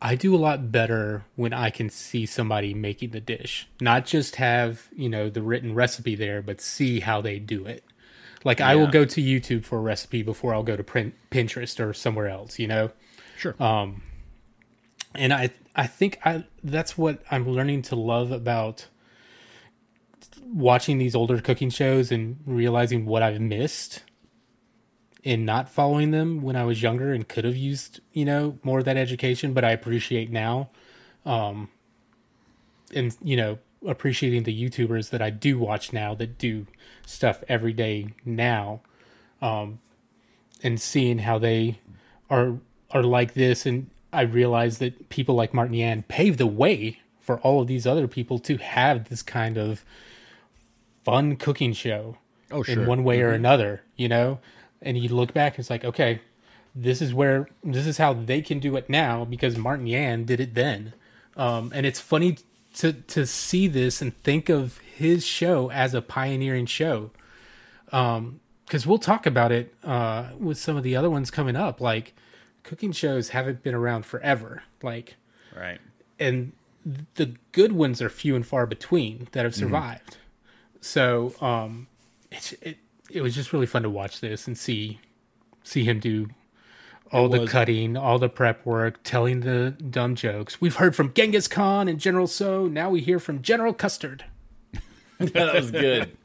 I 0.00 0.14
do 0.14 0.34
a 0.34 0.38
lot 0.38 0.70
better 0.70 1.24
when 1.34 1.52
I 1.52 1.70
can 1.70 1.90
see 1.90 2.24
somebody 2.24 2.72
making 2.72 3.10
the 3.10 3.20
dish, 3.20 3.68
not 3.80 4.06
just 4.06 4.36
have 4.36 4.88
you 4.94 5.08
know 5.08 5.28
the 5.28 5.42
written 5.42 5.74
recipe 5.74 6.14
there, 6.14 6.42
but 6.42 6.60
see 6.60 7.00
how 7.00 7.20
they 7.20 7.38
do 7.38 7.66
it. 7.66 7.84
Like 8.44 8.60
I 8.60 8.76
will 8.76 8.86
go 8.86 9.04
to 9.04 9.20
YouTube 9.20 9.64
for 9.64 9.78
a 9.78 9.82
recipe 9.82 10.22
before 10.22 10.54
I'll 10.54 10.62
go 10.62 10.76
to 10.76 10.84
Prin- 10.84 11.12
Pinterest 11.30 11.84
or 11.84 11.92
somewhere 11.92 12.28
else. 12.28 12.58
You 12.60 12.68
know, 12.68 12.90
Sure. 13.38 13.54
Um, 13.62 14.02
and 15.14 15.32
I 15.32 15.50
I 15.74 15.86
think 15.86 16.18
I 16.24 16.44
that's 16.62 16.98
what 16.98 17.22
I'm 17.30 17.48
learning 17.48 17.82
to 17.82 17.96
love 17.96 18.32
about 18.32 18.88
watching 20.44 20.98
these 20.98 21.14
older 21.14 21.40
cooking 21.40 21.70
shows 21.70 22.10
and 22.10 22.38
realizing 22.46 23.06
what 23.06 23.22
I've 23.22 23.40
missed 23.40 24.02
in 25.28 25.44
not 25.44 25.68
following 25.68 26.10
them 26.10 26.40
when 26.40 26.56
I 26.56 26.64
was 26.64 26.82
younger 26.82 27.12
and 27.12 27.28
could 27.28 27.44
have 27.44 27.56
used 27.56 28.00
you 28.14 28.24
know 28.24 28.58
more 28.62 28.78
of 28.78 28.84
that 28.86 28.96
education, 28.96 29.52
but 29.52 29.62
I 29.64 29.72
appreciate 29.72 30.30
now, 30.30 30.70
um, 31.26 31.68
and 32.94 33.14
you 33.22 33.36
know 33.36 33.58
appreciating 33.86 34.44
the 34.44 34.62
YouTubers 34.70 35.10
that 35.10 35.20
I 35.22 35.30
do 35.30 35.58
watch 35.58 35.92
now 35.92 36.14
that 36.14 36.38
do 36.38 36.66
stuff 37.06 37.44
every 37.46 37.72
day 37.74 38.08
now, 38.24 38.80
um, 39.42 39.80
and 40.62 40.80
seeing 40.80 41.18
how 41.18 41.38
they 41.38 41.78
are 42.30 42.54
are 42.90 43.02
like 43.02 43.34
this 43.34 43.66
and 43.66 43.90
I 44.10 44.22
realize 44.22 44.78
that 44.78 45.10
people 45.10 45.34
like 45.34 45.52
Martin 45.52 45.74
Yan 45.74 46.02
paved 46.04 46.38
the 46.38 46.46
way 46.46 47.00
for 47.20 47.38
all 47.40 47.60
of 47.60 47.68
these 47.68 47.86
other 47.86 48.08
people 48.08 48.38
to 48.38 48.56
have 48.56 49.10
this 49.10 49.22
kind 49.22 49.58
of 49.58 49.84
fun 51.04 51.36
cooking 51.36 51.74
show 51.74 52.16
Oh, 52.50 52.62
sure. 52.62 52.80
in 52.82 52.86
one 52.88 53.04
way 53.04 53.20
or 53.20 53.32
another, 53.32 53.82
you 53.96 54.08
know? 54.08 54.38
And 54.82 54.96
you 54.96 55.08
look 55.08 55.32
back, 55.34 55.58
it's 55.58 55.70
like, 55.70 55.84
okay, 55.84 56.20
this 56.74 57.02
is 57.02 57.12
where 57.12 57.48
this 57.64 57.86
is 57.86 57.98
how 57.98 58.12
they 58.12 58.40
can 58.40 58.58
do 58.60 58.76
it 58.76 58.88
now 58.88 59.24
because 59.24 59.56
Martin 59.56 59.86
Yan 59.86 60.24
did 60.24 60.38
it 60.40 60.54
then. 60.54 60.92
Um, 61.36 61.72
and 61.74 61.84
it's 61.86 62.00
funny 62.00 62.38
to 62.74 62.92
to 62.92 63.26
see 63.26 63.66
this 63.68 64.00
and 64.02 64.16
think 64.22 64.48
of 64.48 64.78
his 64.78 65.26
show 65.26 65.70
as 65.70 65.94
a 65.94 66.02
pioneering 66.02 66.66
show. 66.66 67.10
Um, 67.92 68.40
because 68.64 68.86
we'll 68.86 68.98
talk 68.98 69.24
about 69.24 69.50
it 69.50 69.74
uh, 69.82 70.28
with 70.38 70.58
some 70.58 70.76
of 70.76 70.82
the 70.82 70.94
other 70.94 71.08
ones 71.08 71.30
coming 71.30 71.56
up. 71.56 71.80
Like 71.80 72.14
cooking 72.64 72.92
shows 72.92 73.30
haven't 73.30 73.62
been 73.62 73.74
around 73.74 74.04
forever. 74.04 74.62
Like 74.82 75.16
Right. 75.56 75.80
and 76.20 76.52
the 77.14 77.34
good 77.52 77.72
ones 77.72 78.00
are 78.02 78.08
few 78.10 78.36
and 78.36 78.46
far 78.46 78.66
between 78.66 79.28
that 79.32 79.40
Mm-hmm. 79.40 79.44
have 79.44 79.54
survived. 79.54 80.16
So 80.80 81.34
um, 81.40 81.86
it's 82.30 82.52
it 82.60 82.76
it 83.10 83.22
was 83.22 83.34
just 83.34 83.52
really 83.52 83.66
fun 83.66 83.82
to 83.82 83.90
watch 83.90 84.20
this 84.20 84.46
and 84.46 84.56
see 84.56 85.00
see 85.62 85.84
him 85.84 86.00
do 86.00 86.28
all 87.12 87.28
the 87.28 87.40
was- 87.40 87.50
cutting, 87.50 87.96
all 87.96 88.18
the 88.18 88.28
prep 88.28 88.64
work, 88.66 89.00
telling 89.02 89.40
the 89.40 89.70
dumb 89.70 90.14
jokes. 90.14 90.60
We've 90.60 90.76
heard 90.76 90.94
from 90.94 91.12
Genghis 91.14 91.48
Khan 91.48 91.88
and 91.88 91.98
General 91.98 92.26
Tso. 92.26 92.66
Now 92.66 92.90
we 92.90 93.00
hear 93.00 93.18
from 93.18 93.42
General 93.42 93.72
Custard. 93.72 94.24
that 95.18 95.54
was 95.54 95.70
good. 95.70 96.16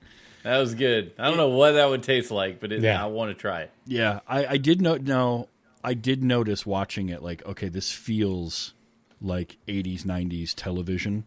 That 0.44 0.58
was 0.58 0.76
good. 0.76 1.14
I 1.18 1.30
don't 1.30 1.38
know 1.38 1.50
what 1.50 1.72
that 1.72 1.90
would 1.90 2.04
taste 2.04 2.32
like, 2.32 2.60
but 2.60 2.72
it, 2.72 2.82
Yeah. 2.82 3.02
I 3.02 3.08
want 3.08 3.30
to 3.32 3.34
try 3.34 3.62
it. 3.62 3.72
Yeah, 3.86 4.20
I, 4.28 4.46
I 4.46 4.58
did 4.58 4.82
know. 4.82 5.48
I 5.86 5.94
did 5.94 6.24
notice 6.24 6.66
watching 6.66 7.10
it. 7.10 7.24
Like, 7.24 7.46
okay, 7.46 7.70
this 7.70 7.92
feels 7.92 8.74
like 9.22 9.58
'80s, 9.68 10.04
'90s 10.04 10.54
television 10.54 11.26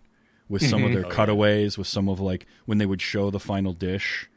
with 0.48 0.62
some 0.62 0.82
of 0.82 0.90
mm-hmm. 0.90 1.00
their 1.00 1.06
oh, 1.06 1.10
cutaways, 1.10 1.76
with 1.78 1.86
some 1.86 2.08
of 2.08 2.20
like 2.20 2.46
when 2.66 2.78
they 2.78 2.86
would 2.86 3.02
show 3.02 3.30
the 3.30 3.40
final 3.40 3.72
dish, 3.72 4.28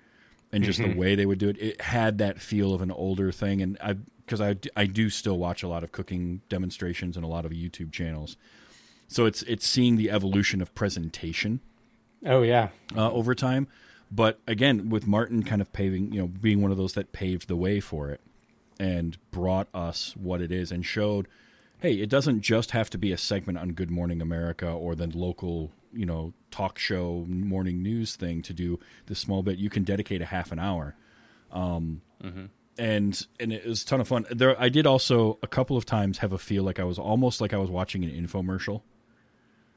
and 0.51 0.63
just 0.63 0.79
the 0.79 0.93
way 0.93 1.15
they 1.15 1.25
would 1.25 1.39
do 1.39 1.49
it. 1.49 1.61
It 1.61 1.81
had 1.81 2.17
that 2.19 2.39
feel 2.39 2.73
of 2.73 2.81
an 2.81 2.91
older 2.91 3.31
thing, 3.31 3.61
and 3.61 3.77
I 3.81 3.95
because 4.25 4.41
I 4.41 4.55
I 4.75 4.85
do 4.85 5.09
still 5.09 5.37
watch 5.37 5.63
a 5.63 5.67
lot 5.67 5.83
of 5.83 5.91
cooking 5.91 6.41
demonstrations 6.49 7.15
and 7.15 7.25
a 7.25 7.27
lot 7.29 7.45
of 7.45 7.51
YouTube 7.51 7.91
channels, 7.91 8.37
so 9.07 9.25
it's 9.25 9.41
it's 9.43 9.67
seeing 9.67 9.95
the 9.95 10.09
evolution 10.09 10.61
of 10.61 10.73
presentation 10.75 11.61
Oh 12.25 12.41
yeah, 12.41 12.69
uh, 12.95 13.11
over 13.11 13.33
time. 13.33 13.67
But 14.11 14.39
again, 14.47 14.89
with 14.89 15.07
Martin 15.07 15.43
kind 15.43 15.61
of 15.61 15.71
paving, 15.71 16.11
you 16.11 16.21
know, 16.21 16.27
being 16.27 16.61
one 16.61 16.71
of 16.71 16.77
those 16.77 16.93
that 16.93 17.11
paved 17.11 17.47
the 17.47 17.55
way 17.55 17.79
for 17.79 18.09
it 18.09 18.21
and 18.79 19.17
brought 19.31 19.67
us 19.73 20.15
what 20.15 20.41
it 20.41 20.51
is 20.51 20.71
and 20.71 20.85
showed, 20.85 21.27
hey, 21.79 21.93
it 21.93 22.09
doesn't 22.09 22.41
just 22.41 22.71
have 22.71 22.89
to 22.89 22.97
be 22.97 23.11
a 23.11 23.17
segment 23.17 23.57
on 23.57 23.73
Good 23.73 23.91
Morning 23.91 24.21
America 24.21 24.69
or 24.69 24.95
the 24.95 25.07
local, 25.07 25.71
you 25.93 26.05
know, 26.05 26.33
talk 26.51 26.77
show 26.79 27.25
morning 27.27 27.81
news 27.83 28.15
thing 28.15 28.41
to 28.43 28.53
do 28.53 28.79
this 29.07 29.19
small 29.19 29.41
bit. 29.43 29.57
You 29.57 29.69
can 29.69 29.83
dedicate 29.83 30.21
a 30.21 30.25
half 30.25 30.51
an 30.51 30.59
hour. 30.59 30.95
Um, 31.51 32.01
And 32.77 33.27
and 33.41 33.51
it 33.51 33.65
was 33.65 33.83
a 33.83 33.85
ton 33.85 33.99
of 33.99 34.07
fun. 34.07 34.25
There, 34.31 34.59
I 34.61 34.69
did 34.69 34.87
also 34.87 35.37
a 35.43 35.47
couple 35.47 35.75
of 35.75 35.85
times 35.85 36.19
have 36.19 36.31
a 36.31 36.37
feel 36.37 36.63
like 36.63 36.79
I 36.79 36.85
was 36.85 36.97
almost 36.97 37.41
like 37.41 37.53
I 37.53 37.57
was 37.57 37.69
watching 37.69 38.05
an 38.05 38.11
infomercial 38.11 38.83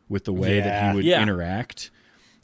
with 0.08 0.24
the 0.24 0.32
way 0.32 0.60
that 0.60 0.90
he 0.90 0.94
would 0.96 1.04
Yeah. 1.04 1.20
interact. 1.22 1.90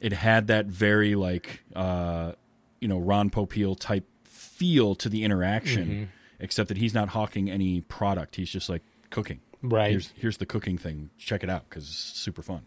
It 0.01 0.13
had 0.13 0.49
that 0.49 0.67
very 0.67 1.15
like 1.15 1.63
uh, 1.77 2.33
you 2.81 2.89
know 2.89 2.99
Ron 2.99 3.31
Popeil 3.31 3.79
type 3.79 4.05
feel 4.25 4.95
to 4.97 5.09
the 5.09 5.23
interaction, 5.23 6.09
except 6.41 6.69
that 6.69 6.77
he's 6.79 6.95
not 6.95 7.09
hawking 7.11 7.49
any 7.51 7.81
product. 7.83 8.35
He's 8.37 8.51
just 8.51 8.69
like 8.69 8.83
cooking. 9.11 9.41
Right. 9.63 9.91
Here's 9.93 10.13
here's 10.17 10.37
the 10.39 10.47
cooking 10.47 10.77
thing. 10.79 11.11
Check 11.19 11.45
it 11.45 11.51
out 11.51 11.69
because 11.69 11.85
it's 11.85 11.97
super 11.97 12.43
fun. 12.43 12.63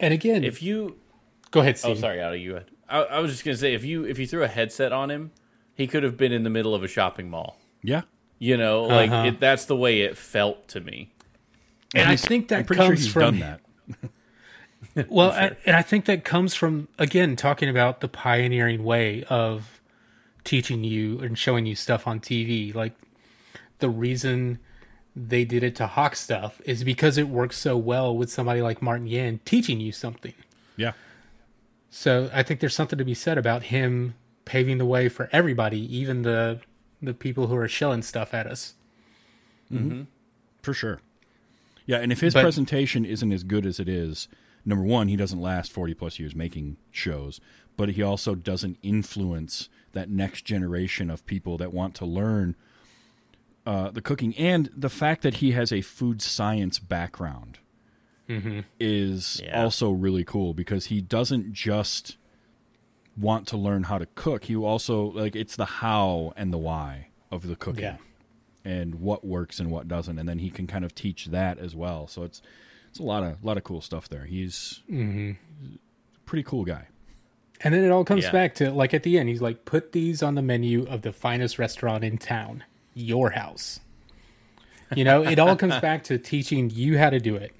And 0.00 0.14
again, 0.14 0.44
If 0.44 0.62
you, 0.62 0.96
go 1.50 1.60
ahead. 1.60 1.78
oh 1.84 1.94
sorry, 1.94 2.20
out 2.20 2.34
of 2.34 2.40
you. 2.40 2.60
I, 2.88 3.00
I 3.02 3.18
was 3.20 3.32
just 3.32 3.44
gonna 3.44 3.56
say 3.56 3.74
if 3.74 3.84
you 3.84 4.04
if 4.04 4.18
you 4.18 4.26
threw 4.26 4.42
a 4.42 4.48
headset 4.48 4.92
on 4.92 5.10
him, 5.10 5.30
he 5.74 5.86
could 5.86 6.02
have 6.02 6.16
been 6.16 6.32
in 6.32 6.42
the 6.44 6.50
middle 6.50 6.74
of 6.74 6.82
a 6.82 6.88
shopping 6.88 7.28
mall. 7.30 7.58
Yeah. 7.82 8.02
You 8.38 8.56
know, 8.56 8.84
like 8.84 9.10
Uh-huh. 9.10 9.28
it, 9.28 9.40
that's 9.40 9.64
the 9.66 9.76
way 9.76 10.00
it 10.02 10.16
felt 10.16 10.68
to 10.68 10.80
me. 10.80 11.12
And 11.94 12.08
I 12.08 12.16
think 12.16 12.48
that 12.48 12.60
I'm 12.60 12.64
pretty 12.64 12.80
sure 12.82 12.88
comes 12.90 13.04
he's 13.04 13.12
from 13.12 13.38
done 13.38 13.40
that. 13.40 13.60
Well, 15.08 15.30
I, 15.32 15.56
and 15.66 15.76
I 15.76 15.82
think 15.82 16.04
that 16.06 16.24
comes 16.24 16.54
from 16.54 16.88
again 16.98 17.36
talking 17.36 17.68
about 17.68 18.00
the 18.00 18.08
pioneering 18.08 18.84
way 18.84 19.24
of 19.24 19.80
teaching 20.44 20.84
you 20.84 21.18
and 21.20 21.36
showing 21.38 21.66
you 21.66 21.74
stuff 21.74 22.06
on 22.06 22.20
TV. 22.20 22.74
Like 22.74 22.94
the 23.80 23.88
reason 23.90 24.58
they 25.26 25.44
did 25.44 25.62
it 25.64 25.74
to 25.76 25.86
hawk 25.86 26.14
stuff 26.14 26.60
is 26.64 26.84
because 26.84 27.18
it 27.18 27.28
works 27.28 27.58
so 27.58 27.76
well 27.76 28.16
with 28.16 28.30
somebody 28.30 28.62
like 28.62 28.80
Martin 28.80 29.06
Yan 29.06 29.40
teaching 29.44 29.80
you 29.80 29.90
something. 29.90 30.34
Yeah. 30.76 30.92
So 31.90 32.30
I 32.32 32.42
think 32.42 32.60
there's 32.60 32.74
something 32.74 32.98
to 32.98 33.04
be 33.04 33.14
said 33.14 33.38
about 33.38 33.64
him 33.64 34.14
paving 34.44 34.78
the 34.78 34.84
way 34.86 35.08
for 35.08 35.28
everybody, 35.32 35.80
even 35.96 36.22
the 36.22 36.60
the 37.02 37.14
people 37.14 37.46
who 37.46 37.56
are 37.56 37.68
shelling 37.68 38.02
stuff 38.02 38.34
at 38.34 38.46
us. 38.46 38.74
Mm-hmm. 39.72 39.88
Mm-hmm. 39.90 40.02
For 40.62 40.74
sure. 40.74 41.00
Yeah, 41.86 41.98
and 41.98 42.10
if 42.12 42.20
his 42.20 42.34
But- 42.34 42.42
presentation 42.42 43.04
isn't 43.04 43.32
as 43.32 43.44
good 43.44 43.64
as 43.64 43.78
it 43.80 43.88
is, 43.88 44.28
number 44.64 44.84
one, 44.84 45.08
he 45.08 45.16
doesn't 45.16 45.40
last 45.40 45.72
40 45.72 45.94
plus 45.94 46.18
years 46.18 46.34
making 46.34 46.76
shows, 46.90 47.40
but 47.76 47.90
he 47.90 48.02
also 48.02 48.34
doesn't 48.34 48.78
influence 48.82 49.68
that 49.92 50.10
next 50.10 50.44
generation 50.44 51.08
of 51.10 51.24
people 51.24 51.56
that 51.58 51.72
want 51.72 51.94
to 51.94 52.04
learn 52.04 52.56
uh, 53.68 53.90
the 53.90 54.00
cooking. 54.00 54.34
And 54.36 54.70
the 54.74 54.88
fact 54.88 55.20
that 55.22 55.34
he 55.34 55.52
has 55.52 55.70
a 55.72 55.80
food 55.82 56.22
science 56.22 56.78
background 56.78 57.58
is 58.78 59.40
Yeah. 59.44 59.62
also 59.62 59.90
really 59.90 60.24
cool 60.24 60.54
because 60.54 60.86
he 60.86 61.00
doesn't 61.00 61.52
just 61.52 62.16
want 63.16 63.46
to 63.48 63.56
learn 63.56 63.84
how 63.84 63.98
to 63.98 64.06
cook. 64.14 64.44
He 64.44 64.56
also, 64.56 65.10
like, 65.12 65.34
it's 65.34 65.56
the 65.56 65.64
how 65.64 66.32
and 66.36 66.52
the 66.52 66.58
why 66.58 67.08
of 67.30 67.46
the 67.46 67.56
cooking 67.56 67.82
Yeah. 67.84 67.96
and 68.64 68.96
what 68.96 69.24
works 69.24 69.58
and 69.60 69.70
what 69.70 69.88
doesn't, 69.88 70.18
and 70.18 70.28
then 70.28 70.38
he 70.38 70.50
can 70.50 70.66
kind 70.66 70.84
of 70.84 70.94
teach 70.94 71.26
that 71.26 71.58
as 71.58 71.74
well. 71.74 72.06
So 72.06 72.22
it's 72.22 72.42
it's 72.90 72.98
a 72.98 73.02
lot 73.02 73.22
of 73.22 73.42
lot 73.44 73.56
of 73.58 73.64
cool 73.64 73.80
stuff 73.82 74.08
there. 74.08 74.24
He's 74.24 74.82
a 74.90 75.36
pretty 76.26 76.42
cool 76.42 76.64
guy. 76.64 76.86
And 77.60 77.74
then 77.74 77.82
it 77.84 77.90
all 77.90 78.04
comes 78.04 78.24
Yeah. 78.24 78.32
back 78.32 78.54
to 78.56 78.70
like 78.70 78.94
at 78.94 79.02
the 79.02 79.18
end, 79.18 79.28
he's 79.28 79.42
like, 79.42 79.64
put 79.64 79.92
these 79.92 80.22
on 80.22 80.34
the 80.36 80.42
menu 80.42 80.84
of 80.86 81.02
the 81.02 81.12
finest 81.12 81.58
restaurant 81.58 82.04
in 82.04 82.16
town, 82.18 82.64
your 82.98 83.30
house. 83.30 83.80
You 84.94 85.04
know, 85.04 85.22
it 85.22 85.38
all 85.38 85.56
comes 85.56 85.78
back 85.80 86.04
to 86.04 86.18
teaching 86.18 86.70
you 86.70 86.98
how 86.98 87.10
to 87.10 87.20
do 87.20 87.36
it. 87.36 87.54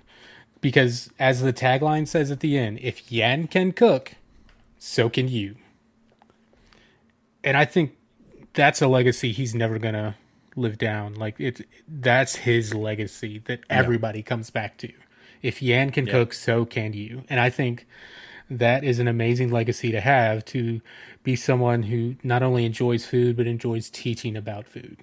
Because 0.61 1.11
as 1.19 1.43
the 1.43 1.53
tagline 1.53 2.09
says 2.09 2.31
at 2.31 2.41
the 2.41 2.59
end, 2.59 2.81
if 2.83 3.13
Yan 3.13 3.47
can 3.47 3.73
cook, 3.73 4.15
so 4.79 5.09
can 5.09 5.29
you. 5.29 5.57
And 7.45 7.57
I 7.57 7.65
think 7.65 7.97
that's 8.55 8.83
a 8.83 8.89
legacy 8.89 9.33
he's 9.33 9.55
never 9.55 9.79
gonna 9.79 10.17
live 10.57 10.79
down. 10.79 11.15
Like 11.15 11.39
it 11.39 11.67
that's 11.87 12.37
his 12.37 12.75
legacy 12.75 13.41
that 13.47 13.61
everybody 13.71 14.23
comes 14.23 14.51
back 14.51 14.77
to. 14.79 14.93
If 15.43 15.63
Yan 15.63 15.91
can 15.91 16.07
cook, 16.07 16.33
so 16.33 16.65
can 16.65 16.93
you. 16.93 17.23
And 17.29 17.39
I 17.39 17.51
think 17.51 17.87
that 18.51 18.83
is 18.83 18.99
an 18.99 19.07
amazing 19.07 19.53
legacy 19.53 19.93
to 19.93 20.01
have 20.01 20.45
to 20.47 20.81
be 21.23 21.37
someone 21.37 21.85
who 21.85 22.17
not 22.25 22.43
only 22.43 22.65
enjoys 22.65 23.07
food 23.07 23.37
but 23.37 23.47
enjoys 23.47 23.91
teaching 23.91 24.37
about 24.37 24.67
food. 24.67 24.99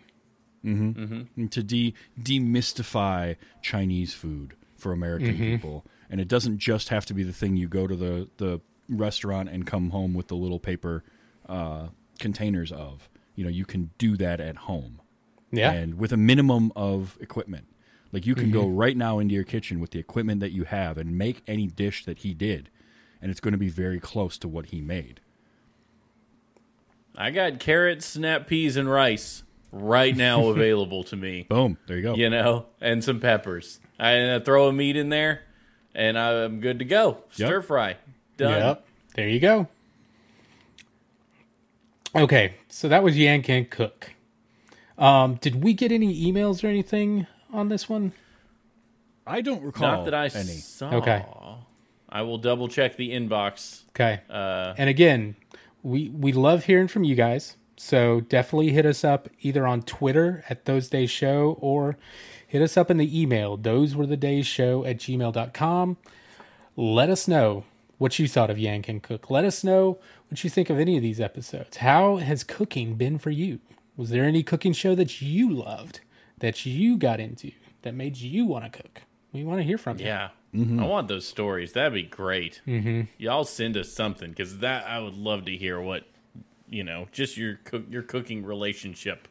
And 0.65 1.51
to 1.51 1.63
de 1.63 1.93
demystify 2.21 3.35
Chinese 3.61 4.13
food 4.13 4.55
for 4.75 4.91
American 4.91 5.33
mm-hmm. 5.33 5.55
people. 5.55 5.85
And 6.09 6.21
it 6.21 6.27
doesn't 6.27 6.59
just 6.59 6.89
have 6.89 7.05
to 7.07 7.13
be 7.13 7.23
the 7.23 7.33
thing 7.33 7.57
you 7.57 7.67
go 7.67 7.87
to 7.87 7.95
the 7.95 8.29
the 8.37 8.61
restaurant 8.87 9.49
and 9.49 9.65
come 9.65 9.89
home 9.89 10.13
with 10.13 10.27
the 10.27 10.35
little 10.35 10.59
paper 10.59 11.03
uh, 11.47 11.87
containers 12.19 12.71
of. 12.71 13.09
You 13.35 13.43
know, 13.43 13.49
you 13.49 13.65
can 13.65 13.91
do 13.97 14.15
that 14.17 14.39
at 14.39 14.55
home. 14.55 15.01
Yeah. 15.51 15.71
And 15.71 15.97
with 15.97 16.11
a 16.11 16.17
minimum 16.17 16.71
of 16.75 17.17
equipment. 17.21 17.67
Like 18.11 18.25
you 18.25 18.35
can 18.35 18.49
go 18.49 18.65
right 18.65 18.95
now 18.95 19.19
into 19.19 19.35
your 19.35 19.43
kitchen 19.43 19.81
with 19.81 19.91
the 19.91 19.99
equipment 19.99 20.39
that 20.39 20.51
you 20.51 20.63
have 20.63 20.97
and 20.97 21.17
make 21.17 21.43
any 21.47 21.67
dish 21.67 22.05
that 22.05 22.19
he 22.19 22.33
did, 22.33 22.69
and 23.21 23.29
it's 23.29 23.41
going 23.41 23.51
to 23.51 23.57
be 23.57 23.67
very 23.67 23.99
close 23.99 24.37
to 24.37 24.47
what 24.47 24.67
he 24.67 24.79
made. 24.79 25.19
I 27.17 27.31
got 27.31 27.59
carrots, 27.59 28.05
snap 28.05 28.47
peas, 28.47 28.77
and 28.77 28.89
rice 28.89 29.43
right 29.75 30.15
now 30.15 30.47
available 30.49 31.03
to 31.05 31.15
me. 31.15 31.45
Boom, 31.49 31.77
there 31.87 31.97
you 31.97 32.03
go. 32.03 32.15
You 32.15 32.29
know, 32.29 32.65
and 32.81 33.03
some 33.03 33.19
peppers. 33.19 33.79
I 33.99 34.19
uh, 34.21 34.39
throw 34.39 34.67
a 34.67 34.73
meat 34.73 34.95
in 34.95 35.09
there, 35.09 35.41
and 35.93 36.17
I'm 36.17 36.59
good 36.61 36.79
to 36.79 36.85
go. 36.85 37.19
Yep. 37.35 37.47
Stir 37.47 37.61
fry, 37.61 37.97
done. 38.37 38.51
Yep. 38.61 38.85
There 39.15 39.29
you 39.29 39.39
go. 39.39 39.67
Okay, 42.15 42.55
so 42.69 42.87
that 42.87 43.03
was 43.03 43.17
Yan 43.17 43.41
Can 43.41 43.65
Cook. 43.65 44.13
Um, 44.97 45.35
did 45.35 45.63
we 45.63 45.73
get 45.73 45.91
any 45.91 46.31
emails 46.31 46.63
or 46.63 46.67
anything 46.67 47.27
on 47.51 47.67
this 47.67 47.89
one? 47.89 48.13
I 49.27 49.41
don't 49.41 49.63
recall 49.63 49.97
Not 49.97 50.05
that 50.05 50.13
I 50.13 50.25
any. 50.25 50.53
saw. 50.53 50.91
Okay. 50.95 51.25
I 52.07 52.21
will 52.21 52.37
double 52.37 52.69
check 52.69 52.95
the 52.95 53.11
inbox. 53.11 53.81
Okay. 53.89 54.21
Uh, 54.29 54.73
and 54.77 54.89
again, 54.89 55.35
we 55.83 56.09
we 56.09 56.31
love 56.31 56.63
hearing 56.65 56.87
from 56.87 57.03
you 57.03 57.15
guys. 57.15 57.57
So 57.77 58.21
definitely 58.21 58.69
hit 58.71 58.85
us 58.85 59.03
up 59.03 59.29
either 59.41 59.67
on 59.67 59.81
Twitter 59.81 60.43
at 60.49 60.65
those 60.65 60.89
days 60.89 61.11
show 61.11 61.57
or 61.59 61.97
hit 62.47 62.61
us 62.61 62.77
up 62.77 62.89
in 62.89 62.97
the 62.97 63.21
email, 63.21 63.57
those 63.57 63.95
were 63.95 64.05
the 64.05 64.17
days 64.17 64.47
show 64.47 64.85
at 64.85 64.97
gmail.com. 64.97 65.97
Let 66.77 67.09
us 67.09 67.27
know 67.27 67.65
what 67.97 68.19
you 68.19 68.27
thought 68.27 68.49
of 68.49 68.57
Yan 68.57 68.81
Can 68.81 68.99
Cook. 68.99 69.29
Let 69.29 69.45
us 69.45 69.63
know 69.63 69.97
what 70.29 70.43
you 70.43 70.49
think 70.49 70.69
of 70.69 70.79
any 70.79 70.97
of 70.97 71.03
these 71.03 71.19
episodes. 71.19 71.77
How 71.77 72.17
has 72.17 72.43
cooking 72.43 72.95
been 72.95 73.17
for 73.17 73.29
you? 73.29 73.59
Was 73.97 74.09
there 74.09 74.23
any 74.23 74.43
cooking 74.43 74.73
show 74.73 74.95
that 74.95 75.21
you 75.21 75.49
loved, 75.49 76.01
that 76.39 76.65
you 76.65 76.97
got 76.97 77.19
into, 77.19 77.51
that 77.83 77.93
made 77.93 78.17
you 78.17 78.45
want 78.45 78.65
to 78.65 78.81
cook? 78.81 79.01
We 79.31 79.43
want 79.43 79.59
to 79.59 79.63
hear 79.63 79.77
from 79.77 79.99
you. 79.99 80.05
yeah. 80.05 80.29
I 80.53 80.85
want 80.85 81.09
those 81.09 81.27
stories. 81.27 81.73
That'd 81.73 81.93
be 81.93 82.03
great. 82.03 82.61
Mm-hmm. 82.65 83.01
Y'all 83.17 83.43
send 83.43 83.75
us 83.75 83.91
something 83.91 84.29
because 84.29 84.59
that 84.59 84.87
I 84.87 84.99
would 84.99 85.17
love 85.17 85.43
to 85.45 85.55
hear 85.57 85.81
what 85.81 86.07
you 86.69 86.83
know. 86.83 87.07
Just 87.11 87.37
your 87.37 87.59
cook, 87.63 87.83
your 87.89 88.01
cooking 88.01 88.43
relationship 88.43 89.27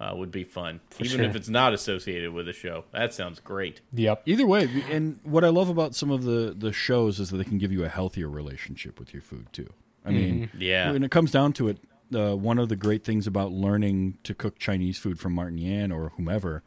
uh, 0.00 0.14
would 0.16 0.30
be 0.30 0.44
fun, 0.44 0.80
even 0.98 1.18
sure. 1.18 1.22
if 1.22 1.36
it's 1.36 1.48
not 1.48 1.74
associated 1.74 2.32
with 2.32 2.48
a 2.48 2.52
show. 2.52 2.84
That 2.92 3.12
sounds 3.12 3.40
great. 3.40 3.80
Yep. 3.92 4.22
Either 4.26 4.46
way, 4.46 4.68
and 4.90 5.20
what 5.22 5.44
I 5.44 5.48
love 5.48 5.68
about 5.68 5.94
some 5.94 6.10
of 6.10 6.24
the 6.24 6.54
the 6.56 6.72
shows 6.72 7.20
is 7.20 7.30
that 7.30 7.36
they 7.36 7.44
can 7.44 7.58
give 7.58 7.72
you 7.72 7.84
a 7.84 7.88
healthier 7.88 8.28
relationship 8.28 8.98
with 8.98 9.12
your 9.12 9.22
food 9.22 9.46
too. 9.52 9.72
I 10.04 10.10
mean, 10.12 10.50
Yeah. 10.56 10.92
when 10.92 11.02
it 11.02 11.10
comes 11.10 11.30
down 11.30 11.52
to 11.54 11.68
it, 11.68 11.78
uh, 12.14 12.34
one 12.34 12.58
of 12.58 12.70
the 12.70 12.76
great 12.76 13.04
things 13.04 13.26
about 13.26 13.52
learning 13.52 14.16
to 14.24 14.34
cook 14.34 14.58
Chinese 14.58 14.96
food 14.98 15.20
from 15.20 15.34
Martin 15.34 15.58
Yan 15.58 15.92
or 15.92 16.12
whomever 16.16 16.62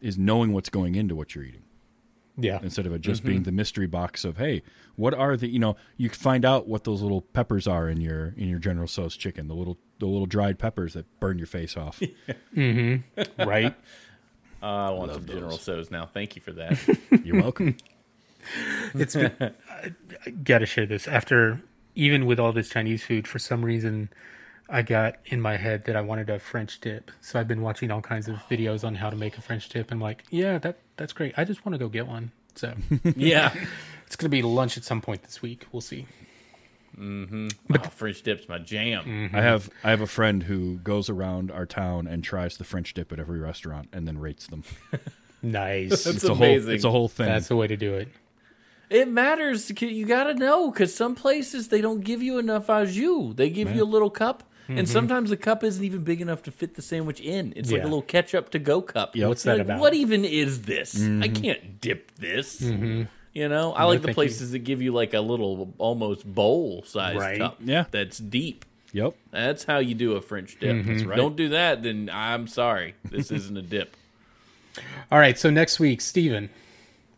is 0.00 0.16
knowing 0.16 0.54
what's 0.54 0.70
going 0.70 0.94
into 0.94 1.14
what 1.14 1.34
you're 1.34 1.44
eating 1.44 1.62
Yeah. 2.40 2.60
instead 2.62 2.86
of 2.86 2.92
it 2.92 3.00
just 3.00 3.24
being 3.24 3.42
the 3.42 3.52
mystery 3.52 3.86
box 3.88 4.24
of 4.24 4.36
hey, 4.36 4.62
what 4.96 5.12
are 5.12 5.36
the 5.36 5.48
you 5.48 5.58
know 5.58 5.76
you 5.96 6.08
find 6.08 6.44
out 6.44 6.68
what 6.68 6.84
those 6.84 7.02
little 7.02 7.22
peppers 7.22 7.66
are 7.66 7.88
in 7.88 8.00
your 8.00 8.34
in 8.36 8.48
your 8.48 8.58
General 8.58 8.86
Tso's 8.86 9.16
chicken, 9.16 9.48
the 9.48 9.54
little 9.54 9.76
the 9.98 10.06
little 10.06 10.26
dried 10.26 10.58
peppers 10.58 10.94
that 10.94 11.06
burn 11.20 11.38
your 11.38 11.46
face 11.46 11.76
off. 11.76 12.00
right. 12.56 13.74
Uh, 14.62 14.66
I 14.66 14.90
want 14.90 15.12
some 15.12 15.26
General 15.26 15.58
Tso's 15.58 15.90
now. 15.90 16.06
Thank 16.06 16.36
you 16.36 16.42
for 16.42 16.52
that. 16.52 16.78
you're 17.24 17.40
welcome. 17.40 17.76
it's 18.94 19.14
been, 19.14 19.32
I, 19.40 19.92
I 20.24 20.30
gotta 20.30 20.66
share 20.66 20.86
this 20.86 21.08
after 21.08 21.60
even 21.94 22.24
with 22.24 22.38
all 22.38 22.52
this 22.52 22.68
chinese 22.68 23.02
food 23.04 23.26
for 23.26 23.38
some 23.38 23.64
reason 23.64 24.08
i 24.68 24.80
got 24.80 25.16
in 25.26 25.40
my 25.40 25.56
head 25.56 25.84
that 25.84 25.96
i 25.96 26.00
wanted 26.00 26.30
a 26.30 26.38
french 26.38 26.80
dip 26.80 27.10
so 27.20 27.38
i've 27.38 27.48
been 27.48 27.60
watching 27.60 27.90
all 27.90 28.00
kinds 28.00 28.28
of 28.28 28.36
videos 28.48 28.84
on 28.84 28.94
how 28.94 29.10
to 29.10 29.16
make 29.16 29.36
a 29.36 29.42
french 29.42 29.68
dip 29.68 29.90
and 29.90 29.98
I'm 29.98 30.02
like 30.02 30.24
yeah 30.30 30.56
that 30.58 30.78
that's 30.98 31.14
great 31.14 31.32
i 31.38 31.44
just 31.44 31.64
want 31.64 31.72
to 31.72 31.78
go 31.78 31.88
get 31.88 32.06
one 32.06 32.30
so 32.54 32.74
yeah. 33.16 33.54
it's 34.06 34.16
gonna 34.16 34.28
be 34.28 34.42
lunch 34.42 34.76
at 34.76 34.84
some 34.84 35.00
point 35.00 35.22
this 35.22 35.40
week 35.40 35.64
we'll 35.72 35.80
see 35.80 36.06
mm-hmm 36.96 37.48
oh 37.74 37.78
French 37.90 38.22
dip's 38.22 38.48
my 38.48 38.58
jam. 38.58 39.30
I 39.32 39.40
have 39.40 39.70
I 39.84 39.90
have 39.90 40.00
a 40.00 40.06
friend 40.06 40.42
who 40.42 40.76
goes 40.78 41.08
around 41.08 41.50
our 41.50 41.66
town 41.66 42.06
and 42.06 42.24
tries 42.24 42.56
the 42.56 42.64
French 42.64 42.92
dip 42.94 43.12
at 43.12 43.20
every 43.20 43.38
restaurant 43.38 43.88
and 43.92 44.06
then 44.08 44.18
rates 44.18 44.46
them. 44.48 44.64
nice 45.42 45.90
That's 45.90 46.06
it's 46.06 46.24
a 46.24 46.32
amazing. 46.32 46.64
whole 46.66 46.74
it's 46.74 46.84
a 46.84 46.90
whole 46.90 47.08
thing. 47.08 47.26
that's 47.26 47.48
the 47.48 47.56
way 47.56 47.66
to 47.68 47.76
do 47.76 47.94
it 47.94 48.08
It 48.90 49.06
matters. 49.08 49.70
You 49.80 50.06
got 50.06 50.24
to 50.24 50.34
know 50.34 50.70
because 50.70 50.94
some 50.94 51.14
places 51.14 51.68
they 51.68 51.80
don't 51.82 52.00
give 52.00 52.22
you 52.22 52.38
enough 52.38 52.68
au 52.70 52.86
jus. 52.86 53.34
They 53.36 53.50
give 53.50 53.70
you 53.74 53.82
a 53.82 53.90
little 53.94 54.08
cup, 54.10 54.42
and 54.68 54.78
mm-hmm. 54.78 54.86
sometimes 54.86 55.30
the 55.30 55.36
cup 55.36 55.64
isn't 55.64 55.82
even 55.82 56.04
big 56.04 56.20
enough 56.20 56.42
to 56.42 56.50
fit 56.50 56.74
the 56.74 56.82
sandwich 56.82 57.20
in. 57.20 57.54
It's 57.56 57.72
like 57.72 57.80
a 57.80 57.84
little 57.84 58.02
ketchup 58.02 58.50
to 58.50 58.58
go 58.58 58.82
cup. 58.82 59.16
Yep. 59.16 59.28
What's 59.28 59.44
You're 59.44 59.54
that 59.54 59.58
like, 59.58 59.66
about? 59.66 59.80
What 59.80 59.94
even 59.94 60.24
is 60.24 60.62
this? 60.62 60.94
I 60.94 60.98
mm-hmm. 60.98 61.32
can't 61.42 61.80
dip 61.80 62.14
this. 62.16 62.60
Mm-hmm. 62.60 63.04
You 63.32 63.48
know, 63.48 63.72
I 63.72 63.84
like 63.84 64.00
the 64.00 64.08
thank 64.08 64.08
you. 64.08 64.14
places 64.14 64.52
that 64.52 64.60
give 64.60 64.82
you 64.82 64.92
like 64.92 65.14
a 65.14 65.20
little 65.20 65.72
almost 65.78 66.26
bowl 66.26 66.82
sized 66.84 67.18
Right. 67.18 67.38
cup. 67.38 67.58
Yeah. 67.60 67.84
that's 67.90 68.18
deep. 68.18 68.64
yep. 68.92 69.14
That's 69.30 69.64
how 69.64 69.78
you 69.78 69.94
do 69.94 70.16
a 70.16 70.20
French 70.20 70.58
dip. 70.58 70.86
right. 71.06 71.16
Don't 71.16 71.36
do 71.36 71.50
that, 71.50 71.82
then 71.82 72.10
I'm 72.12 72.46
sorry. 72.46 72.94
This 73.04 73.30
isn't 73.30 73.56
a 73.56 73.62
dip. 73.62 73.96
all 75.12 75.18
right 75.18 75.38
so 75.38 75.50
next 75.50 75.80
week 75.80 76.00
Stephen 76.00 76.50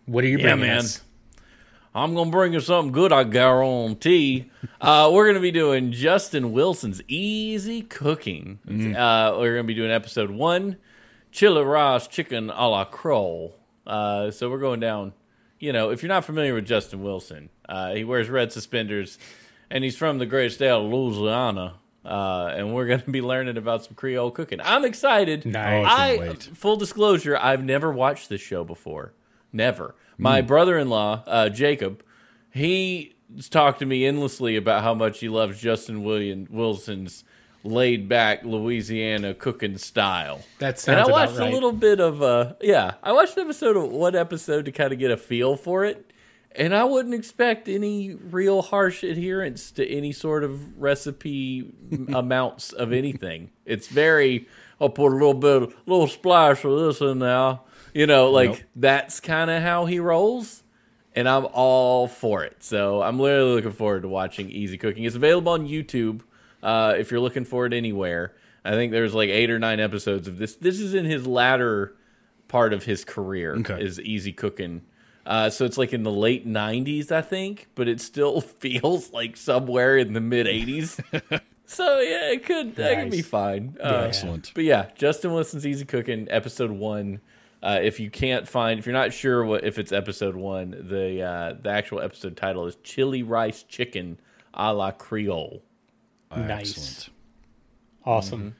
what 0.06 0.24
are 0.24 0.28
you 0.28 0.38
Yeah, 0.38 0.54
bringing 0.54 0.66
man. 0.68 0.78
us 0.78 1.02
I'm 1.94 2.14
gonna 2.14 2.30
bring 2.30 2.52
you 2.52 2.60
something 2.60 2.92
good. 2.92 3.12
I 3.12 3.24
guarantee. 3.24 4.50
uh, 4.80 5.10
we're 5.12 5.26
gonna 5.26 5.40
be 5.40 5.50
doing 5.50 5.90
Justin 5.92 6.52
Wilson's 6.52 7.02
Easy 7.08 7.82
Cooking. 7.82 8.60
Uh, 8.96 9.36
we're 9.38 9.54
gonna 9.56 9.64
be 9.64 9.74
doing 9.74 9.90
episode 9.90 10.30
one, 10.30 10.76
chili 11.32 11.62
rice 11.62 12.06
chicken 12.06 12.50
a 12.50 12.68
la 12.68 12.84
Creole. 12.84 13.56
Uh, 13.86 14.30
so 14.30 14.48
we're 14.48 14.58
going 14.60 14.80
down. 14.80 15.12
You 15.58 15.72
know, 15.72 15.90
if 15.90 16.02
you're 16.02 16.08
not 16.08 16.24
familiar 16.24 16.54
with 16.54 16.64
Justin 16.64 17.02
Wilson, 17.02 17.50
uh, 17.68 17.92
he 17.92 18.04
wears 18.04 18.30
red 18.30 18.52
suspenders, 18.52 19.18
and 19.70 19.82
he's 19.84 19.96
from 19.96 20.18
the 20.18 20.26
great 20.26 20.52
state 20.52 20.70
of 20.70 20.84
Louisiana. 20.90 21.74
Uh, 22.02 22.50
and 22.56 22.72
we're 22.72 22.86
going 22.86 23.02
to 23.02 23.10
be 23.10 23.20
learning 23.20 23.58
about 23.58 23.84
some 23.84 23.94
Creole 23.94 24.30
cooking. 24.30 24.58
I'm 24.62 24.86
excited. 24.86 25.44
Nice. 25.44 25.86
I 25.86 26.08
I, 26.12 26.34
full 26.34 26.76
disclosure, 26.76 27.36
I've 27.36 27.62
never 27.62 27.92
watched 27.92 28.30
this 28.30 28.40
show 28.40 28.64
before. 28.64 29.12
Never. 29.52 29.94
My 30.20 30.42
brother-in-law, 30.42 31.24
uh, 31.26 31.48
Jacob, 31.48 32.02
he's 32.50 33.48
talked 33.48 33.78
to 33.80 33.86
me 33.86 34.04
endlessly 34.06 34.56
about 34.56 34.82
how 34.82 34.94
much 34.94 35.20
he 35.20 35.28
loves 35.28 35.60
Justin 35.60 36.04
William 36.04 36.46
Wilson's 36.50 37.24
laid-back 37.64 38.44
Louisiana 38.44 39.34
cooking 39.34 39.78
style. 39.78 40.42
That 40.58 40.86
And 40.88 40.98
I 40.98 41.06
watched 41.06 41.38
right. 41.38 41.50
a 41.50 41.52
little 41.52 41.72
bit 41.72 42.00
of 42.00 42.22
uh 42.22 42.54
yeah, 42.60 42.94
I 43.02 43.12
watched 43.12 43.36
an 43.36 43.44
episode 43.44 43.76
of 43.76 43.90
one 43.90 44.16
episode 44.16 44.64
to 44.66 44.72
kind 44.72 44.92
of 44.92 44.98
get 44.98 45.10
a 45.10 45.16
feel 45.16 45.56
for 45.56 45.84
it. 45.84 46.12
And 46.52 46.74
I 46.74 46.82
wouldn't 46.82 47.14
expect 47.14 47.68
any 47.68 48.14
real 48.14 48.62
harsh 48.62 49.04
adherence 49.04 49.70
to 49.72 49.86
any 49.88 50.10
sort 50.10 50.42
of 50.42 50.80
recipe 50.80 51.72
amounts 52.12 52.72
of 52.72 52.92
anything. 52.92 53.50
It's 53.64 53.88
very 53.88 54.48
I'll 54.80 54.88
put 54.88 55.12
a 55.12 55.14
little 55.14 55.34
bit 55.34 55.62
a 55.62 55.90
little 55.90 56.08
splash 56.08 56.64
of 56.64 56.78
this 56.78 57.00
in 57.00 57.18
there. 57.18 57.60
You 57.94 58.06
know, 58.06 58.30
like 58.30 58.50
Nope. 58.50 58.60
that's 58.76 59.20
kind 59.20 59.50
of 59.50 59.62
how 59.62 59.86
he 59.86 59.98
rolls. 60.00 60.62
And 61.14 61.28
I'm 61.28 61.46
all 61.52 62.06
for 62.06 62.44
it. 62.44 62.62
So 62.62 63.02
I'm 63.02 63.18
literally 63.18 63.54
looking 63.54 63.72
forward 63.72 64.02
to 64.02 64.08
watching 64.08 64.48
Easy 64.50 64.78
Cooking. 64.78 65.02
It's 65.04 65.16
available 65.16 65.52
on 65.52 65.66
YouTube 65.66 66.20
uh, 66.62 66.94
if 66.96 67.10
you're 67.10 67.18
looking 67.20 67.44
for 67.44 67.66
it 67.66 67.72
anywhere. 67.72 68.34
I 68.64 68.70
think 68.72 68.92
there's 68.92 69.12
like 69.14 69.28
eight 69.28 69.50
or 69.50 69.58
nine 69.58 69.80
episodes 69.80 70.28
of 70.28 70.38
this. 70.38 70.54
This 70.54 70.78
is 70.78 70.94
in 70.94 71.04
his 71.06 71.26
latter 71.26 71.96
part 72.46 72.72
of 72.72 72.84
his 72.84 73.04
career. 73.04 73.56
Okay. 73.56 73.82
Is 73.82 73.98
Easy 74.00 74.32
Cooking. 74.32 74.82
Uh, 75.26 75.50
so 75.50 75.64
it's 75.64 75.76
like 75.78 75.92
in 75.92 76.02
the 76.04 76.10
late 76.12 76.46
'90s, 76.46 77.10
I 77.10 77.22
think, 77.22 77.68
but 77.74 77.88
it 77.88 78.00
still 78.00 78.40
feels 78.60 79.12
like 79.12 79.36
somewhere 79.36 79.98
in 79.98 80.12
the 80.12 80.20
mid 80.20 80.46
'80s. 80.46 81.40
so 81.66 81.98
yeah, 82.00 82.30
it 82.32 82.44
could 82.44 82.76
that 82.76 83.00
could 83.02 83.10
be 83.10 83.16
Nice. 83.18 83.26
fine. 83.26 83.76
Uh, 83.82 84.04
Excellent. 84.06 84.52
but 84.54 84.64
yeah, 84.64 84.90
Justin 84.94 85.32
Wilson's 85.32 85.66
Easy 85.66 85.84
Cooking, 85.84 86.28
episode 86.30 86.70
one. 86.70 87.20
Uh, 87.62 87.78
if 87.82 88.00
you 88.00 88.10
can't 88.10 88.48
find, 88.48 88.78
if 88.78 88.86
you're 88.86 88.94
not 88.94 89.12
sure 89.12 89.44
what 89.44 89.64
if 89.64 89.78
it's 89.78 89.92
episode 89.92 90.34
one, 90.34 90.70
the 90.88 91.22
uh, 91.22 91.54
the 91.60 91.70
actual 91.70 92.00
episode 92.00 92.36
title 92.36 92.66
is 92.66 92.76
Chili 92.82 93.22
Rice 93.22 93.62
Chicken 93.64 94.18
a 94.54 94.72
la 94.72 94.90
Creole. 94.90 95.62
Nice. 96.34 96.76
Excellent. 96.76 97.08
Awesome. 98.04 98.56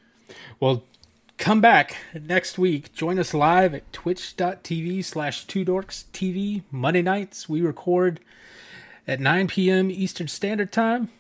Well, 0.59 0.84
come 1.38 1.61
back 1.61 1.96
next 2.14 2.59
week. 2.59 2.92
Join 2.92 3.18
us 3.18 3.32
live 3.32 3.74
at 3.74 3.90
twitch.tv 3.92 5.05
slash 5.05 5.44
two 5.46 5.64
dorks 5.64 6.05
TV. 6.12 6.62
Monday 6.70 7.03
nights, 7.03 7.48
we 7.48 7.61
record 7.61 8.20
at 9.07 9.20
9 9.20 9.48
p.m. 9.48 9.90
Eastern 9.90 10.28
Standard 10.28 10.72
Time. 10.72 11.11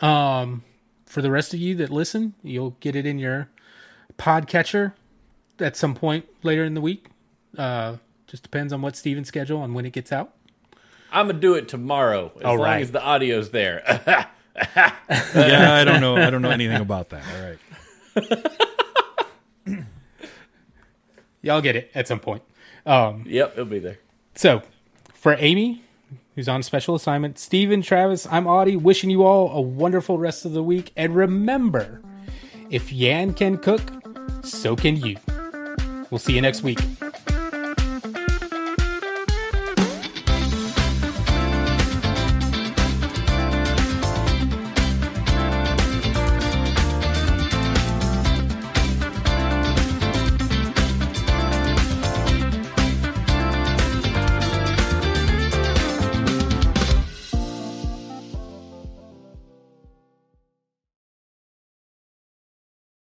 Um, 0.00 0.64
for 1.06 1.22
the 1.22 1.30
rest 1.30 1.54
of 1.54 1.60
you 1.60 1.74
that 1.76 1.90
listen, 1.90 2.34
you'll 2.42 2.76
get 2.80 2.96
it 2.96 3.06
in 3.06 3.18
your 3.18 3.48
podcatcher 4.18 4.92
at 5.58 5.76
some 5.76 5.94
point 5.94 6.26
later 6.42 6.64
in 6.64 6.74
the 6.74 6.80
week. 6.80 7.06
Uh, 7.56 7.96
just 8.26 8.42
depends 8.42 8.72
on 8.72 8.80
what 8.82 8.96
Stephen's 8.96 9.28
schedule 9.28 9.62
and 9.62 9.74
when 9.74 9.84
it 9.84 9.92
gets 9.92 10.12
out. 10.12 10.32
I'm 11.12 11.26
gonna 11.26 11.38
do 11.38 11.54
it 11.54 11.68
tomorrow 11.68 12.32
as 12.36 12.42
All 12.44 12.54
long 12.56 12.64
right. 12.64 12.82
as 12.82 12.90
the 12.90 13.06
audio's 13.06 13.50
there. 13.50 13.82
yeah, 14.56 15.74
I 15.74 15.84
don't 15.84 16.00
know. 16.00 16.16
I 16.16 16.30
don't 16.30 16.40
know 16.42 16.50
anything 16.50 16.80
about 16.80 17.10
that. 17.10 17.22
All 18.16 18.30
right. 19.76 19.84
Y'all 21.42 21.60
get 21.60 21.76
it 21.76 21.90
at 21.94 22.08
some 22.08 22.20
point. 22.20 22.42
Um, 22.86 23.24
yep, 23.26 23.52
it'll 23.52 23.64
be 23.66 23.78
there. 23.78 23.98
So, 24.34 24.62
for 25.12 25.36
Amy, 25.38 25.82
who's 26.34 26.48
on 26.48 26.62
special 26.62 26.94
assignment, 26.94 27.38
Stephen, 27.38 27.82
Travis, 27.82 28.26
I'm 28.30 28.46
Audie, 28.46 28.76
wishing 28.76 29.10
you 29.10 29.24
all 29.24 29.50
a 29.50 29.60
wonderful 29.60 30.18
rest 30.18 30.44
of 30.44 30.52
the 30.52 30.62
week. 30.62 30.92
And 30.96 31.14
remember, 31.14 32.00
if 32.70 32.92
Yan 32.92 33.34
can 33.34 33.58
cook, 33.58 33.82
so 34.42 34.74
can 34.76 34.96
you. 34.96 35.16
We'll 36.10 36.18
see 36.18 36.34
you 36.34 36.40
next 36.40 36.62
week. 36.62 36.78